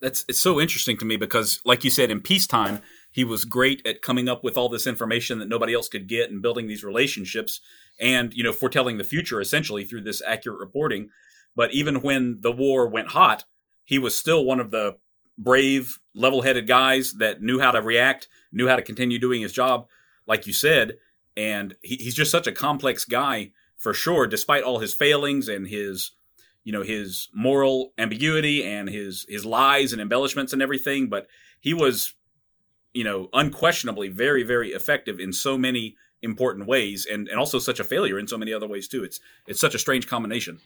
That's 0.00 0.24
it's 0.28 0.40
so 0.40 0.60
interesting 0.60 0.98
to 0.98 1.04
me 1.04 1.16
because, 1.16 1.60
like 1.64 1.82
you 1.82 1.90
said, 1.90 2.10
in 2.10 2.20
peacetime, 2.20 2.82
he 3.10 3.24
was 3.24 3.46
great 3.46 3.86
at 3.86 4.02
coming 4.02 4.28
up 4.28 4.44
with 4.44 4.58
all 4.58 4.68
this 4.68 4.86
information 4.86 5.38
that 5.38 5.48
nobody 5.48 5.72
else 5.72 5.88
could 5.88 6.06
get 6.06 6.30
and 6.30 6.42
building 6.42 6.66
these 6.66 6.84
relationships 6.84 7.60
and 7.98 8.34
you 8.34 8.44
know 8.44 8.52
foretelling 8.52 8.98
the 8.98 9.04
future 9.04 9.40
essentially 9.40 9.84
through 9.84 10.02
this 10.02 10.22
accurate 10.26 10.58
reporting. 10.58 11.08
But 11.54 11.72
even 11.72 12.02
when 12.02 12.38
the 12.42 12.52
war 12.52 12.86
went 12.86 13.08
hot, 13.08 13.44
he 13.84 13.98
was 13.98 14.14
still 14.16 14.44
one 14.44 14.60
of 14.60 14.70
the 14.70 14.96
brave, 15.38 15.98
level-headed 16.14 16.66
guys 16.66 17.14
that 17.14 17.40
knew 17.40 17.58
how 17.58 17.70
to 17.70 17.80
react, 17.80 18.28
knew 18.52 18.68
how 18.68 18.76
to 18.76 18.82
continue 18.82 19.18
doing 19.18 19.40
his 19.40 19.52
job, 19.52 19.86
like 20.26 20.46
you 20.46 20.52
said. 20.52 20.96
And 21.36 21.74
he, 21.82 21.96
he's 21.96 22.14
just 22.14 22.30
such 22.30 22.46
a 22.46 22.52
complex 22.52 23.04
guy 23.06 23.52
for 23.86 23.94
sure, 23.94 24.26
despite 24.26 24.64
all 24.64 24.80
his 24.80 24.94
failings 24.94 25.48
and 25.48 25.68
his 25.68 26.10
you 26.64 26.72
know 26.72 26.82
his 26.82 27.28
moral 27.32 27.92
ambiguity 27.96 28.64
and 28.64 28.88
his 28.88 29.24
his 29.28 29.44
lies 29.44 29.92
and 29.92 30.02
embellishments 30.02 30.52
and 30.52 30.60
everything 30.60 31.08
but 31.08 31.28
he 31.60 31.72
was 31.72 32.14
you 32.94 33.04
know 33.04 33.28
unquestionably 33.32 34.08
very 34.08 34.42
very 34.42 34.70
effective 34.70 35.20
in 35.20 35.32
so 35.32 35.56
many 35.56 35.94
important 36.20 36.66
ways 36.66 37.06
and 37.08 37.28
and 37.28 37.38
also 37.38 37.60
such 37.60 37.78
a 37.78 37.84
failure 37.84 38.18
in 38.18 38.26
so 38.26 38.36
many 38.36 38.52
other 38.52 38.66
ways 38.66 38.88
too. 38.88 39.04
It's 39.04 39.20
it's 39.46 39.60
such 39.60 39.76
a 39.76 39.78
strange 39.78 40.08
combination. 40.08 40.58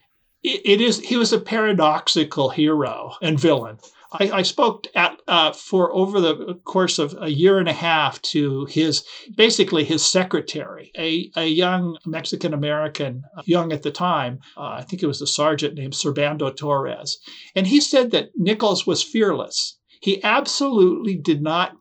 It 0.42 0.80
is 0.80 0.98
he 1.00 1.16
was 1.16 1.34
a 1.34 1.40
paradoxical 1.40 2.48
hero 2.48 3.12
and 3.20 3.38
villain 3.38 3.76
I, 4.12 4.30
I 4.30 4.42
spoke 4.42 4.86
at 4.94 5.20
uh, 5.28 5.52
for 5.52 5.92
over 5.94 6.20
the 6.20 6.54
course 6.64 6.98
of 6.98 7.14
a 7.20 7.28
year 7.28 7.58
and 7.58 7.68
a 7.68 7.72
half 7.72 8.20
to 8.22 8.64
his 8.66 9.04
basically 9.36 9.84
his 9.84 10.04
secretary, 10.04 10.90
a, 10.98 11.30
a 11.36 11.46
young 11.46 11.96
Mexican 12.04 12.52
American, 12.52 13.22
young 13.44 13.72
at 13.72 13.82
the 13.82 13.92
time. 13.92 14.40
Uh, 14.56 14.78
I 14.78 14.82
think 14.82 15.02
it 15.02 15.06
was 15.06 15.22
a 15.22 15.26
sergeant 15.26 15.74
named 15.74 15.92
Servando 15.92 16.54
Torres, 16.54 17.18
and 17.54 17.66
he 17.66 17.80
said 17.80 18.10
that 18.10 18.30
Nichols 18.36 18.86
was 18.86 19.02
fearless. 19.02 19.78
He 20.00 20.22
absolutely 20.24 21.16
did 21.16 21.42
not 21.42 21.76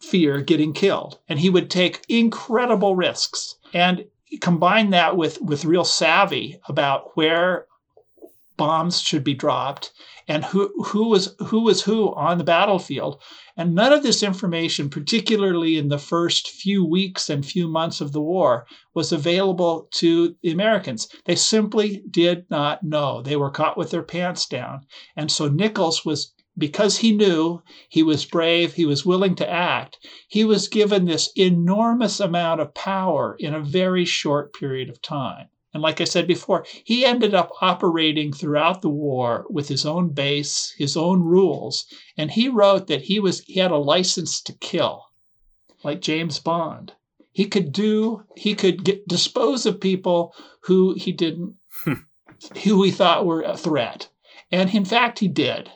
fear 0.00 0.40
getting 0.40 0.72
killed, 0.72 1.18
and 1.28 1.38
he 1.38 1.50
would 1.50 1.70
take 1.70 2.04
incredible 2.08 2.96
risks. 2.96 3.56
And 3.74 4.04
combine 4.40 4.90
that 4.90 5.16
with 5.16 5.40
with 5.40 5.64
real 5.64 5.84
savvy 5.84 6.58
about 6.68 7.16
where 7.16 7.66
bombs 8.56 9.00
should 9.00 9.24
be 9.24 9.34
dropped 9.34 9.92
and 10.26 10.44
who 10.44 10.72
who 10.84 11.08
was 11.08 11.34
who 11.46 11.60
was 11.60 11.82
who 11.82 12.14
on 12.14 12.38
the 12.38 12.44
battlefield. 12.44 13.20
And 13.56 13.74
none 13.74 13.92
of 13.92 14.02
this 14.02 14.22
information 14.22 14.88
particularly 14.88 15.76
in 15.76 15.88
the 15.88 15.98
first 15.98 16.48
few 16.48 16.84
weeks 16.84 17.28
and 17.28 17.44
few 17.44 17.68
months 17.68 18.00
of 18.00 18.12
the 18.12 18.20
war 18.20 18.66
was 18.94 19.12
available 19.12 19.88
to 19.92 20.34
the 20.42 20.50
Americans. 20.50 21.08
They 21.24 21.36
simply 21.36 22.02
did 22.10 22.46
not 22.50 22.82
know. 22.82 23.22
They 23.22 23.36
were 23.36 23.50
caught 23.50 23.76
with 23.76 23.90
their 23.90 24.02
pants 24.02 24.46
down. 24.46 24.86
And 25.16 25.30
so 25.30 25.48
Nichols 25.48 26.04
was 26.04 26.32
because 26.56 26.98
he 26.98 27.12
knew 27.12 27.62
he 27.88 28.02
was 28.02 28.24
brave, 28.24 28.74
he 28.74 28.86
was 28.86 29.04
willing 29.04 29.34
to 29.34 29.50
act, 29.50 29.98
he 30.28 30.44
was 30.44 30.68
given 30.68 31.04
this 31.04 31.30
enormous 31.36 32.20
amount 32.20 32.60
of 32.60 32.74
power 32.74 33.36
in 33.38 33.52
a 33.52 33.60
very 33.60 34.04
short 34.04 34.54
period 34.54 34.88
of 34.88 35.02
time. 35.02 35.48
And 35.74 35.82
like 35.82 36.00
I 36.00 36.04
said 36.04 36.28
before, 36.28 36.64
he 36.84 37.04
ended 37.04 37.34
up 37.34 37.50
operating 37.60 38.32
throughout 38.32 38.80
the 38.80 38.88
war 38.88 39.44
with 39.50 39.66
his 39.66 39.84
own 39.84 40.10
base, 40.10 40.72
his 40.78 40.96
own 40.96 41.24
rules, 41.24 41.84
and 42.16 42.30
he 42.30 42.48
wrote 42.48 42.86
that 42.86 43.02
he 43.02 43.18
was 43.18 43.40
he 43.40 43.58
had 43.58 43.72
a 43.72 43.76
license 43.76 44.40
to 44.42 44.52
kill, 44.52 45.06
like 45.82 46.00
James 46.00 46.38
Bond. 46.38 46.92
He 47.32 47.46
could 47.46 47.72
do 47.72 48.22
he 48.36 48.54
could 48.54 48.84
get, 48.84 49.08
dispose 49.08 49.66
of 49.66 49.80
people 49.80 50.32
who 50.60 50.94
he 50.94 51.10
didn't 51.10 51.56
hmm. 51.82 51.94
who 52.62 52.84
he 52.84 52.92
thought 52.92 53.26
were 53.26 53.42
a 53.42 53.56
threat. 53.56 54.08
And 54.52 54.72
in 54.72 54.84
fact 54.84 55.18
he 55.18 55.26
did. 55.26 55.72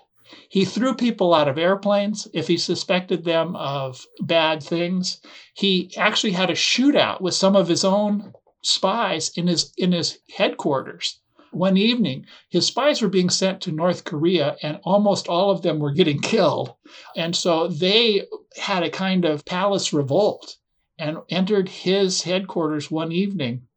He 0.49 0.64
threw 0.64 0.94
people 0.94 1.34
out 1.34 1.49
of 1.49 1.59
airplanes 1.59 2.28
if 2.32 2.46
he 2.46 2.57
suspected 2.57 3.24
them 3.24 3.57
of 3.57 4.07
bad 4.20 4.62
things. 4.62 5.20
He 5.55 5.90
actually 5.96 6.32
had 6.32 6.51
a 6.51 6.55
shootout 6.55 7.20
with 7.20 7.34
some 7.34 7.57
of 7.57 7.66
his 7.66 7.84
own 7.84 8.32
spies 8.62 9.30
in 9.36 9.46
his 9.46 9.72
in 9.76 9.92
his 9.92 10.18
headquarters. 10.36 11.20
One 11.50 11.78
evening, 11.78 12.26
his 12.50 12.66
spies 12.66 13.00
were 13.00 13.09
being 13.09 13.30
sent 13.30 13.62
to 13.62 13.72
North 13.72 14.04
Korea, 14.04 14.56
and 14.62 14.80
almost 14.84 15.28
all 15.28 15.50
of 15.50 15.62
them 15.62 15.78
were 15.78 15.92
getting 15.92 16.20
killed. 16.20 16.74
And 17.16 17.34
so 17.34 17.68
they 17.68 18.26
had 18.59 18.82
a 18.82 18.90
kind 18.90 19.24
of 19.24 19.46
palace 19.46 19.92
revolt 19.92 20.56
and 20.98 21.18
entered 21.30 21.68
his 21.68 22.22
headquarters 22.22 22.90
one 22.90 23.12
evening 23.12 23.68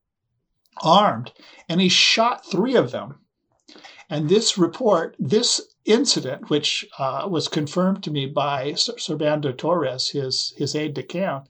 armed, 0.81 1.31
and 1.69 1.79
he 1.79 1.89
shot 1.89 2.45
three 2.45 2.75
of 2.75 2.91
them. 2.91 3.19
And 4.09 4.27
this 4.27 4.57
report, 4.57 5.15
this 5.19 5.61
incident, 5.85 6.49
which 6.49 6.85
uh, 6.97 7.27
was 7.29 7.47
confirmed 7.47 8.03
to 8.03 8.11
me 8.11 8.25
by 8.25 8.73
Servando 8.73 9.57
Torres, 9.57 10.09
his, 10.09 10.53
his 10.57 10.75
aide 10.75 10.93
de 10.93 11.03
camp, 11.03 11.47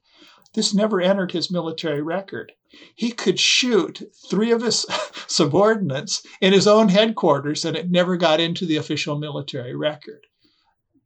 this 0.53 0.73
never 0.73 1.01
entered 1.01 1.31
his 1.31 1.49
military 1.49 2.01
record. 2.01 2.51
He 2.95 3.11
could 3.11 3.39
shoot 3.39 4.01
three 4.29 4.51
of 4.51 4.61
his 4.61 4.85
subordinates 5.27 6.25
in 6.39 6.53
his 6.53 6.67
own 6.67 6.89
headquarters, 6.89 7.65
and 7.65 7.75
it 7.75 7.91
never 7.91 8.17
got 8.17 8.39
into 8.39 8.65
the 8.65 8.77
official 8.77 9.17
military 9.17 9.75
record. 9.75 10.27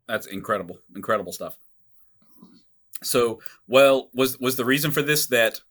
That's 0.08 0.28
incredible, 0.28 0.80
incredible 0.96 1.32
stuff. 1.32 1.58
So, 3.04 3.40
well, 3.68 4.10
was 4.14 4.40
was 4.40 4.56
the 4.56 4.66
reason 4.66 4.92
for 4.92 5.02
this 5.02 5.28
that 5.28 5.62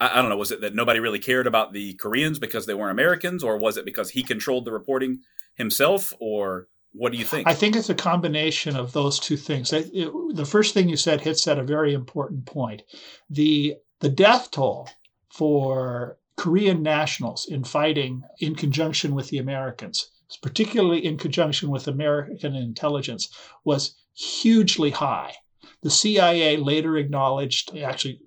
I, 0.00 0.18
I, 0.18 0.22
don't 0.22 0.28
know? 0.28 0.36
Was 0.36 0.50
it 0.50 0.60
that 0.62 0.74
nobody 0.74 1.00
really 1.00 1.18
cared 1.18 1.46
about 1.46 1.72
the 1.72 1.94
Koreans 1.94 2.38
because 2.38 2.66
they 2.66 2.74
weren't 2.74 2.92
Americans, 2.92 3.44
or 3.44 3.58
was 3.58 3.76
it 3.76 3.84
because 3.84 4.10
he 4.10 4.22
controlled 4.22 4.64
the 4.64 4.72
reporting 4.72 5.20
himself, 5.54 6.12
or 6.18 6.68
what 6.92 7.12
do 7.12 7.18
you 7.18 7.24
think? 7.24 7.48
I 7.48 7.54
think 7.54 7.76
it's 7.76 7.90
a 7.90 7.94
combination 7.94 8.76
of 8.76 8.92
those 8.92 9.18
two 9.18 9.36
things. 9.36 9.72
It, 9.72 9.90
it, 9.92 10.12
the 10.34 10.46
first 10.46 10.74
thing 10.74 10.88
you 10.88 10.96
said 10.96 11.20
hits 11.20 11.46
at 11.46 11.58
a 11.58 11.64
very 11.64 11.94
important 11.94 12.46
point. 12.46 12.82
The 13.30 13.76
the 14.00 14.08
death 14.08 14.50
toll 14.50 14.88
for 15.34 16.16
Korean 16.36 16.82
nationals 16.82 17.46
in 17.46 17.64
fighting 17.64 18.22
in 18.38 18.54
conjunction 18.54 19.14
with 19.16 19.28
the 19.30 19.38
Americans, 19.38 20.10
particularly 20.40 21.04
in 21.04 21.18
conjunction 21.18 21.70
with 21.70 21.88
American 21.88 22.54
intelligence, 22.54 23.28
was 23.64 23.96
hugely 24.14 24.90
high. 24.90 25.34
The 25.82 25.90
CIA 25.90 26.56
later 26.56 26.96
acknowledged, 26.96 27.76
actually, 27.76 28.20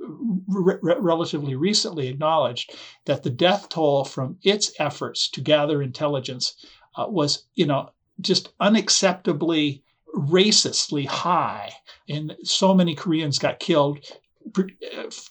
re- 0.47 0.75
relatively 0.81 1.55
recently 1.55 2.07
acknowledged, 2.07 2.75
that 3.05 3.23
the 3.23 3.29
death 3.29 3.69
toll 3.69 4.03
from 4.03 4.37
its 4.43 4.73
efforts 4.77 5.29
to 5.29 5.41
gather 5.41 5.81
intelligence 5.81 6.55
uh, 6.97 7.05
was, 7.07 7.47
you 7.55 7.65
know, 7.65 7.89
just 8.19 8.55
unacceptably 8.59 9.81
racistly 10.13 11.05
high. 11.05 11.71
And 12.09 12.35
so 12.43 12.73
many 12.73 12.95
Koreans 12.95 13.39
got 13.39 13.59
killed 13.59 13.99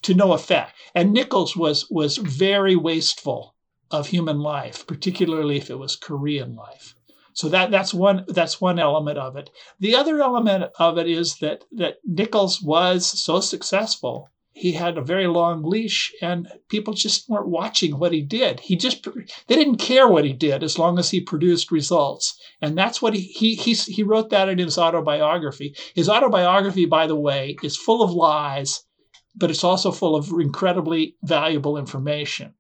to 0.03 0.15
no 0.15 0.33
effect. 0.33 0.75
And 0.95 1.13
Nichols 1.13 1.57
was 1.57 1.89
was 1.91 2.17
very 2.17 2.77
wasteful 2.77 3.55
of 3.91 4.09
human 4.09 4.41
life, 4.41 4.87
particularly 4.87 5.57
if 5.57 5.71
it 5.71 5.79
was 5.79 5.97
Korean 5.97 6.55
life. 6.57 6.95
So 7.37 7.51
that 7.51 7.71
that's 7.71 7.93
one 7.93 8.25
that's 8.29 8.63
one 8.63 8.79
element 8.79 9.19
of 9.19 9.37
it. 9.37 9.51
The 9.79 9.95
other 9.95 10.23
element 10.23 10.73
of 10.79 10.97
it 10.97 11.07
is 11.07 11.37
that 11.41 11.65
that 11.73 11.99
Nichols 12.05 12.63
was 12.63 13.07
so 13.07 13.41
successful. 13.41 14.31
He 14.55 14.73
had 14.73 14.97
a 14.97 15.03
very 15.03 15.27
long 15.27 15.63
leash, 15.63 16.15
and 16.23 16.49
people 16.71 16.95
just 16.95 17.29
weren't 17.29 17.51
watching 17.51 17.99
what 17.99 18.13
he 18.13 18.23
did. 18.23 18.61
He 18.61 18.75
just 18.75 19.07
they 19.49 19.55
didn't 19.55 19.77
care 19.77 20.09
what 20.09 20.25
he 20.25 20.33
did 20.33 20.63
as 20.63 20.79
long 20.79 20.99
as 20.99 21.11
he 21.11 21.21
produced 21.21 21.71
results, 21.71 22.41
and 22.63 22.77
that's 22.77 23.03
what 23.03 23.13
he 23.13 23.21
he 23.21 23.55
he, 23.55 23.75
he 23.75 24.03
wrote 24.03 24.31
that 24.31 24.49
in 24.49 24.57
his 24.57 24.79
autobiography. 24.79 25.77
His 25.95 26.09
autobiography, 26.09 26.87
by 26.87 27.07
the 27.07 27.17
way, 27.17 27.57
is 27.63 27.77
full 27.77 28.03
of 28.03 28.13
lies, 28.13 28.83
but 29.37 29.51
it's 29.51 29.65
also 29.65 29.93
full 29.93 30.17
of 30.17 30.31
incredibly 30.41 31.17
valuable 31.23 31.77
information 31.77 32.55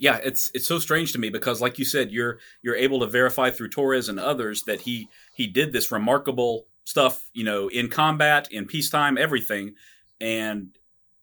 yeah, 0.00 0.18
it's 0.24 0.50
it's 0.54 0.66
so 0.66 0.78
strange 0.78 1.12
to 1.12 1.18
me 1.18 1.28
because, 1.28 1.60
like 1.60 1.78
you 1.78 1.84
said, 1.84 2.10
you're 2.10 2.38
you're 2.62 2.74
able 2.74 3.00
to 3.00 3.06
verify 3.06 3.50
through 3.50 3.68
Torres 3.68 4.08
and 4.08 4.18
others 4.18 4.62
that 4.62 4.80
he 4.80 5.08
he 5.34 5.46
did 5.46 5.74
this 5.74 5.92
remarkable 5.92 6.66
stuff, 6.84 7.28
you 7.34 7.44
know, 7.44 7.68
in 7.68 7.90
combat, 7.90 8.48
in 8.50 8.64
peacetime, 8.66 9.18
everything, 9.18 9.74
and 10.18 10.78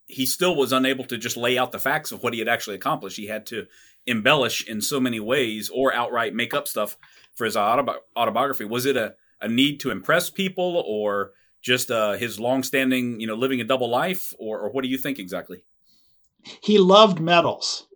he 0.05 0.27
still 0.27 0.55
was 0.55 0.71
unable 0.71 1.05
to 1.05 1.17
just 1.17 1.35
lay 1.35 1.57
out 1.57 1.71
the 1.71 1.79
facts 1.79 2.11
of 2.11 2.21
what 2.21 2.33
he 2.33 2.39
had 2.39 2.47
actually 2.47 2.75
accomplished. 2.75 3.17
He 3.17 3.25
had 3.25 3.47
to 3.47 3.65
embellish 4.05 4.65
in 4.67 4.79
so 4.79 4.99
many 4.99 5.19
ways 5.19 5.71
or 5.73 5.91
outright 5.91 6.35
make 6.35 6.53
up 6.53 6.67
stuff 6.67 6.97
for 7.33 7.45
his 7.45 7.55
autobi- 7.55 7.97
autobiography. 8.15 8.63
Was 8.63 8.85
it 8.85 8.95
a, 8.95 9.15
a 9.41 9.47
need 9.47 9.79
to 9.79 9.89
impress 9.89 10.29
people 10.29 10.83
or 10.87 11.31
just 11.61 11.91
uh, 11.91 12.13
his 12.13 12.39
longstanding, 12.39 13.19
you 13.19 13.27
know, 13.27 13.35
living 13.35 13.61
a 13.61 13.63
double 13.63 13.89
life, 13.89 14.33
or, 14.39 14.59
or 14.59 14.69
what 14.69 14.83
do 14.83 14.89
you 14.89 14.97
think 14.97 15.19
exactly? 15.19 15.63
He 16.61 16.77
loved 16.77 17.19
medals. 17.19 17.87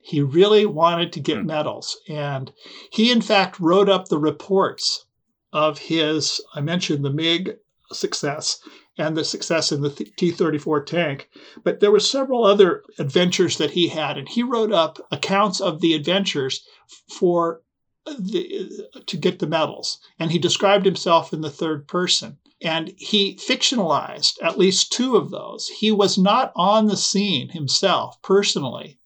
He 0.00 0.20
really 0.20 0.66
wanted 0.66 1.12
to 1.12 1.20
get 1.20 1.38
mm. 1.38 1.46
medals. 1.46 1.96
And 2.08 2.52
he, 2.90 3.12
in 3.12 3.20
fact, 3.20 3.60
wrote 3.60 3.88
up 3.88 4.08
the 4.08 4.18
reports 4.18 5.06
of 5.52 5.78
his, 5.78 6.40
I 6.54 6.60
mentioned 6.60 7.04
the 7.04 7.10
MiG 7.10 7.58
success 7.92 8.58
and 8.98 9.16
the 9.16 9.24
success 9.24 9.72
in 9.72 9.82
the 9.82 9.90
T 9.90 10.30
34 10.30 10.84
tank. 10.84 11.28
But 11.62 11.80
there 11.80 11.92
were 11.92 12.00
several 12.00 12.44
other 12.44 12.82
adventures 12.98 13.58
that 13.58 13.70
he 13.70 13.88
had, 13.88 14.18
and 14.18 14.28
he 14.28 14.42
wrote 14.42 14.72
up 14.72 14.98
accounts 15.10 15.60
of 15.60 15.80
the 15.80 15.94
adventures 15.94 16.66
for 17.08 17.62
the, 18.06 18.88
to 19.06 19.16
get 19.16 19.38
the 19.38 19.46
medals. 19.46 19.98
And 20.18 20.32
he 20.32 20.38
described 20.38 20.84
himself 20.84 21.32
in 21.32 21.40
the 21.40 21.50
third 21.50 21.86
person. 21.86 22.38
And 22.62 22.94
he 22.96 23.36
fictionalized 23.36 24.38
at 24.42 24.58
least 24.58 24.92
two 24.92 25.16
of 25.16 25.30
those. 25.30 25.68
He 25.68 25.90
was 25.90 26.16
not 26.16 26.52
on 26.54 26.86
the 26.86 26.96
scene 26.96 27.48
himself 27.48 28.20
personally 28.22 28.98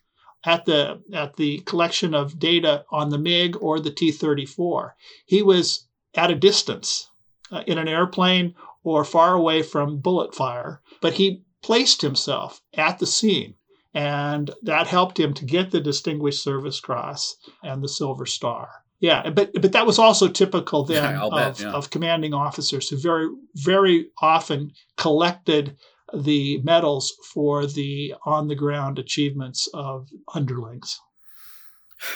at 0.45 0.67
the 0.67 1.03
at 1.13 1.37
the 1.37 1.61
collection 1.61 2.15
of 2.15 2.39
data 2.39 2.85
on 2.91 3.11
the 3.11 3.19
MiG 3.19 3.57
or 3.61 3.81
the 3.81 3.91
T-34. 3.91 4.93
He 5.25 5.43
was 5.43 5.87
at 6.15 6.31
a 6.31 6.35
distance 6.35 7.11
uh, 7.51 7.63
in 7.67 7.79
an 7.79 7.89
airplane 7.89 8.55
or 8.85 9.05
far 9.05 9.35
away 9.35 9.63
from 9.63 9.99
bullet 9.99 10.35
fire, 10.35 10.83
but 11.01 11.15
he 11.15 11.43
placed 11.63 12.03
himself 12.03 12.63
at 12.75 12.99
the 12.99 13.07
scene 13.07 13.55
and 13.97 14.51
that 14.61 14.87
helped 14.87 15.19
him 15.19 15.33
to 15.33 15.47
get 15.47 15.71
the 15.71 15.81
Distinguished 15.81 16.43
Service 16.43 16.81
Cross 16.81 17.37
and 17.63 17.83
the 17.83 17.89
Silver 17.89 18.27
Star. 18.27 18.85
Yeah, 19.01 19.29
but 19.31 19.51
but 19.61 19.73
that 19.73 19.87
was 19.87 19.99
also 19.99 20.29
typical 20.29 20.85
then 20.85 21.03
yeah, 21.03 21.21
of, 21.21 21.33
bet, 21.33 21.61
yeah. 21.61 21.73
of 21.73 21.91
commanding 21.91 22.33
officers 22.33 22.89
who 22.89 22.97
very 22.97 23.29
very 23.55 24.09
often 24.23 24.73
collected 24.97 25.77
the 26.15 26.63
medals 26.63 27.15
for 27.33 27.67
the 27.67 28.15
on 28.25 28.49
the 28.49 28.55
ground 28.55 28.99
achievements 28.99 29.69
of 29.75 30.09
underlings. 30.35 31.01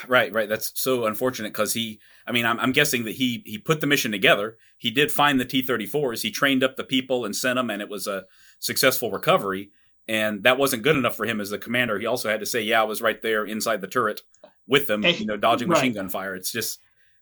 Right, 0.07 0.31
right. 0.31 0.47
That's 0.47 0.71
so 0.75 1.05
unfortunate 1.05 1.53
because 1.53 1.73
he. 1.73 1.99
I 2.27 2.31
mean, 2.31 2.45
I'm, 2.45 2.59
I'm, 2.59 2.71
guessing 2.71 3.03
that 3.05 3.15
he 3.15 3.41
he 3.45 3.57
put 3.57 3.81
the 3.81 3.87
mission 3.87 4.11
together. 4.11 4.57
He 4.77 4.91
did 4.91 5.11
find 5.11 5.39
the 5.39 5.45
T-34s. 5.45 6.21
He 6.21 6.29
trained 6.29 6.63
up 6.63 6.75
the 6.75 6.83
people 6.83 7.25
and 7.25 7.35
sent 7.35 7.55
them, 7.55 7.71
and 7.71 7.81
it 7.81 7.89
was 7.89 8.05
a 8.05 8.25
successful 8.59 9.11
recovery. 9.11 9.71
And 10.07 10.43
that 10.43 10.57
wasn't 10.57 10.83
good 10.83 10.95
enough 10.95 11.15
for 11.15 11.25
him 11.25 11.41
as 11.41 11.49
the 11.49 11.57
commander. 11.57 11.99
He 11.99 12.05
also 12.05 12.29
had 12.29 12.39
to 12.39 12.45
say, 12.45 12.61
"Yeah, 12.61 12.81
I 12.81 12.85
was 12.85 13.01
right 13.01 13.21
there 13.21 13.43
inside 13.43 13.81
the 13.81 13.87
turret 13.87 14.21
with 14.67 14.87
them, 14.87 15.03
you 15.03 15.25
know, 15.25 15.37
dodging 15.37 15.69
right. 15.69 15.77
machine 15.77 15.93
gun 15.93 16.09
fire." 16.09 16.35
It's 16.35 16.51
just, 16.51 16.79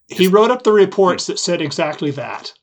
just 0.09 0.19
he 0.19 0.27
wrote 0.27 0.51
up 0.51 0.63
the 0.63 0.71
reports 0.71 1.27
that 1.27 1.39
said 1.39 1.61
exactly 1.61 2.11
that. 2.11 2.53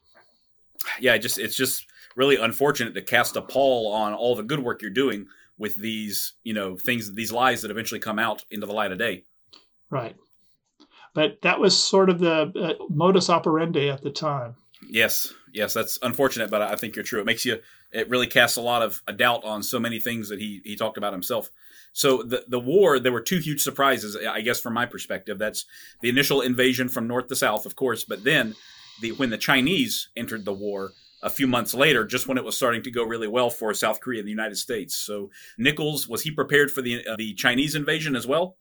Yeah, 1.01 1.16
just 1.18 1.39
it's 1.39 1.57
just 1.57 1.87
really 2.16 2.37
unfortunate 2.37 2.95
to 2.95 3.03
cast 3.03 3.37
a 3.37 3.43
pall 3.43 3.93
on 3.93 4.14
all 4.14 4.35
the 4.35 4.43
good 4.43 4.61
work 4.61 4.83
you're 4.83 4.91
doing 4.91 5.27
with 5.59 5.77
these, 5.77 6.35
you 6.43 6.55
know, 6.55 6.77
things, 6.77 7.12
these 7.14 7.33
lies 7.33 7.62
that 7.62 7.70
eventually 7.70 8.01
come 8.01 8.18
out 8.18 8.45
into 8.51 8.66
the 8.66 8.72
light 8.72 8.93
of 8.93 8.99
day. 8.99 9.24
Right. 9.91 10.16
But 11.14 11.41
that 11.43 11.61
was 11.61 11.77
sort 11.77 12.11
of 12.11 12.18
the 12.18 12.53
uh, 12.79 12.85
modus 12.91 13.31
operandi 13.31 13.89
at 13.89 14.03
the 14.03 14.11
time. 14.11 14.57
Yes, 14.89 15.33
yes, 15.53 15.72
that's 15.72 15.99
unfortunate, 16.03 16.51
but 16.51 16.61
I 16.61 16.77
think 16.77 16.95
you're 16.95 17.05
true. 17.05 17.20
It 17.20 17.27
makes 17.27 17.45
you, 17.45 17.59
it 17.91 18.11
really 18.11 18.27
casts 18.27 18.59
a 18.59 18.62
lot 18.62 18.83
of 18.83 19.03
a 19.07 19.12
doubt 19.12 19.45
on 19.45 19.62
so 19.62 19.81
many 19.81 19.99
things 19.99 20.29
that 20.29 20.39
he 20.39 20.61
he 20.64 20.77
talked 20.77 20.99
about 20.99 21.14
himself. 21.14 21.51
So 21.97 22.23
the 22.23 22.45
the 22.47 22.61
war, 22.61 22.99
there 22.99 23.11
were 23.11 23.23
two 23.23 23.39
huge 23.39 23.63
surprises, 23.63 24.19
I 24.19 24.43
guess, 24.43 24.61
from 24.61 24.75
my 24.75 24.85
perspective. 24.85 25.39
That's 25.39 25.65
the 26.03 26.11
initial 26.11 26.43
invasion 26.43 26.91
from 26.91 27.07
north 27.07 27.29
to 27.29 27.37
south, 27.37 27.65
of 27.65 27.75
course, 27.75 28.05
but 28.05 28.23
then 28.23 28.55
the 29.01 29.13
when 29.13 29.31
the 29.31 29.39
Chinese 29.39 30.11
entered 30.15 30.45
the 30.45 30.53
war, 30.53 30.93
a 31.23 31.31
few 31.31 31.47
months 31.47 31.73
later, 31.73 32.05
just 32.05 32.29
when 32.29 32.37
it 32.37 32.45
was 32.45 32.55
starting 32.55 32.83
to 32.83 32.91
go 32.91 33.03
really 33.03 33.29
well 33.29 33.49
for 33.49 33.73
South 33.73 34.03
Korea 34.03 34.19
and 34.19 34.27
the 34.27 34.39
United 34.39 34.57
States. 34.57 34.95
So 34.95 35.31
Nichols 35.57 36.07
was 36.07 36.21
he 36.21 36.31
prepared 36.31 36.71
for 36.71 36.83
the 36.83 37.03
uh, 37.07 37.17
the 37.17 37.33
Chinese 37.33 37.75
invasion 37.75 38.15
as 38.15 38.27
well? 38.27 38.59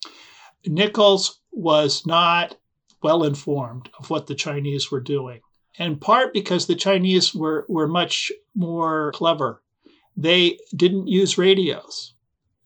Nichols 0.65 1.41
was 1.51 2.05
not 2.05 2.55
well 3.03 3.25
informed 3.25 3.89
of 3.99 4.09
what 4.09 4.27
the 4.27 4.35
Chinese 4.35 4.89
were 4.89 5.01
doing, 5.01 5.41
in 5.77 5.97
part 5.97 6.33
because 6.33 6.67
the 6.67 6.75
Chinese 6.75 7.35
were 7.35 7.65
were 7.67 7.89
much 7.89 8.31
more 8.55 9.11
clever. 9.11 9.61
They 10.15 10.57
didn't 10.73 11.09
use 11.09 11.37
radios. 11.37 12.13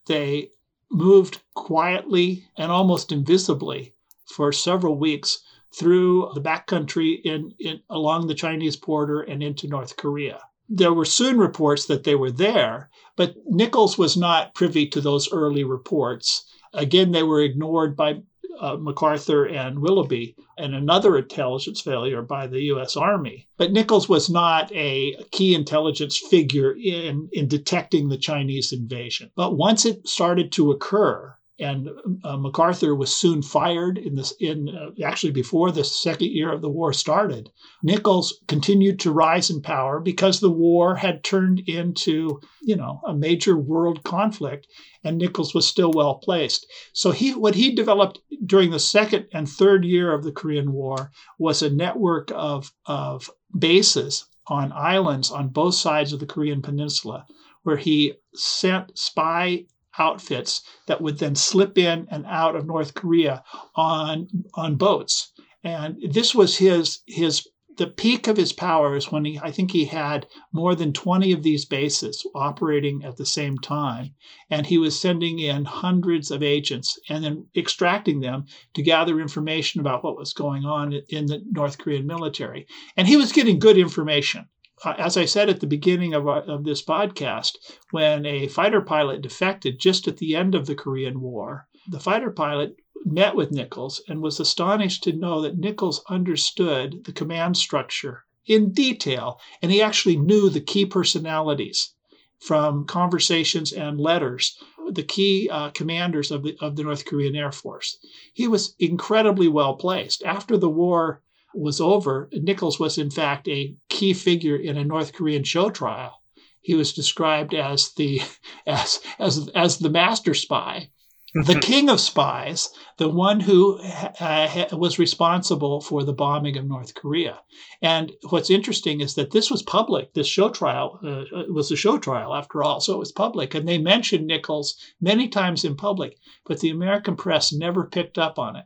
They 0.06 0.52
moved 0.92 1.42
quietly 1.54 2.46
and 2.58 2.72
almost 2.72 3.12
invisibly 3.12 3.94
for 4.26 4.52
several 4.52 4.98
weeks 4.98 5.40
through 5.74 6.32
the 6.34 6.42
backcountry 6.42 7.22
in, 7.24 7.54
in 7.60 7.82
along 7.90 8.28
the 8.28 8.36
Chinese 8.36 8.76
border 8.76 9.22
and 9.22 9.44
into 9.44 9.68
North 9.68 9.98
Korea. 9.98 10.42
There 10.68 10.94
were 10.94 11.06
soon 11.06 11.38
reports 11.38 11.86
that 11.86 12.04
they 12.04 12.16
were 12.16 12.32
there, 12.32 12.90
but 13.16 13.36
Nichols 13.46 13.98
was 13.98 14.16
not 14.16 14.54
privy 14.54 14.88
to 14.88 15.02
those 15.02 15.32
early 15.32 15.64
reports. 15.64 16.46
Again, 16.74 17.12
they 17.12 17.24
were 17.24 17.42
ignored 17.42 17.96
by 17.96 18.22
uh, 18.60 18.78
MacArthur 18.78 19.46
and 19.48 19.80
Willoughby, 19.80 20.36
and 20.58 20.76
another 20.76 21.18
intelligence 21.18 21.82
failure 21.82 22.22
by 22.22 22.48
the 22.48 22.62
U.S. 22.64 22.96
Army. 22.98 23.48
But 23.58 23.72
Nichols 23.72 24.10
was 24.10 24.30
not 24.30 24.72
a 24.74 25.16
key 25.32 25.56
intelligence 25.56 26.18
figure 26.18 26.74
in, 26.74 27.30
in 27.32 27.48
detecting 27.48 28.10
the 28.10 28.18
Chinese 28.18 28.72
invasion. 28.72 29.32
But 29.36 29.56
once 29.56 29.86
it 29.86 30.08
started 30.08 30.52
to 30.54 30.72
occur, 30.72 31.36
and 31.60 31.90
uh, 32.24 32.38
MacArthur 32.38 32.96
was 32.96 33.14
soon 33.14 33.42
fired 33.42 33.98
in 33.98 34.16
this 34.16 34.34
in 34.40 34.70
uh, 34.70 34.92
actually 35.04 35.32
before 35.32 35.72
the 35.72 35.84
second 35.84 36.32
year 36.32 36.52
of 36.52 36.62
the 36.62 36.70
war 36.70 36.94
started. 36.94 37.52
Nichols 37.84 38.40
continued 38.48 39.00
to 39.00 39.12
rise 39.12 39.50
in 39.50 39.62
power 39.62 40.00
because 40.00 40.40
the 40.40 40.50
war 40.50 40.96
had 40.96 41.24
turned 41.24 41.60
into 41.68 42.40
you 42.62 42.76
know 42.76 43.02
a 43.06 43.14
major 43.14 43.58
world 43.58 44.04
conflict, 44.04 44.68
and 45.04 45.18
Nichols 45.18 45.54
was 45.54 45.68
still 45.68 45.92
well 45.92 46.16
placed. 46.16 46.66
So 46.94 47.12
he 47.12 47.36
what 47.36 47.56
he 47.56 47.76
developed 47.76 48.20
during 48.46 48.72
the 48.72 48.80
second 48.80 49.28
and 49.34 49.48
third 49.48 49.84
year 49.84 50.14
of 50.14 50.24
the 50.24 50.32
Korean 50.32 50.72
War 50.72 51.12
was 51.38 51.62
a 51.62 51.70
network 51.70 52.32
of 52.34 52.72
of 52.86 53.30
bases 53.58 54.26
on 54.48 54.72
islands 54.72 55.30
on 55.30 55.50
both 55.50 55.76
sides 55.76 56.14
of 56.14 56.20
the 56.20 56.26
Korean 56.26 56.62
Peninsula, 56.62 57.26
where 57.64 57.78
he 57.78 58.14
sent 58.34 58.98
spy 58.98 59.66
outfits 60.00 60.62
that 60.88 61.02
would 61.02 61.20
then 61.20 61.36
slip 61.36 61.78
in 61.78 62.08
and 62.10 62.26
out 62.26 62.56
of 62.56 62.66
North 62.66 62.94
Korea 62.94 63.44
on 63.76 64.28
on 64.56 64.76
boats. 64.76 65.32
And 65.64 65.98
this 66.12 66.34
was 66.34 66.58
his 66.58 67.02
his 67.06 67.48
the 67.78 67.88
peak 67.88 68.28
of 68.28 68.36
his 68.36 68.52
powers 68.52 69.12
when 69.12 69.24
he 69.26 69.40
I 69.40 69.52
think 69.52 69.72
he 69.72 69.86
had 69.86 70.28
more 70.52 70.76
than 70.76 70.92
20 70.92 71.32
of 71.32 71.44
these 71.44 71.66
bases 71.66 72.26
operating 72.36 73.04
at 73.06 73.18
the 73.18 73.26
same 73.26 73.58
time. 73.58 74.16
And 74.50 74.66
he 74.66 74.78
was 74.78 75.00
sending 75.00 75.40
in 75.40 75.66
hundreds 75.66 76.32
of 76.32 76.44
agents 76.44 77.00
and 77.10 77.24
then 77.24 77.48
extracting 77.56 78.20
them 78.20 78.46
to 78.74 78.82
gather 78.82 79.22
information 79.22 79.80
about 79.80 80.04
what 80.04 80.18
was 80.18 80.34
going 80.34 80.66
on 80.66 80.94
in 81.10 81.28
the 81.28 81.42
North 81.52 81.78
Korean 81.78 82.06
military. 82.06 82.68
And 82.98 83.08
he 83.08 83.16
was 83.16 83.32
getting 83.32 83.60
good 83.60 83.78
information 83.78 84.50
as 84.86 85.18
I 85.18 85.26
said 85.26 85.50
at 85.50 85.60
the 85.60 85.68
beginning 85.68 86.14
of, 86.14 86.28
our, 86.28 86.42
of 86.42 86.64
this 86.64 86.84
podcast, 86.84 87.58
when 87.92 88.26
a 88.26 88.48
fighter 88.48 88.82
pilot 88.82 89.22
defected 89.22 89.80
just 89.80 90.08
at 90.08 90.18
the 90.18 90.36
end 90.36 90.56
of 90.56 90.68
the 90.68 90.76
Korean 90.76 91.22
War, 91.22 91.68
the 91.88 92.00
fighter 92.00 92.32
pilot 92.32 92.78
met 93.06 93.36
with 93.36 93.52
Nichols 93.52 94.02
and 94.08 94.22
was 94.22 94.40
astonished 94.40 95.04
to 95.04 95.14
know 95.14 95.42
that 95.42 95.58
Nichols 95.58 96.04
understood 96.10 97.06
the 97.06 97.14
command 97.14 97.58
structure 97.58 98.26
in 98.46 98.72
detail, 98.72 99.40
and 99.62 99.72
he 99.72 99.82
actually 99.82 100.18
knew 100.18 100.50
the 100.50 100.62
key 100.62 100.86
personalities 100.86 101.94
from 102.40 102.86
conversations 102.86 103.72
and 103.74 104.00
letters, 104.00 104.58
the 104.92 105.04
key 105.04 105.50
uh, 105.52 105.70
commanders 105.72 106.32
of 106.32 106.44
the, 106.44 106.58
of 106.60 106.76
the 106.76 106.84
North 106.84 107.06
Korean 107.06 107.36
Air 107.36 107.52
Force. 107.52 107.98
He 108.34 108.48
was 108.48 108.76
incredibly 108.80 109.48
well 109.48 109.76
placed. 109.76 110.24
After 110.24 110.58
the 110.58 110.70
war, 110.70 111.22
was 111.54 111.82
over, 111.82 112.30
Nichols 112.32 112.80
was 112.80 112.98
in 112.98 113.10
fact 113.10 113.48
a 113.48 113.76
key 113.90 114.14
figure 114.14 114.56
in 114.56 114.78
a 114.78 114.84
North 114.84 115.14
Korean 115.14 115.44
show 115.44 115.70
trial. 115.70 116.22
He 116.62 116.76
was 116.76 116.94
described 116.94 117.54
as 117.54 117.94
the 117.94 118.22
as 118.68 119.00
as 119.18 119.50
as 119.56 119.80
the 119.80 119.90
master 119.90 120.34
spy, 120.34 120.90
the 121.34 121.60
king 121.60 121.90
of 121.90 122.00
spies, 122.00 122.70
the 122.98 123.10
one 123.10 123.40
who 123.40 123.80
uh, 124.20 124.66
was 124.72 124.98
responsible 124.98 125.80
for 125.80 126.04
the 126.04 126.14
bombing 126.14 126.58
of 126.58 126.66
North 126.66 126.96
Korea. 126.96 127.40
And 127.82 128.12
what's 128.30 128.50
interesting 128.50 129.00
is 129.02 129.14
that 129.16 129.32
this 129.32 129.52
was 129.52 129.62
public. 129.62 130.14
This 130.14 130.28
show 130.28 130.50
trial 130.50 131.00
uh, 131.04 131.44
was 131.54 131.72
a 131.72 131.76
show 131.76 132.00
trial, 132.00 132.34
after 132.34 132.64
all, 132.64 132.82
so 132.82 132.94
it 132.94 133.00
was 133.00 133.12
public. 133.12 133.54
And 133.54 133.68
they 133.68 133.78
mentioned 133.78 134.26
Nichols 134.26 134.76
many 135.00 135.28
times 135.28 135.64
in 135.64 135.76
public, 135.76 136.18
but 136.46 136.62
the 136.62 136.70
American 136.70 137.16
press 137.16 137.54
never 137.54 137.86
picked 137.86 138.18
up 138.18 138.40
on 138.40 138.56
it. 138.56 138.66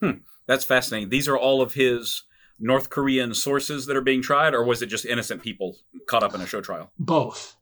Hmm. 0.00 0.10
That's 0.50 0.64
fascinating. 0.64 1.10
These 1.10 1.28
are 1.28 1.38
all 1.38 1.62
of 1.62 1.74
his 1.74 2.24
North 2.58 2.90
Korean 2.90 3.34
sources 3.34 3.86
that 3.86 3.96
are 3.96 4.00
being 4.00 4.20
tried, 4.20 4.52
or 4.52 4.64
was 4.64 4.82
it 4.82 4.86
just 4.86 5.06
innocent 5.06 5.44
people 5.44 5.76
caught 6.08 6.24
up 6.24 6.34
in 6.34 6.40
a 6.40 6.46
show 6.46 6.60
trial? 6.60 6.90
Both. 6.98 7.54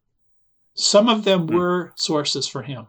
Some 0.73 1.07
of 1.07 1.25
them 1.25 1.47
mm. 1.47 1.55
were 1.55 1.93
sources 1.97 2.49
for 2.49 2.63
him. 2.63 2.87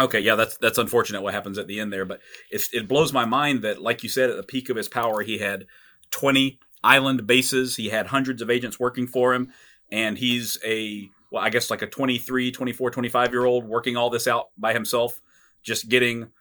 Okay, 0.00 0.18
yeah, 0.18 0.34
that's 0.34 0.56
that's 0.56 0.78
unfortunate 0.78 1.22
what 1.22 1.32
happens 1.32 1.58
at 1.58 1.68
the 1.68 1.78
end 1.78 1.92
there, 1.92 2.04
but 2.04 2.22
it, 2.50 2.64
it 2.72 2.88
blows 2.88 3.12
my 3.12 3.24
mind 3.24 3.62
that, 3.62 3.80
like 3.80 4.02
you 4.02 4.08
said, 4.08 4.30
at 4.30 4.36
the 4.36 4.42
peak 4.42 4.68
of 4.68 4.76
his 4.76 4.88
power, 4.88 5.22
he 5.22 5.38
had 5.38 5.66
twenty 6.10 6.58
island 6.82 7.24
bases, 7.24 7.76
he 7.76 7.90
had 7.90 8.08
hundreds 8.08 8.42
of 8.42 8.50
agents 8.50 8.80
working 8.80 9.06
for 9.06 9.32
him, 9.32 9.52
and 9.92 10.18
he's 10.18 10.58
a 10.64 11.08
well, 11.30 11.40
I 11.40 11.50
guess 11.50 11.70
like 11.70 11.82
a 11.82 11.86
23, 11.86 12.50
24, 12.50 12.90
25 12.90 13.30
year 13.30 13.44
old 13.44 13.64
working 13.64 13.96
all 13.96 14.10
this 14.10 14.26
out 14.26 14.48
by 14.58 14.72
himself, 14.72 15.20
just 15.62 15.88
getting 15.88 16.32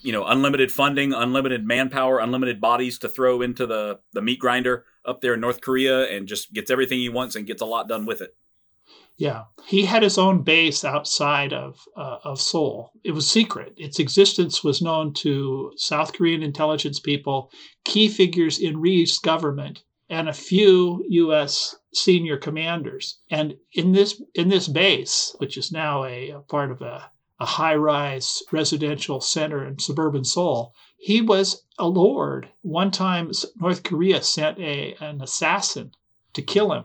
you 0.00 0.12
know 0.12 0.24
unlimited 0.26 0.72
funding, 0.72 1.12
unlimited 1.12 1.66
manpower, 1.66 2.18
unlimited 2.18 2.60
bodies 2.60 2.98
to 2.98 3.08
throw 3.08 3.42
into 3.42 3.66
the 3.66 4.00
the 4.12 4.22
meat 4.22 4.38
grinder 4.38 4.84
up 5.04 5.20
there 5.20 5.34
in 5.34 5.40
North 5.40 5.60
Korea, 5.60 6.04
and 6.04 6.26
just 6.26 6.52
gets 6.52 6.70
everything 6.70 6.98
he 6.98 7.08
wants 7.08 7.36
and 7.36 7.46
gets 7.46 7.62
a 7.62 7.66
lot 7.66 7.88
done 7.88 8.06
with 8.06 8.20
it. 8.20 8.34
Yeah, 9.16 9.44
he 9.66 9.84
had 9.84 10.02
his 10.02 10.18
own 10.18 10.42
base 10.42 10.84
outside 10.84 11.52
of 11.52 11.86
uh, 11.96 12.18
of 12.24 12.40
Seoul. 12.40 12.90
It 13.04 13.12
was 13.12 13.30
secret. 13.30 13.74
Its 13.76 13.98
existence 13.98 14.64
was 14.64 14.82
known 14.82 15.12
to 15.14 15.72
South 15.76 16.12
Korean 16.12 16.42
intelligence 16.42 16.98
people, 16.98 17.52
key 17.84 18.08
figures 18.08 18.58
in 18.58 18.80
Rhee's 18.80 19.18
government, 19.18 19.84
and 20.08 20.28
a 20.28 20.32
few 20.32 21.04
U.S. 21.08 21.76
senior 21.92 22.36
commanders. 22.36 23.18
And 23.30 23.54
in 23.74 23.92
this 23.92 24.20
in 24.34 24.48
this 24.48 24.66
base, 24.66 25.36
which 25.38 25.56
is 25.56 25.70
now 25.70 26.04
a, 26.04 26.30
a 26.30 26.40
part 26.40 26.70
of 26.70 26.80
a 26.80 27.11
a 27.42 27.44
high 27.44 27.74
rise 27.74 28.40
residential 28.52 29.20
center 29.20 29.66
in 29.66 29.76
suburban 29.76 30.24
Seoul. 30.24 30.72
He 30.96 31.20
was 31.20 31.64
a 31.76 31.88
lord. 31.88 32.48
One 32.62 32.92
time, 32.92 33.32
North 33.56 33.82
Korea 33.82 34.22
sent 34.22 34.60
a, 34.60 34.94
an 35.00 35.20
assassin 35.20 35.90
to 36.34 36.40
kill 36.40 36.72
him. 36.72 36.84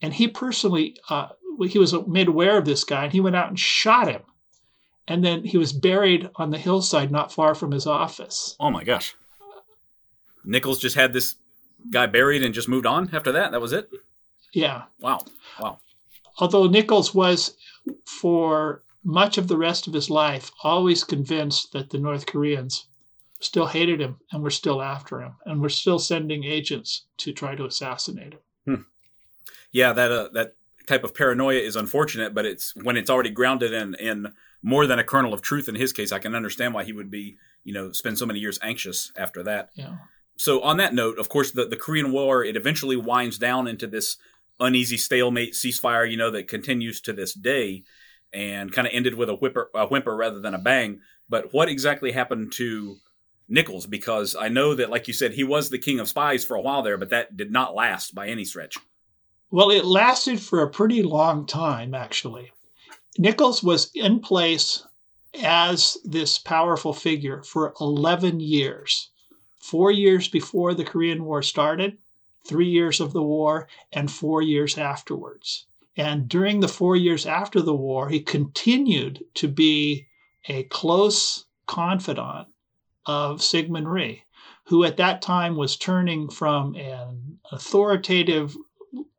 And 0.00 0.14
he 0.14 0.28
personally, 0.28 0.96
uh, 1.10 1.30
he 1.68 1.80
was 1.80 1.92
made 2.06 2.28
aware 2.28 2.56
of 2.56 2.66
this 2.66 2.84
guy 2.84 3.02
and 3.02 3.12
he 3.12 3.18
went 3.18 3.34
out 3.34 3.48
and 3.48 3.58
shot 3.58 4.06
him. 4.06 4.22
And 5.08 5.24
then 5.24 5.42
he 5.42 5.58
was 5.58 5.72
buried 5.72 6.30
on 6.36 6.50
the 6.50 6.58
hillside 6.58 7.10
not 7.10 7.32
far 7.32 7.56
from 7.56 7.72
his 7.72 7.86
office. 7.86 8.54
Oh 8.60 8.70
my 8.70 8.84
gosh. 8.84 9.16
Nichols 10.44 10.78
just 10.78 10.94
had 10.94 11.12
this 11.12 11.34
guy 11.90 12.06
buried 12.06 12.44
and 12.44 12.54
just 12.54 12.68
moved 12.68 12.86
on 12.86 13.10
after 13.12 13.32
that. 13.32 13.50
That 13.50 13.60
was 13.60 13.72
it? 13.72 13.90
Yeah. 14.52 14.84
Wow. 15.00 15.18
Wow. 15.58 15.80
Although 16.38 16.68
Nichols 16.68 17.12
was, 17.12 17.56
for 18.04 18.84
much 19.04 19.38
of 19.38 19.48
the 19.48 19.58
rest 19.58 19.86
of 19.86 19.92
his 19.92 20.10
life 20.10 20.50
always 20.62 21.04
convinced 21.04 21.72
that 21.72 21.90
the 21.90 21.98
North 21.98 22.26
Koreans 22.26 22.86
still 23.40 23.66
hated 23.66 24.00
him 24.00 24.16
and 24.32 24.42
were 24.42 24.50
still 24.50 24.80
after 24.80 25.20
him 25.20 25.34
and 25.44 25.60
were 25.60 25.68
still 25.68 25.98
sending 25.98 26.44
agents 26.44 27.04
to 27.18 27.32
try 27.32 27.54
to 27.54 27.66
assassinate 27.66 28.32
him. 28.32 28.40
Hmm. 28.64 28.82
Yeah, 29.70 29.92
that 29.92 30.10
uh, 30.10 30.28
that 30.32 30.54
type 30.86 31.04
of 31.04 31.14
paranoia 31.14 31.60
is 31.60 31.76
unfortunate, 31.76 32.34
but 32.34 32.46
it's 32.46 32.74
when 32.76 32.96
it's 32.96 33.10
already 33.10 33.30
grounded 33.30 33.72
in 33.72 33.94
in 33.96 34.32
more 34.62 34.86
than 34.86 34.98
a 34.98 35.04
kernel 35.04 35.34
of 35.34 35.42
truth. 35.42 35.68
In 35.68 35.74
his 35.74 35.92
case, 35.92 36.10
I 36.10 36.18
can 36.18 36.34
understand 36.34 36.72
why 36.72 36.84
he 36.84 36.92
would 36.92 37.10
be, 37.10 37.36
you 37.64 37.74
know, 37.74 37.92
spend 37.92 38.18
so 38.18 38.26
many 38.26 38.38
years 38.38 38.58
anxious 38.62 39.12
after 39.16 39.42
that. 39.42 39.70
Yeah. 39.74 39.96
So 40.36 40.62
on 40.62 40.78
that 40.78 40.94
note, 40.94 41.18
of 41.18 41.28
course, 41.28 41.50
the 41.50 41.66
the 41.66 41.76
Korean 41.76 42.12
War 42.12 42.42
it 42.42 42.56
eventually 42.56 42.96
winds 42.96 43.36
down 43.36 43.68
into 43.68 43.86
this 43.86 44.16
uneasy 44.60 44.96
stalemate 44.96 45.52
ceasefire, 45.52 46.10
you 46.10 46.16
know, 46.16 46.30
that 46.30 46.48
continues 46.48 47.00
to 47.02 47.12
this 47.12 47.34
day 47.34 47.82
and 48.34 48.72
kind 48.72 48.86
of 48.86 48.92
ended 48.92 49.14
with 49.14 49.30
a 49.30 49.34
whimper, 49.34 49.70
a 49.74 49.86
whimper 49.86 50.14
rather 50.14 50.40
than 50.40 50.54
a 50.54 50.58
bang. 50.58 51.00
But 51.28 51.52
what 51.52 51.68
exactly 51.68 52.12
happened 52.12 52.52
to 52.54 52.96
Nichols? 53.48 53.86
Because 53.86 54.34
I 54.38 54.48
know 54.48 54.74
that, 54.74 54.90
like 54.90 55.08
you 55.08 55.14
said, 55.14 55.32
he 55.32 55.44
was 55.44 55.70
the 55.70 55.78
king 55.78 56.00
of 56.00 56.08
spies 56.08 56.44
for 56.44 56.56
a 56.56 56.60
while 56.60 56.82
there, 56.82 56.98
but 56.98 57.10
that 57.10 57.36
did 57.36 57.50
not 57.52 57.74
last 57.74 58.14
by 58.14 58.28
any 58.28 58.44
stretch. 58.44 58.76
Well, 59.50 59.70
it 59.70 59.84
lasted 59.84 60.40
for 60.40 60.62
a 60.62 60.70
pretty 60.70 61.02
long 61.02 61.46
time, 61.46 61.94
actually. 61.94 62.52
Nichols 63.16 63.62
was 63.62 63.90
in 63.94 64.20
place 64.20 64.84
as 65.42 65.96
this 66.04 66.38
powerful 66.38 66.92
figure 66.92 67.42
for 67.42 67.74
11 67.80 68.40
years 68.40 69.10
four 69.64 69.90
years 69.90 70.28
before 70.28 70.74
the 70.74 70.84
Korean 70.84 71.24
War 71.24 71.40
started, 71.40 71.96
three 72.46 72.68
years 72.68 73.00
of 73.00 73.14
the 73.14 73.22
war, 73.22 73.66
and 73.94 74.10
four 74.10 74.42
years 74.42 74.76
afterwards. 74.76 75.66
And 75.96 76.28
during 76.28 76.60
the 76.60 76.68
four 76.68 76.96
years 76.96 77.24
after 77.24 77.60
the 77.60 77.74
war, 77.74 78.08
he 78.08 78.20
continued 78.20 79.24
to 79.34 79.46
be 79.46 80.08
a 80.48 80.64
close 80.64 81.44
confidant 81.66 82.48
of 83.06 83.40
Syngman 83.40 83.86
Rhee, 83.86 84.24
who 84.64 84.84
at 84.84 84.96
that 84.96 85.22
time 85.22 85.56
was 85.56 85.76
turning 85.76 86.28
from 86.28 86.74
an 86.74 87.38
authoritative 87.52 88.56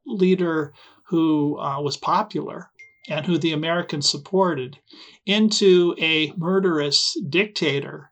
leader 0.05 0.73
who 1.03 1.57
uh, 1.59 1.80
was 1.82 1.97
popular 1.97 2.71
and 3.07 3.26
who 3.26 3.38
the 3.38 3.53
Americans 3.53 4.09
supported 4.09 4.78
into 5.26 5.95
a 5.99 6.34
murderous 6.36 7.15
dictator 7.30 8.11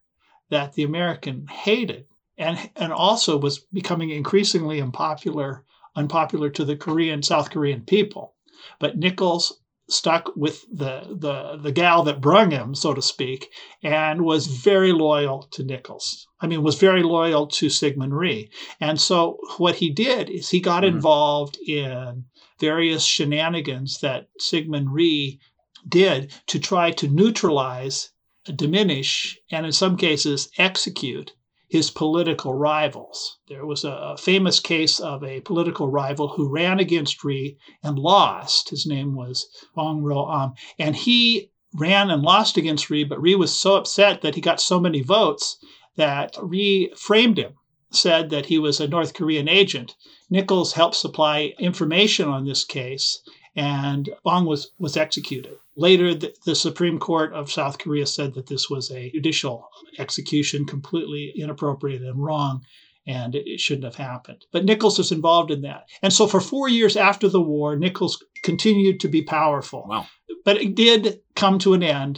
that 0.49 0.73
the 0.73 0.83
American 0.83 1.47
hated 1.47 2.05
and, 2.37 2.69
and 2.75 2.93
also 2.93 3.37
was 3.37 3.59
becoming 3.59 4.09
increasingly 4.09 4.81
unpopular 4.81 5.65
unpopular 5.95 6.49
to 6.49 6.65
the 6.65 6.75
Korean 6.75 7.21
South 7.21 7.51
Korean 7.51 7.81
people. 7.81 8.32
But 8.79 8.97
Nichols 8.97 9.59
stuck 9.89 10.33
with 10.35 10.65
the 10.71 11.01
the 11.09 11.57
the 11.57 11.71
gal 11.71 12.03
that 12.03 12.21
brung 12.21 12.51
him, 12.51 12.73
so 12.73 12.93
to 12.93 13.01
speak, 13.01 13.51
and 13.83 14.23
was 14.23 14.47
very 14.47 14.93
loyal 14.93 15.43
to 15.51 15.63
Nichols. 15.63 16.27
I 16.39 16.47
mean, 16.47 16.63
was 16.63 16.79
very 16.79 17.03
loyal 17.03 17.47
to 17.47 17.67
Syngman 17.67 18.13
Rhee. 18.13 18.49
And 18.79 18.99
so 18.99 19.37
what 19.57 19.75
he 19.75 19.89
did 19.89 20.29
is 20.29 20.49
he 20.49 20.59
got 20.59 20.83
mm-hmm. 20.83 20.95
involved 20.95 21.57
in 21.67 22.25
various 22.59 23.03
shenanigans 23.03 23.99
that 23.99 24.29
Syngman 24.39 24.87
Rhee 24.89 25.39
did 25.87 26.31
to 26.47 26.59
try 26.59 26.91
to 26.91 27.07
neutralize, 27.09 28.11
diminish, 28.55 29.37
and 29.51 29.65
in 29.65 29.73
some 29.73 29.97
cases 29.97 30.49
execute 30.57 31.33
his 31.73 31.89
political 31.89 32.53
rivals. 32.53 33.39
There 33.47 33.65
was 33.65 33.83
a, 33.83 34.15
famous 34.15 34.59
case 34.59 34.99
of 34.99 35.23
a 35.23 35.41
political 35.41 35.87
rival 35.87 36.27
who 36.27 36.47
ran 36.47 36.79
against 36.79 37.23
Rhee 37.23 37.57
and 37.81 37.97
lost. 37.97 38.69
His 38.69 38.85
name 38.85 39.15
was 39.15 39.47
Bong 39.73 40.03
Ro 40.03 40.31
Am. 40.31 40.53
And 40.77 40.95
he 40.95 41.49
ran 41.73 42.11
and 42.11 42.21
lost 42.21 42.57
against 42.57 42.91
Rhee, 42.91 43.03
but 43.03 43.19
Rhee 43.19 43.33
was 43.33 43.59
so 43.59 43.75
upset 43.75 44.21
that 44.21 44.35
he 44.35 44.39
got 44.39 44.61
so 44.61 44.79
many 44.79 45.01
votes 45.01 45.57
that 45.95 46.37
Rhee 46.39 46.91
framed 46.95 47.39
him, 47.39 47.53
said 47.89 48.29
that 48.29 48.45
he 48.45 48.59
was 48.59 48.79
a 48.79 48.87
North 48.87 49.15
Korean 49.15 49.47
agent. 49.47 49.95
Nichols 50.29 50.73
helped 50.73 50.95
supply 50.95 51.55
information 51.57 52.27
on 52.27 52.45
this 52.45 52.63
case, 52.63 53.19
and 53.55 54.11
Bong 54.23 54.45
was, 54.45 54.69
was 54.77 54.95
executed. 54.95 55.57
Later, 55.75 56.13
the, 56.13 56.33
the, 56.45 56.55
Supreme 56.55 56.99
Court 56.99 57.33
of 57.33 57.51
South 57.51 57.79
Korea 57.79 58.05
said 58.05 58.35
that 58.35 58.47
this 58.47 58.69
was 58.69 58.91
a 58.91 59.09
judicial 59.11 59.67
execution, 59.97 60.65
completely 60.65 61.33
inappropriate 61.35 62.03
and 62.03 62.23
wrong, 62.23 62.63
and 63.07 63.35
it, 63.35 63.59
shouldn't 63.59 63.85
have 63.85 63.95
happened. 63.95 64.45
But 64.51 64.65
Nichols 64.65 64.97
was 64.97 65.11
involved 65.11 65.51
in 65.51 65.61
that. 65.61 65.89
And 66.01 66.13
so 66.13 66.27
for 66.27 66.39
four 66.39 66.69
years 66.69 66.95
after 66.95 67.27
the 67.27 67.41
war, 67.41 67.75
Nichols 67.75 68.23
continued 68.43 68.99
to 69.01 69.07
be 69.07 69.23
powerful. 69.23 69.85
Wow. 69.87 70.07
But 70.45 70.61
it 70.61 70.75
did 70.75 71.21
come 71.35 71.59
to 71.59 71.73
an 71.73 71.83
end 71.83 72.17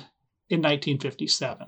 in 0.49 0.59
1957. 0.59 1.67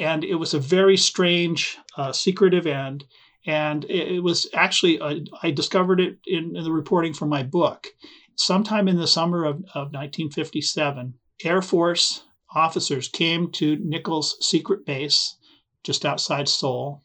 And 0.00 0.24
it 0.24 0.36
was 0.36 0.54
a 0.54 0.60
very 0.60 0.96
strange, 0.96 1.78
uh, 1.96 2.12
secretive 2.12 2.66
end. 2.66 3.04
And 3.46 3.84
it, 3.84 4.16
it 4.16 4.20
was 4.20 4.48
actually, 4.54 5.00
uh, 5.00 5.20
I 5.42 5.50
discovered 5.50 6.00
it 6.00 6.18
in, 6.26 6.56
in 6.56 6.64
the 6.64 6.72
reporting 6.72 7.14
for 7.14 7.26
my 7.26 7.42
book 7.42 7.88
sometime 8.36 8.86
in 8.86 8.96
the 8.96 9.06
summer 9.06 9.44
of, 9.44 9.56
of 9.74 9.92
1957, 9.92 11.14
Air 11.44 11.62
Force 11.62 12.22
officers 12.54 13.08
came 13.08 13.50
to 13.52 13.76
Nichols' 13.76 14.36
secret 14.40 14.86
base 14.86 15.36
just 15.82 16.06
outside 16.06 16.48
Seoul. 16.48 17.02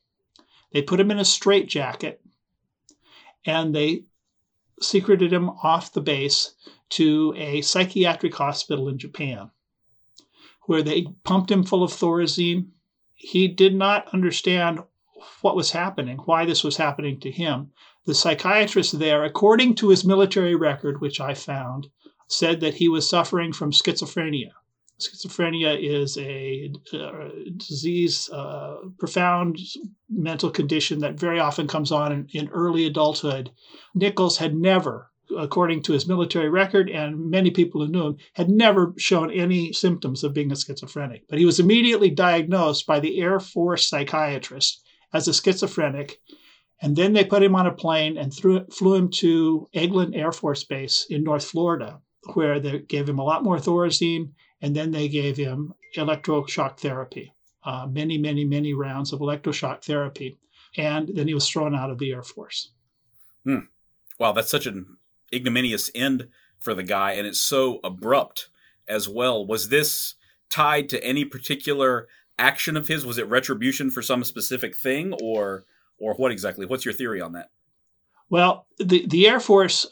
They 0.71 0.81
put 0.81 0.99
him 0.99 1.11
in 1.11 1.19
a 1.19 1.25
straitjacket 1.25 2.21
and 3.45 3.73
they 3.75 4.05
secreted 4.81 5.33
him 5.33 5.49
off 5.49 5.93
the 5.93 6.01
base 6.01 6.53
to 6.89 7.33
a 7.37 7.61
psychiatric 7.61 8.35
hospital 8.35 8.87
in 8.87 8.97
Japan, 8.97 9.51
where 10.63 10.81
they 10.81 11.07
pumped 11.23 11.51
him 11.51 11.63
full 11.63 11.83
of 11.83 11.91
Thorazine. 11.91 12.67
He 13.13 13.47
did 13.47 13.75
not 13.75 14.13
understand 14.13 14.79
what 15.41 15.55
was 15.55 15.71
happening, 15.71 16.17
why 16.25 16.45
this 16.45 16.63
was 16.63 16.77
happening 16.77 17.19
to 17.19 17.31
him. 17.31 17.71
The 18.05 18.15
psychiatrist 18.15 18.97
there, 18.97 19.23
according 19.23 19.75
to 19.75 19.89
his 19.89 20.03
military 20.03 20.55
record, 20.55 21.01
which 21.01 21.19
I 21.19 21.35
found, 21.35 21.87
said 22.27 22.59
that 22.61 22.75
he 22.75 22.89
was 22.89 23.07
suffering 23.07 23.53
from 23.53 23.71
schizophrenia. 23.71 24.53
Schizophrenia 24.99 25.77
is 25.79 26.17
a, 26.17 26.71
uh, 26.93 27.29
disease, 27.57 28.27
uh, 28.31 28.77
profound 28.97 29.59
mental 30.09 30.49
condition 30.49 30.99
that 30.99 31.19
very 31.19 31.39
often 31.39 31.67
comes 31.67 31.91
on 31.91 32.11
in, 32.11 32.27
in 32.33 32.47
early 32.49 32.87
adulthood. 32.87 33.51
Nichols 33.93 34.37
had 34.37 34.55
never, 34.55 35.11
according 35.37 35.83
to 35.83 35.93
his 35.93 36.07
military 36.07 36.49
record, 36.49 36.89
and 36.89 37.29
many 37.29 37.51
people 37.51 37.81
who 37.81 37.91
knew 37.91 38.07
him, 38.07 38.17
had 38.33 38.49
never 38.49 38.95
shown 38.97 39.29
any 39.29 39.71
symptoms 39.73 40.23
of 40.23 40.33
being 40.33 40.51
a 40.51 40.55
schizophrenic. 40.55 41.27
But 41.29 41.37
he 41.37 41.45
was 41.45 41.59
immediately 41.59 42.09
diagnosed 42.09 42.87
by 42.87 42.99
the 42.99 43.19
Air 43.19 43.39
Force 43.39 43.87
psychiatrist 43.87 44.83
as 45.13 45.27
a 45.27 45.33
schizophrenic 45.33 46.19
and 46.81 46.95
then 46.95 47.13
they 47.13 47.23
put 47.23 47.43
him 47.43 47.55
on 47.55 47.67
a 47.67 47.71
plane 47.71 48.17
and 48.17 48.33
threw, 48.33 48.65
flew 48.65 48.95
him 48.95 49.09
to 49.09 49.69
Eglin 49.73 50.15
Air 50.15 50.31
Force 50.31 50.63
Base 50.63 51.05
in 51.09 51.23
North 51.23 51.45
Florida, 51.45 52.01
where 52.33 52.59
they 52.59 52.79
gave 52.79 53.07
him 53.07 53.19
a 53.19 53.23
lot 53.23 53.43
more 53.43 53.57
Thorazine, 53.57 54.31
and 54.61 54.75
then 54.75 54.91
they 54.91 55.07
gave 55.07 55.37
him 55.37 55.73
electroshock 55.95 56.79
therapy, 56.79 57.33
uh, 57.63 57.87
many, 57.89 58.17
many, 58.17 58.45
many 58.45 58.73
rounds 58.73 59.13
of 59.13 59.19
electroshock 59.19 59.83
therapy. 59.83 60.37
And 60.77 61.09
then 61.13 61.27
he 61.27 61.33
was 61.33 61.47
thrown 61.47 61.75
out 61.75 61.91
of 61.91 61.99
the 61.99 62.11
Air 62.11 62.23
Force. 62.23 62.71
Hmm. 63.43 63.65
Wow, 64.17 64.31
that's 64.31 64.49
such 64.49 64.65
an 64.65 64.97
ignominious 65.33 65.91
end 65.93 66.29
for 66.59 66.73
the 66.73 66.83
guy, 66.83 67.13
and 67.13 67.27
it's 67.27 67.41
so 67.41 67.79
abrupt 67.83 68.49
as 68.87 69.09
well. 69.09 69.45
Was 69.45 69.69
this 69.69 70.15
tied 70.49 70.89
to 70.89 71.03
any 71.03 71.25
particular 71.25 72.07
action 72.39 72.77
of 72.77 72.87
his? 72.87 73.05
Was 73.05 73.17
it 73.17 73.27
retribution 73.27 73.89
for 73.89 74.01
some 74.01 74.23
specific 74.23 74.75
thing, 74.75 75.13
or 75.21 75.65
or 76.01 76.15
what 76.15 76.31
exactly? 76.31 76.65
What's 76.65 76.85
your 76.85 76.93
theory 76.93 77.21
on 77.21 77.33
that? 77.33 77.49
Well, 78.29 78.65
the, 78.79 79.05
the 79.07 79.27
Air 79.27 79.39
Force 79.39 79.85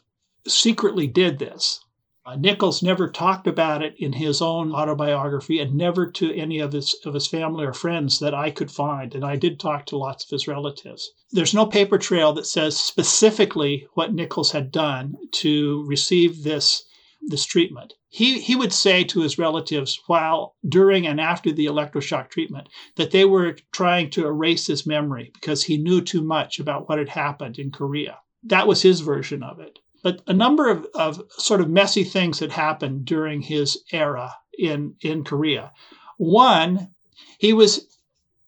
secretly 0.47 1.07
did 1.07 1.39
this. 1.39 1.82
Uh, 2.26 2.36
Nichols 2.36 2.84
never 2.84 3.10
talked 3.10 3.47
about 3.47 3.82
it 3.82 3.95
in 3.97 4.14
his 4.14 4.41
own 4.41 4.72
autobiography 4.72 5.60
and 5.60 5.74
never 5.76 6.05
to 6.12 6.36
any 6.36 6.60
of 6.60 6.74
his 6.74 6.95
of 7.05 7.14
his 7.14 7.28
family 7.28 7.66
or 7.66 7.74
friends 7.74 8.20
that 8.20 8.34
I 8.34 8.51
could 8.51 8.70
find. 8.70 9.16
And 9.16 9.26
I 9.26 9.36
did 9.36 9.60
talk 9.60 9.86
to 9.88 9.97
lots 9.97 10.26
of 10.26 10.30
his 10.30 10.47
relatives. 10.47 11.12
There's 11.32 11.53
no 11.53 11.66
paper 11.66 11.97
trail 11.97 12.32
that 12.34 12.45
says 12.45 12.78
specifically 12.78 13.88
what 13.93 14.14
Nichols 14.14 14.51
had 14.51 14.72
done 14.72 15.16
to 15.32 15.84
receive 15.88 16.43
this 16.43 16.84
this 17.22 17.45
treatment. 17.45 17.93
He, 18.07 18.39
he 18.39 18.55
would 18.55 18.74
say 18.74 19.03
to 19.05 19.22
his 19.22 19.38
relatives 19.38 19.99
while 20.07 20.55
during 20.67 21.05
and 21.05 21.20
after 21.20 21.51
the 21.51 21.65
electroshock 21.65 22.30
treatment 22.30 22.70
that 22.95 23.11
they 23.11 23.26
were 23.26 23.57
trying 23.72 24.09
to 24.11 24.26
erase 24.26 24.67
his 24.67 24.88
memory 24.88 25.32
because 25.34 25.63
he 25.63 25.78
knew 25.78 26.01
too 26.01 26.24
much 26.24 26.59
about 26.59 26.88
what 26.88 26.97
had 26.97 27.09
happened 27.09 27.59
in 27.59 27.72
Korea. 27.72 28.20
That 28.43 28.67
was 28.67 28.82
his 28.82 29.01
version 29.01 29.43
of 29.43 29.59
it. 29.59 29.80
But 30.01 30.22
a 30.28 30.34
number 30.34 30.70
of, 30.70 30.88
of 30.95 31.22
sort 31.32 31.61
of 31.61 31.70
messy 31.70 32.03
things 32.03 32.39
had 32.39 32.51
happened 32.51 33.05
during 33.05 33.41
his 33.41 33.84
era 33.91 34.34
in, 34.57 34.95
in 35.01 35.24
Korea. 35.24 35.72
One, 36.17 36.89
he 37.38 37.53
was 37.53 37.99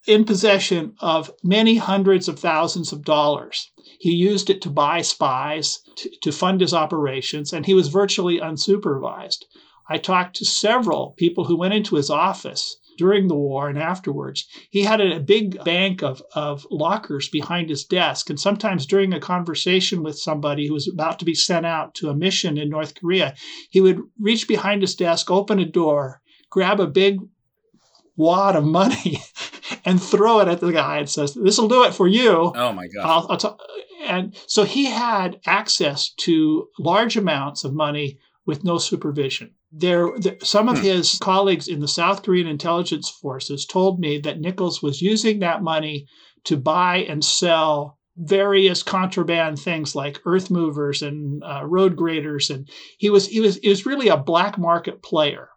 in 0.08 0.26
possession 0.26 0.96
of 1.00 1.32
many 1.44 1.78
hundreds 1.78 2.28
of 2.28 2.40
thousands 2.40 2.92
of 2.92 3.04
dollars. 3.04 3.72
He 4.00 4.12
used 4.12 4.50
it 4.50 4.62
to 4.64 4.70
buy 4.70 5.02
spies, 5.02 5.80
to, 5.98 6.10
to, 6.24 6.32
fund 6.32 6.62
his 6.62 6.74
operations, 6.74 7.54
and 7.54 7.66
he 7.66 7.76
was 7.76 7.90
virtually 7.90 8.40
unsupervised. 8.40 9.46
I 9.88 9.98
talked 9.98 10.38
to 10.38 10.46
several 10.46 11.14
people 11.18 11.46
who 11.46 11.58
went 11.58 11.74
into 11.74 11.98
his 11.98 12.10
office 12.10 12.78
during 12.98 13.28
the 13.28 13.36
war 13.36 13.70
and 13.70 13.78
afterwards. 13.78 14.48
He 14.70 14.84
had 14.84 15.02
a 15.02 15.20
big 15.20 15.64
bank 15.64 16.02
of, 16.02 16.22
of 16.34 16.66
lockers 16.72 17.30
behind 17.30 17.70
his 17.70 17.84
desk, 17.84 18.30
and 18.30 18.40
sometimes 18.40 18.86
during 18.86 19.14
a 19.14 19.20
conversation 19.20 20.02
with 20.02 20.18
somebody 20.18 20.68
who 20.68 20.74
was 20.74 20.88
about 20.88 21.20
to 21.20 21.26
be 21.26 21.36
sent 21.36 21.66
out 21.66 21.94
to 21.96 22.10
a 22.10 22.16
mission 22.16 22.58
in 22.58 22.70
North 22.70 22.96
Korea, 22.96 23.36
he 23.70 23.82
would 23.82 24.02
reach 24.20 24.48
behind 24.48 24.82
his 24.82 24.96
desk, 24.96 25.30
open 25.30 25.60
a 25.60 25.66
door, 25.66 26.22
grab 26.50 26.80
a 26.80 26.88
big 26.88 27.20
wad 28.16 28.56
of 28.56 28.64
money 28.64 29.20
and 29.86 30.02
throw 30.02 30.40
it 30.40 30.48
at 30.48 30.60
the 30.60 30.72
guy 30.72 31.00
and 31.00 31.10
says, 31.10 31.34
"This 31.34 31.58
will 31.58 31.68
do 31.68 31.84
it 31.84 31.94
for 31.94 32.08
you." 32.08 32.52
Oh 32.56 32.74
my 32.74 32.88
god! 32.88 33.44
and 34.06 34.36
so 34.48 34.64
he 34.64 34.86
had 34.86 35.40
access 35.46 36.10
to 36.10 36.68
large 36.80 37.18
amounts 37.18 37.64
of 37.64 37.74
money 37.74 38.20
with 38.46 38.64
no 38.64 38.78
supervision. 38.78 39.52
There, 39.72 40.12
there 40.18 40.38
some 40.44 40.68
of 40.68 40.80
hmm. 40.80 40.84
his 40.84 41.18
colleagues 41.20 41.68
in 41.68 41.80
the 41.80 41.88
South 41.88 42.24
Korean 42.24 42.48
intelligence 42.48 43.10
forces 43.10 43.66
told 43.66 44.00
me 44.00 44.18
that 44.20 44.42
Nichols 44.42 44.82
was 44.82 45.02
using 45.02 45.40
that 45.40 45.64
money 45.64 46.08
to 46.46 46.58
buy 46.58 46.98
and 46.98 47.24
sell 47.24 47.98
various 48.18 48.84
contraband 48.84 49.58
things 49.58 49.96
like 49.96 50.22
earth 50.26 50.52
movers 50.52 51.02
and 51.02 51.44
uh, 51.44 51.66
road 51.66 51.96
graders, 51.96 52.50
and 52.50 52.70
he 52.98 53.10
was 53.10 53.28
he 53.28 53.40
was 53.40 53.58
he 53.58 53.70
was 53.70 53.86
really 53.86 54.10
a 54.10 54.18
black 54.18 54.58
market 54.58 55.02
player. 55.02 55.50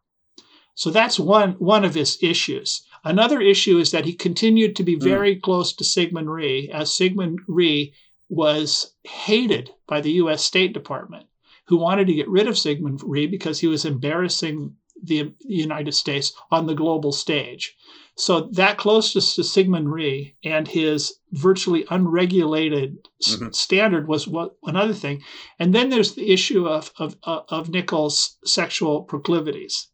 So 0.74 0.90
that's 0.90 1.18
one 1.18 1.52
one 1.52 1.84
of 1.84 1.94
his 1.94 2.18
issues. 2.22 2.82
Another 3.04 3.40
issue 3.40 3.78
is 3.78 3.90
that 3.90 4.06
he 4.06 4.14
continued 4.14 4.74
to 4.76 4.82
be 4.82 4.94
hmm. 4.94 5.04
very 5.04 5.36
mm. 5.36 5.42
close 5.42 5.74
to 5.74 5.84
Syngman 5.84 6.26
Rhee, 6.26 6.70
as 6.70 6.90
Syngman 6.90 7.36
Rhee 7.46 7.92
was 8.30 8.94
hated 9.04 9.70
by 9.86 10.00
the 10.00 10.12
U.S. 10.12 10.42
State 10.42 10.72
Department, 10.72 11.26
who 11.66 11.76
wanted 11.76 12.06
to 12.06 12.14
get 12.14 12.28
rid 12.28 12.48
of 12.48 12.54
Syngman 12.54 12.98
Rhee 13.04 13.26
because 13.26 13.60
he 13.60 13.66
was 13.66 13.84
embarrassing 13.84 14.76
the 15.02 15.34
United 15.40 15.92
States 15.92 16.32
on 16.50 16.66
the 16.66 16.74
global 16.74 17.12
stage. 17.12 17.76
So 18.16 18.42
that 18.52 18.78
closeness 18.78 19.34
to 19.34 19.42
Syngman 19.42 19.92
Rhee 19.92 20.36
and 20.42 20.68
his 20.68 21.18
virtually 21.32 21.84
unregulated 21.90 23.08
mm-hmm. 23.22 23.48
s- 23.48 23.58
standard 23.58 24.08
was 24.08 24.26
what, 24.26 24.56
another 24.62 24.94
thing. 24.94 25.22
And 25.58 25.74
then 25.74 25.90
there's 25.90 26.14
the 26.14 26.30
issue 26.30 26.66
of, 26.66 26.92
of, 26.96 27.16
of 27.24 27.68
Nichols' 27.68 28.38
sexual 28.44 29.02
proclivities. 29.02 29.88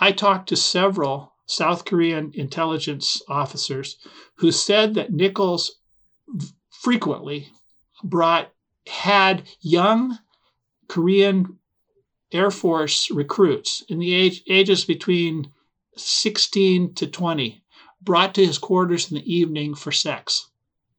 I 0.00 0.12
talked 0.12 0.48
to 0.48 0.56
several 0.56 1.29
South 1.50 1.84
Korean 1.84 2.30
intelligence 2.34 3.20
officers 3.26 3.96
who 4.36 4.52
said 4.52 4.94
that 4.94 5.12
Nichols 5.12 5.80
frequently 6.70 7.48
brought 8.04 8.52
had 8.86 9.42
young 9.60 10.18
Korean 10.86 11.58
Air 12.30 12.52
Force 12.52 13.10
recruits 13.10 13.82
in 13.88 13.98
the 13.98 14.14
age, 14.14 14.44
ages 14.48 14.84
between 14.84 15.50
16 15.96 16.94
to 16.94 17.06
20 17.08 17.64
brought 18.00 18.32
to 18.36 18.46
his 18.46 18.56
quarters 18.56 19.10
in 19.10 19.16
the 19.16 19.34
evening 19.34 19.74
for 19.74 19.90
sex. 19.90 20.50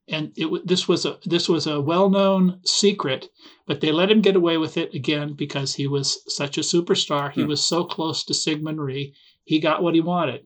and 0.09 0.33
it, 0.35 0.67
this 0.67 0.85
was 0.85 1.05
a 1.05 1.17
this 1.25 1.47
was 1.47 1.65
a 1.65 1.79
well-known 1.79 2.59
secret, 2.65 3.29
but 3.65 3.79
they 3.79 3.93
let 3.93 4.11
him 4.11 4.19
get 4.19 4.35
away 4.35 4.57
with 4.57 4.75
it 4.75 4.93
again 4.93 5.31
because 5.33 5.75
he 5.75 5.87
was 5.87 6.21
such 6.27 6.57
a 6.57 6.61
superstar. 6.61 7.31
He 7.31 7.43
hmm. 7.43 7.47
was 7.47 7.63
so 7.63 7.85
close 7.85 8.25
to 8.25 8.33
Syngman 8.33 8.79
Rhee. 8.79 9.13
He 9.51 9.59
got 9.59 9.83
what 9.83 9.95
he 9.95 9.99
wanted. 9.99 10.45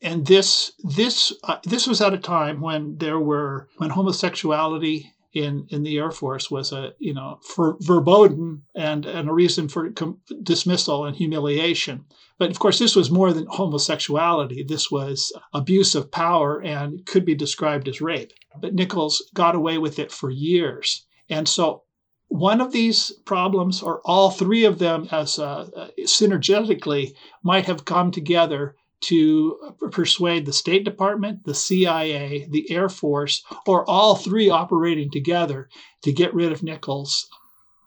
And 0.00 0.26
this 0.26 0.74
this 0.84 1.32
uh, 1.42 1.56
this 1.64 1.88
was 1.88 2.00
at 2.00 2.14
a 2.14 2.18
time 2.18 2.60
when 2.60 2.98
there 2.98 3.18
were 3.18 3.68
when 3.78 3.90
homosexuality 3.90 5.12
in 5.32 5.66
in 5.70 5.82
the 5.82 5.98
Air 5.98 6.12
Force 6.12 6.52
was 6.52 6.70
a 6.70 6.92
you 7.00 7.12
know 7.12 7.40
for 7.42 7.76
verboten 7.80 8.62
and 8.76 9.06
and 9.06 9.28
a 9.28 9.32
reason 9.32 9.66
for 9.66 9.90
com- 9.90 10.20
dismissal 10.44 11.04
and 11.04 11.16
humiliation. 11.16 12.04
But 12.38 12.52
of 12.52 12.60
course, 12.60 12.78
this 12.78 12.94
was 12.94 13.10
more 13.10 13.32
than 13.32 13.46
homosexuality. 13.50 14.62
This 14.62 14.88
was 14.88 15.32
abuse 15.52 15.96
of 15.96 16.12
power 16.12 16.62
and 16.62 17.04
could 17.06 17.24
be 17.24 17.34
described 17.34 17.88
as 17.88 18.00
rape. 18.00 18.30
But 18.60 18.74
Nichols 18.74 19.20
got 19.34 19.56
away 19.56 19.78
with 19.78 19.98
it 19.98 20.12
for 20.12 20.30
years, 20.30 21.04
and 21.28 21.48
so 21.48 21.83
one 22.28 22.60
of 22.60 22.72
these 22.72 23.12
problems, 23.24 23.82
or 23.82 24.00
all 24.04 24.30
three 24.30 24.64
of 24.64 24.78
them, 24.78 25.08
as 25.12 25.38
uh, 25.38 25.68
uh 25.76 25.88
synergetically, 26.00 27.14
might 27.42 27.66
have 27.66 27.84
come 27.84 28.10
together 28.10 28.74
to 29.02 29.58
persuade 29.92 30.46
the 30.46 30.52
State 30.52 30.84
Department, 30.84 31.44
the 31.44 31.54
CIA, 31.54 32.46
the 32.50 32.70
Air 32.70 32.88
Force, 32.88 33.44
or 33.66 33.88
all 33.88 34.16
three 34.16 34.48
operating 34.48 35.10
together 35.10 35.68
to 36.02 36.12
get 36.12 36.34
rid 36.34 36.52
of 36.52 36.62
Nichols. 36.62 37.28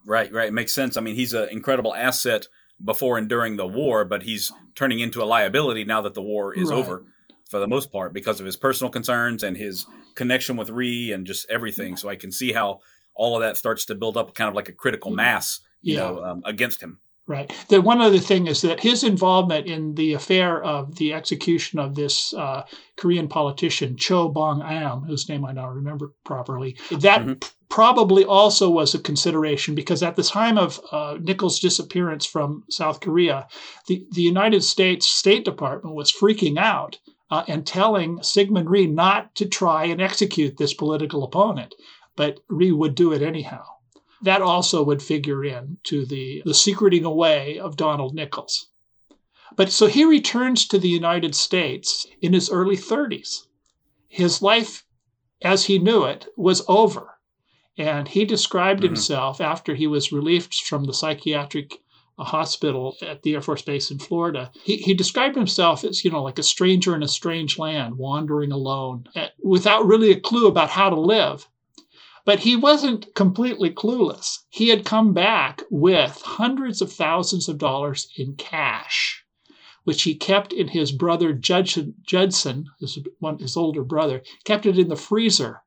Right, 0.06 0.32
right. 0.32 0.50
It 0.50 0.54
makes 0.54 0.74
sense. 0.74 0.96
I 0.96 1.02
mean, 1.02 1.16
he's 1.16 1.34
an 1.34 1.50
incredible 1.50 1.94
asset 1.94 2.48
before 2.84 3.18
and 3.18 3.28
during 3.28 3.58
the 3.58 3.68
war, 3.68 4.06
but 4.06 4.24
he's 4.24 4.52
turning 4.76 5.00
into 5.00 5.24
a 5.24 5.26
liability 5.26 5.84
now 5.84 6.02
that 6.02 6.14
the 6.14 6.22
war 6.22 6.54
is 6.54 6.70
right. 6.70 6.78
over 6.78 7.04
for 7.50 7.60
the 7.60 7.68
most 7.68 7.92
part 7.92 8.14
because 8.14 8.40
of 8.40 8.46
his 8.46 8.56
personal 8.56 8.92
concerns 8.92 9.44
and 9.44 9.58
his 9.58 9.86
connection 10.16 10.56
with 10.56 10.70
Rhee 10.70 11.12
and 11.12 11.26
just 11.26 11.50
everything. 11.50 11.98
So 11.98 12.10
I 12.10 12.16
can 12.16 12.32
see 12.32 12.52
how 12.52 12.82
all 13.18 13.36
of 13.36 13.42
that 13.42 13.58
starts 13.58 13.86
to 13.86 13.96
build 13.96 14.16
up 14.16 14.34
kind 14.34 14.48
of 14.48 14.56
like 14.56 14.70
a 14.70 14.74
critical 14.74 15.12
mass, 15.12 15.60
you 15.82 15.96
yeah. 15.96 16.00
know, 16.02 16.24
um, 16.24 16.42
against 16.46 16.82
him. 16.82 17.00
Right. 17.28 17.52
The 17.68 17.82
one 17.82 18.00
other 18.00 18.20
thing 18.20 18.48
is 18.48 18.62
that 18.62 18.80
his 18.80 19.04
involvement 19.04 19.68
in 19.68 19.96
the 19.96 20.14
affair 20.14 20.64
of 20.64 20.96
the 20.96 21.14
execution 21.14 21.78
of 21.78 21.94
this 21.94 22.34
uh, 22.34 22.64
Korean 22.96 23.28
politician 23.28 23.98
Cho 23.98 24.30
Bong 24.30 24.62
Am, 24.62 25.02
whose 25.02 25.28
name 25.28 25.44
I 25.44 25.54
don't 25.54 25.76
remember 25.76 26.14
properly, 26.24 26.78
that 26.90 27.22
mm-hmm. 27.22 27.34
p- 27.34 27.50
probably 27.68 28.24
also 28.24 28.70
was 28.70 28.96
a 28.96 29.00
consideration 29.00 29.76
because 29.76 30.02
at 30.02 30.16
the 30.16 30.24
time 30.24 30.58
of 30.58 30.80
uh, 30.94 31.18
Nichols' 31.20 31.60
disappearance 31.60 32.26
from 32.26 32.64
South 32.70 33.02
Korea, 33.02 33.46
the, 33.88 34.06
the 34.14 34.22
United 34.22 34.64
States 34.64 35.06
State 35.06 35.44
Department 35.44 35.96
was 35.96 36.14
freaking 36.14 36.58
out 36.58 36.98
uh, 37.30 37.44
and 37.50 37.68
telling 37.68 38.20
Syngman 38.20 38.70
Rhee 38.70 38.88
not 38.88 39.36
to 39.36 39.46
try 39.46 39.84
and 39.84 40.02
execute 40.02 40.56
this 40.56 40.74
political 40.74 41.26
opponent, 41.26 41.76
but 42.18 42.42
Rhee 42.50 42.74
would 42.74 42.96
do 42.96 43.14
it 43.14 43.22
anyhow 43.22 43.64
that 44.22 44.42
also 44.42 44.84
would 44.84 45.02
figure 45.02 45.46
in 45.46 45.78
to 45.84 46.06
the, 46.06 46.42
the 46.46 46.54
secreting 46.54 47.06
away 47.06 47.60
of 47.60 47.78
Donald 47.78 48.16
Nichols. 48.16 48.70
But 49.56 49.72
so 49.72 49.88
he 49.88 50.04
returns 50.06 50.68
to 50.68 50.80
the 50.80 50.90
United 50.90 51.36
States 51.36 52.06
in 52.22 52.34
his 52.34 52.50
early 52.50 52.78
30s. 52.78 53.46
His 54.08 54.42
life, 54.42 54.86
as 55.42 55.66
he 55.66 55.80
knew 55.80 56.04
it, 56.04 56.28
was 56.36 56.66
over. 56.68 57.20
And 57.78 58.08
he 58.08 58.26
described 58.26 58.80
mm-hmm. 58.80 58.88
himself 58.88 59.40
after 59.40 59.76
he 59.76 59.88
was 59.88 60.12
relieved 60.12 60.56
from 60.56 60.86
the 60.86 60.94
psychiatric 60.94 61.76
uh, 62.18 62.24
hospital 62.24 62.98
at 63.04 63.22
the 63.22 63.36
Air 63.36 63.42
Force 63.42 63.62
Base 63.62 63.92
in 63.92 64.00
Florida. 64.00 64.52
He, 64.64 64.78
he 64.78 64.96
described 64.96 65.36
himself 65.36 65.84
as, 65.84 66.04
you 66.04 66.10
know, 66.10 66.24
like 66.24 66.40
a 66.40 66.44
stranger 66.44 66.96
in 66.96 67.04
a 67.04 67.08
strange 67.08 67.60
land, 67.60 67.98
wandering 68.00 68.52
alone, 68.52 69.08
eh, 69.16 69.30
without 69.44 69.86
really 69.86 70.12
a 70.12 70.20
clue 70.20 70.48
about 70.48 70.72
how 70.72 70.90
to 70.90 71.00
live. 71.00 71.48
But 72.28 72.42
he 72.42 72.58
wasn't 72.58 73.16
completely 73.16 73.70
clueless. 73.70 74.40
He 74.50 74.68
had 74.68 74.84
come 74.84 75.14
back 75.14 75.64
with 75.72 76.22
hundreds 76.26 76.82
of 76.82 76.92
thousands 76.92 77.48
of 77.48 77.58
dollars 77.58 78.10
in 78.18 78.36
cash, 78.36 79.24
which 79.86 80.04
he 80.04 80.14
kept 80.14 80.52
in 80.52 80.68
his 80.68 80.92
brother 80.92 81.32
Judson, 81.32 81.96
Judson 82.06 82.66
his, 82.82 83.00
one, 83.20 83.40
his 83.40 83.56
older 83.56 83.82
brother, 83.82 84.24
kept 84.44 84.66
it 84.66 84.78
in 84.78 84.90
the 84.90 84.98
freezer, 84.98 85.62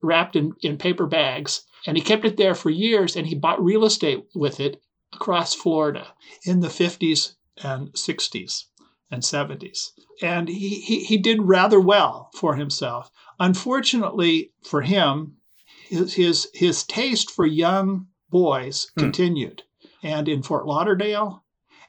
wrapped 0.00 0.36
in, 0.36 0.52
in 0.62 0.78
paper 0.78 1.06
bags. 1.08 1.62
And 1.84 1.96
he 1.96 2.00
kept 2.00 2.24
it 2.24 2.36
there 2.36 2.54
for 2.54 2.70
years 2.70 3.16
and 3.16 3.26
he 3.26 3.34
bought 3.34 3.60
real 3.60 3.84
estate 3.84 4.24
with 4.36 4.60
it 4.60 4.80
across 5.12 5.52
Florida 5.52 6.14
in 6.46 6.60
the 6.60 6.68
50s 6.68 7.34
and 7.60 7.92
60s 7.92 8.66
and 9.10 9.24
70s. 9.24 9.88
And 10.22 10.48
he, 10.48 10.78
he, 10.80 11.02
he 11.02 11.16
did 11.18 11.42
rather 11.42 11.80
well 11.80 12.30
for 12.36 12.54
himself. 12.54 13.10
Unfortunately 13.40 14.52
for 14.62 14.82
him, 14.82 15.38
his 15.84 16.14
his, 16.14 16.48
his 16.54 16.84
taste 16.84 17.30
for 17.30 17.46
young 17.46 18.08
boys 18.30 18.90
hmm. 18.94 19.00
continued. 19.00 19.62
And 20.02 20.28
in 20.28 20.42
Fort 20.42 20.66
Lauderdale 20.66 21.44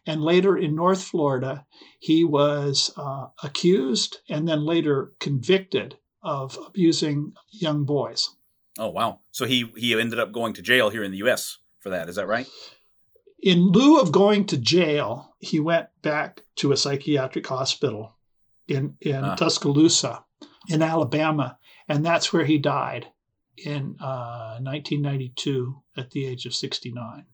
and 0.06 0.22
later 0.22 0.58
in 0.58 0.76
North 0.76 1.04
Florida, 1.04 1.66
he 2.00 2.24
was 2.24 2.94
uh, 2.98 3.28
accused 3.44 4.20
and 4.30 4.48
then 4.48 4.66
later 4.66 5.14
convicted 5.20 5.98
of 6.22 6.58
abusing 6.66 7.34
young 7.50 7.86
boys. 7.86 8.30
Oh 8.78 8.90
wow! 8.90 9.22
So 9.32 9.46
he 9.46 9.72
he 9.78 9.98
ended 9.98 10.20
up 10.20 10.32
going 10.32 10.54
to 10.54 10.62
jail 10.62 10.90
here 10.90 11.04
in 11.04 11.12
the 11.12 11.20
U.S. 11.20 11.60
for 11.80 11.90
that. 11.92 12.10
Is 12.10 12.16
that 12.16 12.28
right? 12.28 12.48
In 13.42 13.72
lieu 13.72 14.00
of 14.00 14.12
going 14.12 14.46
to 14.48 14.58
jail, 14.58 15.36
he 15.40 15.60
went 15.60 15.88
back 16.02 16.42
to 16.58 16.72
a 16.72 16.78
psychiatric 16.78 17.48
hospital 17.48 18.16
in 18.68 18.98
in 19.00 19.24
uh. 19.24 19.36
Tuscaloosa, 19.38 20.26
in 20.68 20.82
Alabama, 20.82 21.58
and 21.88 22.06
that's 22.06 22.34
where 22.34 22.46
he 22.46 22.58
died 22.58 23.08
in 23.58 23.96
uh, 24.00 24.58
1992 24.62 25.82
at 25.98 26.12
the 26.12 26.26
age 26.26 26.46
of 26.46 26.56
69. 26.56 27.26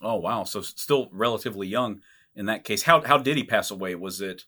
Oh 0.00 0.16
wow! 0.16 0.44
So 0.44 0.60
still 0.62 1.08
relatively 1.12 1.68
young 1.68 2.02
in 2.34 2.46
that 2.46 2.64
case. 2.64 2.82
How 2.82 3.02
how 3.02 3.18
did 3.18 3.36
he 3.36 3.44
pass 3.44 3.70
away? 3.70 3.94
Was 3.94 4.20
it 4.20 4.44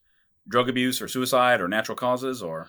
drug 0.49 0.68
abuse 0.68 1.01
or 1.01 1.09
suicide 1.09 1.61
or 1.61 1.68
natural 1.68 1.97
causes 1.97 2.43
or? 2.43 2.68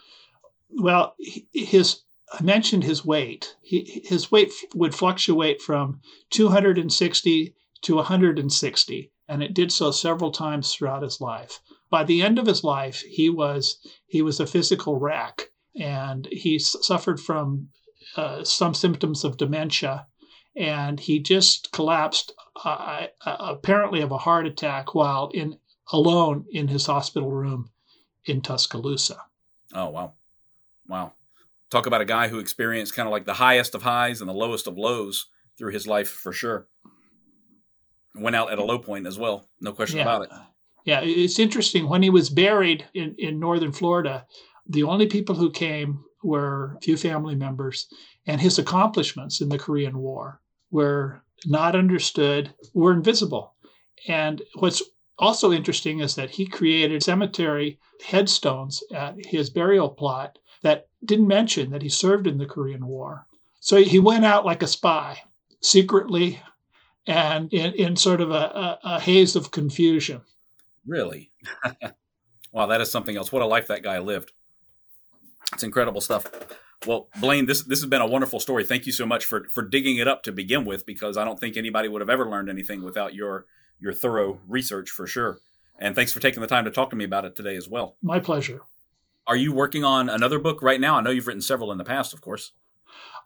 Well, 0.69 1.15
his 1.51 2.01
I 2.31 2.41
mentioned 2.41 2.83
his 2.83 3.05
weight. 3.05 3.55
He, 3.61 4.03
his 4.05 4.31
weight 4.31 4.51
would 4.73 4.95
fluctuate 4.95 5.61
from 5.61 6.01
260 6.31 7.55
to 7.81 7.95
160, 7.95 9.11
and 9.27 9.43
it 9.43 9.53
did 9.53 9.71
so 9.71 9.91
several 9.91 10.31
times 10.31 10.73
throughout 10.73 11.03
his 11.03 11.21
life. 11.21 11.61
By 11.89 12.03
the 12.03 12.21
end 12.21 12.39
of 12.39 12.47
his 12.47 12.63
life, 12.63 13.01
he 13.01 13.29
was 13.29 13.77
he 14.07 14.21
was 14.21 14.39
a 14.39 14.47
physical 14.47 14.99
wreck, 14.99 15.51
and 15.79 16.27
he 16.31 16.59
suffered 16.59 17.19
from 17.19 17.69
uh, 18.15 18.43
some 18.43 18.73
symptoms 18.73 19.23
of 19.23 19.37
dementia, 19.37 20.07
and 20.55 20.99
he 20.99 21.19
just 21.19 21.71
collapsed, 21.71 22.33
uh, 22.63 23.07
uh, 23.25 23.35
apparently 23.39 24.01
of 24.01 24.11
a 24.11 24.17
heart 24.17 24.45
attack, 24.45 24.95
while 24.95 25.29
in 25.33 25.57
alone 25.91 26.45
in 26.51 26.67
his 26.67 26.85
hospital 26.85 27.31
room 27.31 27.69
in 28.25 28.41
Tuscaloosa. 28.41 29.21
Oh 29.73 29.89
wow, 29.89 30.13
wow! 30.87 31.13
Talk 31.69 31.85
about 31.85 32.01
a 32.01 32.05
guy 32.05 32.27
who 32.27 32.39
experienced 32.39 32.95
kind 32.95 33.07
of 33.07 33.11
like 33.11 33.25
the 33.25 33.33
highest 33.33 33.75
of 33.75 33.83
highs 33.83 34.21
and 34.21 34.29
the 34.29 34.33
lowest 34.33 34.67
of 34.67 34.77
lows 34.77 35.27
through 35.57 35.71
his 35.71 35.87
life 35.87 36.09
for 36.09 36.31
sure. 36.31 36.67
Went 38.13 38.35
out 38.35 38.51
at 38.51 38.59
a 38.59 38.63
low 38.63 38.79
point 38.79 39.07
as 39.07 39.19
well, 39.19 39.49
no 39.59 39.73
question 39.73 39.97
yeah. 39.97 40.03
about 40.03 40.21
it. 40.23 40.29
Yeah, 40.85 41.01
it's 41.03 41.39
interesting. 41.39 41.89
When 41.89 42.03
he 42.03 42.11
was 42.11 42.29
buried 42.29 42.85
in, 42.93 43.15
in 43.17 43.39
northern 43.39 43.71
Florida, 43.71 44.25
the 44.67 44.83
only 44.83 45.07
people 45.07 45.35
who 45.35 45.51
came 45.51 46.05
were 46.25 46.77
few 46.81 46.97
family 46.97 47.35
members, 47.35 47.87
and 48.25 48.41
his 48.41 48.59
accomplishments 48.59 49.41
in 49.41 49.49
the 49.49 49.57
Korean 49.57 49.97
War 49.99 50.41
were 50.71 51.21
not 51.45 51.75
understood, 51.75 52.53
were 52.73 52.93
invisible. 52.93 53.53
And 54.07 54.41
what's 54.55 54.81
also 55.17 55.51
interesting 55.51 55.99
is 55.99 56.15
that 56.15 56.31
he 56.31 56.45
created 56.45 57.03
cemetery 57.03 57.79
headstones 58.05 58.83
at 58.93 59.15
his 59.25 59.49
burial 59.49 59.89
plot 59.89 60.37
that 60.63 60.87
didn't 61.03 61.27
mention 61.27 61.71
that 61.71 61.81
he 61.81 61.89
served 61.89 62.27
in 62.27 62.37
the 62.37 62.45
Korean 62.45 62.87
War. 62.87 63.27
So 63.59 63.77
he 63.77 63.99
went 63.99 64.25
out 64.25 64.45
like 64.45 64.63
a 64.63 64.67
spy, 64.67 65.21
secretly 65.61 66.41
and 67.07 67.53
in, 67.53 67.73
in 67.73 67.95
sort 67.95 68.21
of 68.21 68.31
a, 68.31 68.33
a, 68.33 68.79
a 68.83 68.99
haze 68.99 69.35
of 69.35 69.51
confusion. 69.51 70.21
Really? 70.85 71.31
wow, 72.51 72.67
that 72.67 72.81
is 72.81 72.91
something 72.91 73.15
else. 73.15 73.31
What 73.31 73.41
a 73.41 73.47
life 73.47 73.67
that 73.67 73.83
guy 73.83 73.99
lived. 73.99 74.31
It's 75.53 75.63
incredible 75.63 76.01
stuff. 76.01 76.27
Well, 76.85 77.07
Blaine, 77.19 77.45
this 77.45 77.63
this 77.63 77.79
has 77.81 77.89
been 77.89 78.01
a 78.01 78.07
wonderful 78.07 78.39
story. 78.39 78.63
Thank 78.63 78.85
you 78.85 78.91
so 78.91 79.05
much 79.05 79.25
for 79.25 79.47
for 79.49 79.63
digging 79.63 79.97
it 79.97 80.07
up 80.07 80.23
to 80.23 80.31
begin 80.31 80.65
with, 80.65 80.85
because 80.85 81.17
I 81.17 81.25
don't 81.25 81.39
think 81.39 81.57
anybody 81.57 81.87
would 81.87 82.01
have 82.01 82.09
ever 82.09 82.29
learned 82.29 82.49
anything 82.49 82.83
without 82.83 83.13
your 83.13 83.45
your 83.79 83.93
thorough 83.93 84.39
research 84.47 84.89
for 84.89 85.07
sure. 85.07 85.39
And 85.79 85.95
thanks 85.95 86.13
for 86.13 86.19
taking 86.19 86.41
the 86.41 86.47
time 86.47 86.65
to 86.65 86.71
talk 86.71 86.89
to 86.91 86.95
me 86.95 87.03
about 87.03 87.25
it 87.25 87.35
today 87.35 87.55
as 87.55 87.67
well. 87.67 87.95
My 88.01 88.19
pleasure. 88.19 88.61
Are 89.27 89.35
you 89.35 89.53
working 89.53 89.83
on 89.83 90.07
another 90.07 90.39
book 90.39 90.61
right 90.61 90.79
now? 90.79 90.97
I 90.97 91.01
know 91.01 91.09
you've 91.09 91.27
written 91.27 91.41
several 91.41 91.71
in 91.71 91.77
the 91.77 91.83
past, 91.83 92.13
of 92.13 92.21
course. 92.21 92.51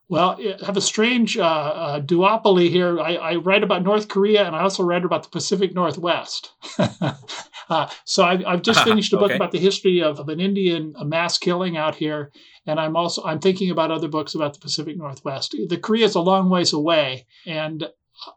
Well, 0.07 0.37
I 0.39 0.65
have 0.65 0.77
a 0.77 0.81
strange 0.81 1.37
uh, 1.37 1.43
uh, 1.43 2.01
duopoly 2.01 2.69
here. 2.69 2.99
I, 2.99 3.15
I, 3.15 3.35
write 3.35 3.61
about 3.61 3.83
North 3.83 4.07
Korea 4.07 4.43
and 4.43 4.55
I 4.55 4.61
also 4.61 4.81
write 4.81 5.05
about 5.05 5.21
the 5.21 5.29
Pacific 5.29 5.75
Northwest. 5.75 6.51
Uh, 7.69 7.89
so 8.05 8.23
I've, 8.23 8.45
I've 8.45 8.61
just 8.61 8.83
finished 8.83 9.13
a 9.13 9.17
book 9.17 9.31
okay. 9.31 9.35
about 9.35 9.51
the 9.51 9.59
history 9.59 10.01
of, 10.01 10.19
of 10.19 10.29
an 10.29 10.39
Indian 10.39 10.95
mass 11.05 11.37
killing 11.37 11.77
out 11.77 11.95
here, 11.95 12.31
and 12.65 12.79
I'm 12.79 12.95
also 12.95 13.23
I'm 13.23 13.39
thinking 13.39 13.69
about 13.69 13.91
other 13.91 14.07
books 14.07 14.35
about 14.35 14.53
the 14.53 14.59
Pacific 14.59 14.97
Northwest. 14.97 15.55
The 15.67 15.77
Korea 15.77 16.05
is 16.05 16.15
a 16.15 16.21
long 16.21 16.49
ways 16.49 16.73
away, 16.73 17.25
and 17.45 17.89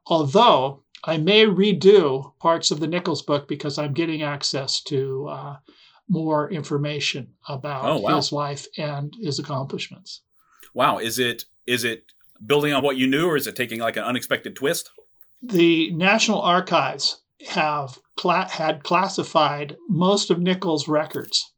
although 0.06 0.82
I 1.04 1.16
may 1.18 1.44
redo 1.44 2.38
parts 2.38 2.70
of 2.70 2.80
the 2.80 2.86
Nichols 2.86 3.22
book 3.22 3.48
because 3.48 3.78
I'm 3.78 3.92
getting 3.92 4.22
access 4.22 4.80
to 4.82 5.26
uh, 5.28 5.56
more 6.08 6.50
information 6.50 7.34
about 7.48 7.84
oh, 7.84 7.98
wow. 8.00 8.16
his 8.16 8.30
life 8.30 8.66
and 8.76 9.12
his 9.20 9.38
accomplishments. 9.38 10.20
Wow, 10.74 10.98
is 10.98 11.18
it 11.18 11.44
is 11.66 11.84
it 11.84 12.04
building 12.44 12.72
on 12.72 12.82
what 12.82 12.96
you 12.96 13.06
knew, 13.06 13.28
or 13.28 13.36
is 13.36 13.46
it 13.46 13.56
taking 13.56 13.80
like 13.80 13.96
an 13.96 14.04
unexpected 14.04 14.54
twist? 14.54 14.90
The 15.42 15.90
National 15.92 16.40
Archives 16.40 17.21
have 17.48 17.98
cla- 18.16 18.48
had 18.48 18.82
classified 18.82 19.76
most 19.88 20.30
of 20.30 20.38
Nichols' 20.40 20.88
records, 20.88 21.52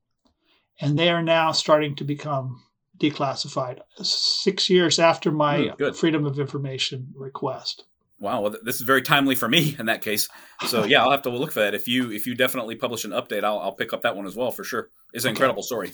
and 0.81 0.99
they 0.99 1.11
are 1.11 1.23
now 1.23 1.53
starting 1.53 1.95
to 1.97 2.05
become 2.05 2.63
declassified. 2.99 3.81
Six 4.03 4.71
years 4.71 4.99
after 4.99 5.31
my 5.31 5.73
mm, 5.79 5.97
Freedom 5.97 6.25
of 6.25 6.39
Information 6.39 7.13
request. 7.17 7.85
Wow, 8.21 8.43
well, 8.43 8.57
this 8.63 8.77
is 8.77 8.83
very 8.83 9.03
timely 9.03 9.35
for 9.35 9.49
me 9.49 9.77
in 9.79 9.87
that 9.87 10.03
case. 10.03 10.29
So 10.67 10.85
yeah, 10.85 11.03
I'll 11.03 11.11
have 11.11 11.23
to 11.23 11.31
look 11.31 11.53
for 11.53 11.61
that. 11.61 11.75
If 11.75 11.89
you 11.89 12.11
if 12.11 12.27
you 12.27 12.35
definitely 12.35 12.77
publish 12.77 13.05
an 13.05 13.11
update, 13.11 13.45
I'll, 13.45 13.59
I'll 13.59 13.75
pick 13.75 13.93
up 13.93 14.03
that 14.03 14.17
one 14.17 14.27
as 14.27 14.37
well 14.37 14.51
for 14.51 14.65
sure. 14.65 14.89
It's 15.13 15.25
an 15.25 15.31
okay. 15.31 15.33
incredible 15.33 15.63
story. 15.63 15.93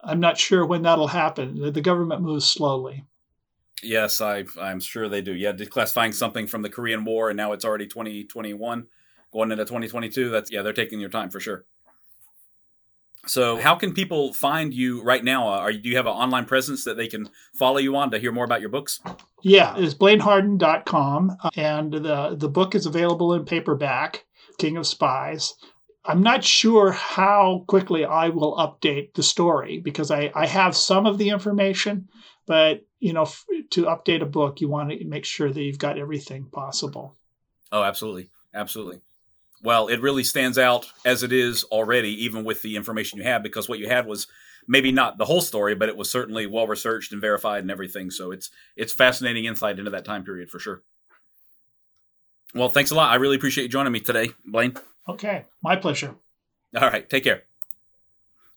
I'm 0.00 0.20
not 0.20 0.38
sure 0.38 0.64
when 0.64 0.82
that'll 0.82 1.08
happen. 1.08 1.72
The 1.72 1.80
government 1.80 2.22
moves 2.22 2.46
slowly. 2.46 3.04
Yes, 3.82 4.20
I 4.20 4.44
I'm 4.60 4.80
sure 4.80 5.08
they 5.08 5.20
do. 5.20 5.34
Yeah, 5.34 5.52
declassifying 5.52 6.14
something 6.14 6.46
from 6.46 6.62
the 6.62 6.70
Korean 6.70 7.04
War 7.04 7.30
and 7.30 7.36
now 7.36 7.52
it's 7.52 7.64
already 7.64 7.86
2021 7.86 8.86
going 9.32 9.50
into 9.50 9.64
2022. 9.64 10.30
That's 10.30 10.50
yeah, 10.50 10.62
they're 10.62 10.72
taking 10.72 11.00
your 11.00 11.10
time 11.10 11.30
for 11.30 11.40
sure. 11.40 11.64
So, 13.26 13.56
how 13.56 13.74
can 13.74 13.92
people 13.92 14.32
find 14.32 14.72
you 14.72 15.02
right 15.02 15.22
now? 15.22 15.48
Uh, 15.48 15.58
are 15.58 15.72
do 15.72 15.88
you 15.88 15.96
have 15.96 16.06
an 16.06 16.12
online 16.12 16.46
presence 16.46 16.84
that 16.84 16.96
they 16.96 17.08
can 17.08 17.28
follow 17.54 17.78
you 17.78 17.94
on 17.96 18.10
to 18.12 18.18
hear 18.18 18.32
more 18.32 18.44
about 18.44 18.60
your 18.60 18.70
books? 18.70 19.00
Yeah, 19.42 19.74
it's 19.76 19.94
blaineharden.com 19.94 21.36
uh, 21.42 21.50
and 21.56 21.92
the 21.92 22.36
the 22.36 22.48
book 22.48 22.74
is 22.74 22.86
available 22.86 23.34
in 23.34 23.44
paperback, 23.44 24.24
King 24.58 24.76
of 24.76 24.86
Spies. 24.86 25.54
I'm 26.04 26.22
not 26.22 26.42
sure 26.42 26.90
how 26.92 27.64
quickly 27.66 28.04
I 28.04 28.30
will 28.30 28.56
update 28.56 29.12
the 29.12 29.22
story 29.22 29.78
because 29.78 30.10
I, 30.10 30.32
I 30.34 30.46
have 30.46 30.74
some 30.74 31.04
of 31.04 31.18
the 31.18 31.28
information, 31.28 32.08
but 32.46 32.86
you 32.98 33.12
know, 33.12 33.22
f- 33.22 33.44
to 33.72 33.84
update 33.84 34.22
a 34.22 34.26
book, 34.26 34.62
you 34.62 34.68
want 34.68 34.90
to 34.90 35.04
make 35.04 35.26
sure 35.26 35.52
that 35.52 35.60
you've 35.60 35.78
got 35.78 35.98
everything 35.98 36.46
possible. 36.50 37.18
Oh, 37.70 37.82
absolutely, 37.82 38.30
absolutely. 38.54 39.02
Well, 39.62 39.88
it 39.88 40.00
really 40.00 40.24
stands 40.24 40.58
out 40.58 40.86
as 41.04 41.22
it 41.22 41.32
is 41.32 41.64
already, 41.64 42.10
even 42.24 42.44
with 42.44 42.62
the 42.62 42.76
information 42.76 43.18
you 43.18 43.24
have, 43.24 43.42
because 43.42 43.68
what 43.68 43.78
you 43.78 43.88
had 43.88 44.06
was 44.06 44.28
maybe 44.68 44.92
not 44.92 45.18
the 45.18 45.24
whole 45.24 45.40
story, 45.40 45.74
but 45.74 45.88
it 45.88 45.96
was 45.96 46.10
certainly 46.10 46.46
well 46.46 46.66
researched 46.66 47.12
and 47.12 47.20
verified 47.20 47.62
and 47.62 47.70
everything. 47.70 48.10
So 48.10 48.30
it's 48.30 48.50
it's 48.76 48.92
fascinating 48.92 49.46
insight 49.46 49.78
into 49.78 49.90
that 49.90 50.04
time 50.04 50.24
period 50.24 50.50
for 50.50 50.58
sure. 50.58 50.82
Well, 52.54 52.68
thanks 52.68 52.90
a 52.90 52.94
lot. 52.94 53.10
I 53.10 53.16
really 53.16 53.36
appreciate 53.36 53.64
you 53.64 53.68
joining 53.68 53.92
me 53.92 54.00
today, 54.00 54.30
Blaine. 54.46 54.74
Okay, 55.08 55.44
my 55.62 55.76
pleasure. 55.76 56.14
All 56.76 56.88
right, 56.88 57.08
take 57.08 57.24
care. 57.24 57.42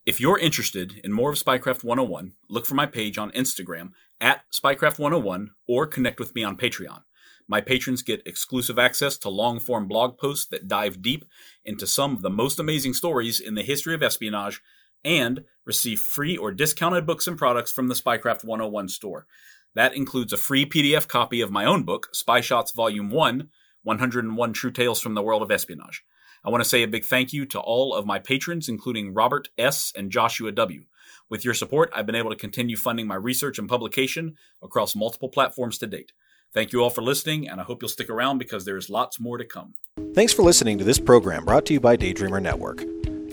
If 0.05 0.19
you're 0.19 0.39
interested 0.39 0.99
in 1.03 1.13
more 1.13 1.31
of 1.31 1.37
Spycraft 1.37 1.83
101, 1.83 2.33
look 2.49 2.65
for 2.65 2.75
my 2.75 2.85
page 2.85 3.17
on 3.17 3.31
Instagram 3.31 3.91
at 4.19 4.41
Spycraft 4.51 4.97
101 4.97 5.51
or 5.67 5.85
connect 5.85 6.19
with 6.19 6.33
me 6.33 6.43
on 6.43 6.57
Patreon. 6.57 7.03
My 7.51 7.59
patrons 7.59 8.01
get 8.01 8.25
exclusive 8.25 8.79
access 8.79 9.17
to 9.17 9.29
long 9.29 9.59
form 9.59 9.85
blog 9.85 10.17
posts 10.17 10.45
that 10.51 10.69
dive 10.69 11.01
deep 11.01 11.25
into 11.65 11.85
some 11.85 12.15
of 12.15 12.21
the 12.21 12.29
most 12.29 12.61
amazing 12.61 12.93
stories 12.93 13.41
in 13.41 13.55
the 13.55 13.61
history 13.61 13.93
of 13.93 14.01
espionage 14.01 14.61
and 15.03 15.43
receive 15.65 15.99
free 15.99 16.37
or 16.37 16.53
discounted 16.53 17.05
books 17.05 17.27
and 17.27 17.37
products 17.37 17.69
from 17.69 17.89
the 17.89 17.93
Spycraft 17.93 18.45
101 18.45 18.87
store. 18.87 19.27
That 19.75 19.93
includes 19.93 20.31
a 20.31 20.37
free 20.37 20.65
PDF 20.65 21.09
copy 21.09 21.41
of 21.41 21.51
my 21.51 21.65
own 21.65 21.83
book, 21.83 22.07
Spy 22.13 22.39
Shots 22.39 22.71
Volume 22.71 23.09
1 23.09 23.49
101 23.83 24.53
True 24.53 24.71
Tales 24.71 25.01
from 25.01 25.15
the 25.15 25.21
World 25.21 25.41
of 25.41 25.51
Espionage. 25.51 26.05
I 26.45 26.49
want 26.49 26.63
to 26.63 26.69
say 26.69 26.83
a 26.83 26.87
big 26.87 27.03
thank 27.03 27.33
you 27.33 27.45
to 27.47 27.59
all 27.59 27.93
of 27.93 28.05
my 28.05 28.19
patrons, 28.19 28.69
including 28.69 29.13
Robert 29.13 29.49
S. 29.57 29.91
and 29.93 30.09
Joshua 30.09 30.53
W. 30.53 30.85
With 31.29 31.43
your 31.43 31.53
support, 31.53 31.91
I've 31.93 32.05
been 32.05 32.15
able 32.15 32.29
to 32.29 32.37
continue 32.37 32.77
funding 32.77 33.07
my 33.07 33.15
research 33.15 33.59
and 33.59 33.67
publication 33.67 34.37
across 34.61 34.95
multiple 34.95 35.27
platforms 35.27 35.77
to 35.79 35.87
date. 35.87 36.13
Thank 36.53 36.73
you 36.73 36.83
all 36.83 36.89
for 36.89 37.01
listening, 37.01 37.47
and 37.47 37.61
I 37.61 37.63
hope 37.63 37.81
you'll 37.81 37.87
stick 37.89 38.09
around 38.09 38.37
because 38.37 38.65
there's 38.65 38.89
lots 38.89 39.21
more 39.21 39.37
to 39.37 39.45
come. 39.45 39.73
Thanks 40.13 40.33
for 40.33 40.43
listening 40.43 40.77
to 40.79 40.83
this 40.83 40.99
program 40.99 41.45
brought 41.45 41.65
to 41.67 41.73
you 41.73 41.79
by 41.79 41.95
Daydreamer 41.95 42.41
Network. 42.41 42.83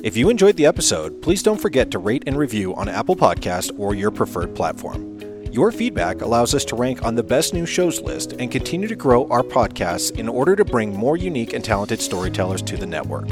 If 0.05 0.17
you 0.17 0.31
enjoyed 0.31 0.57
the 0.57 0.67
episode, 0.67 1.21
please 1.21 1.43
don't 1.43 1.61
forget 1.61 1.91
to 1.91 1.99
rate 1.99 2.23
and 2.29 2.39
review 2.39 2.77
on 2.77 2.89
Apple 2.89 3.17
Podcast 3.17 3.77
or 3.77 3.97
your 3.97 4.13
preferred 4.13 4.55
platform. 4.55 5.19
Your 5.51 5.73
feedback 5.73 6.21
allows 6.21 6.55
us 6.55 6.65
to 6.67 6.77
rank 6.77 7.05
on 7.05 7.17
the 7.17 7.25
best 7.25 7.53
new 7.53 7.67
shows 7.67 8.01
list 8.01 8.35
and 8.35 8.53
continue 8.53 8.87
to 8.87 8.95
grow 8.95 9.27
our 9.29 9.43
podcasts 9.43 10.17
in 10.17 10.29
order 10.29 10.55
to 10.55 10.65
bring 10.65 10.95
more 10.95 11.17
unique 11.17 11.55
and 11.55 11.65
talented 11.65 12.01
storytellers 12.01 12.63
to 12.63 12.77
the 12.77 12.87
network. 12.87 13.27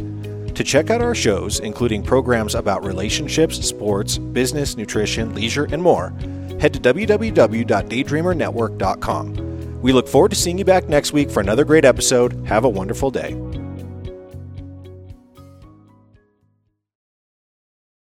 To 0.55 0.65
check 0.65 0.91
out 0.91 1.03
our 1.03 1.15
shows, 1.15 1.61
including 1.61 2.03
programs 2.03 2.57
about 2.57 2.85
relationships, 2.85 3.65
sports, 3.65 4.19
business, 4.19 4.77
nutrition, 4.77 5.33
leisure, 5.35 5.69
and 5.71 5.81
more, 5.81 6.13
head 6.59 6.73
to 6.73 6.81
www.daydreamernetwork.com. 6.81 9.56
We 9.87 9.93
look 9.93 10.09
forward 10.09 10.33
to 10.33 10.37
seeing 10.37 10.59
you 10.59 10.65
back 10.65 10.89
next 10.89 11.13
week 11.13 11.31
for 11.31 11.39
another 11.39 11.65
great 11.65 11.85
episode. 11.85 12.45
Have 12.49 12.65
a 12.65 12.69
wonderful 12.69 13.13
day. 13.13 13.35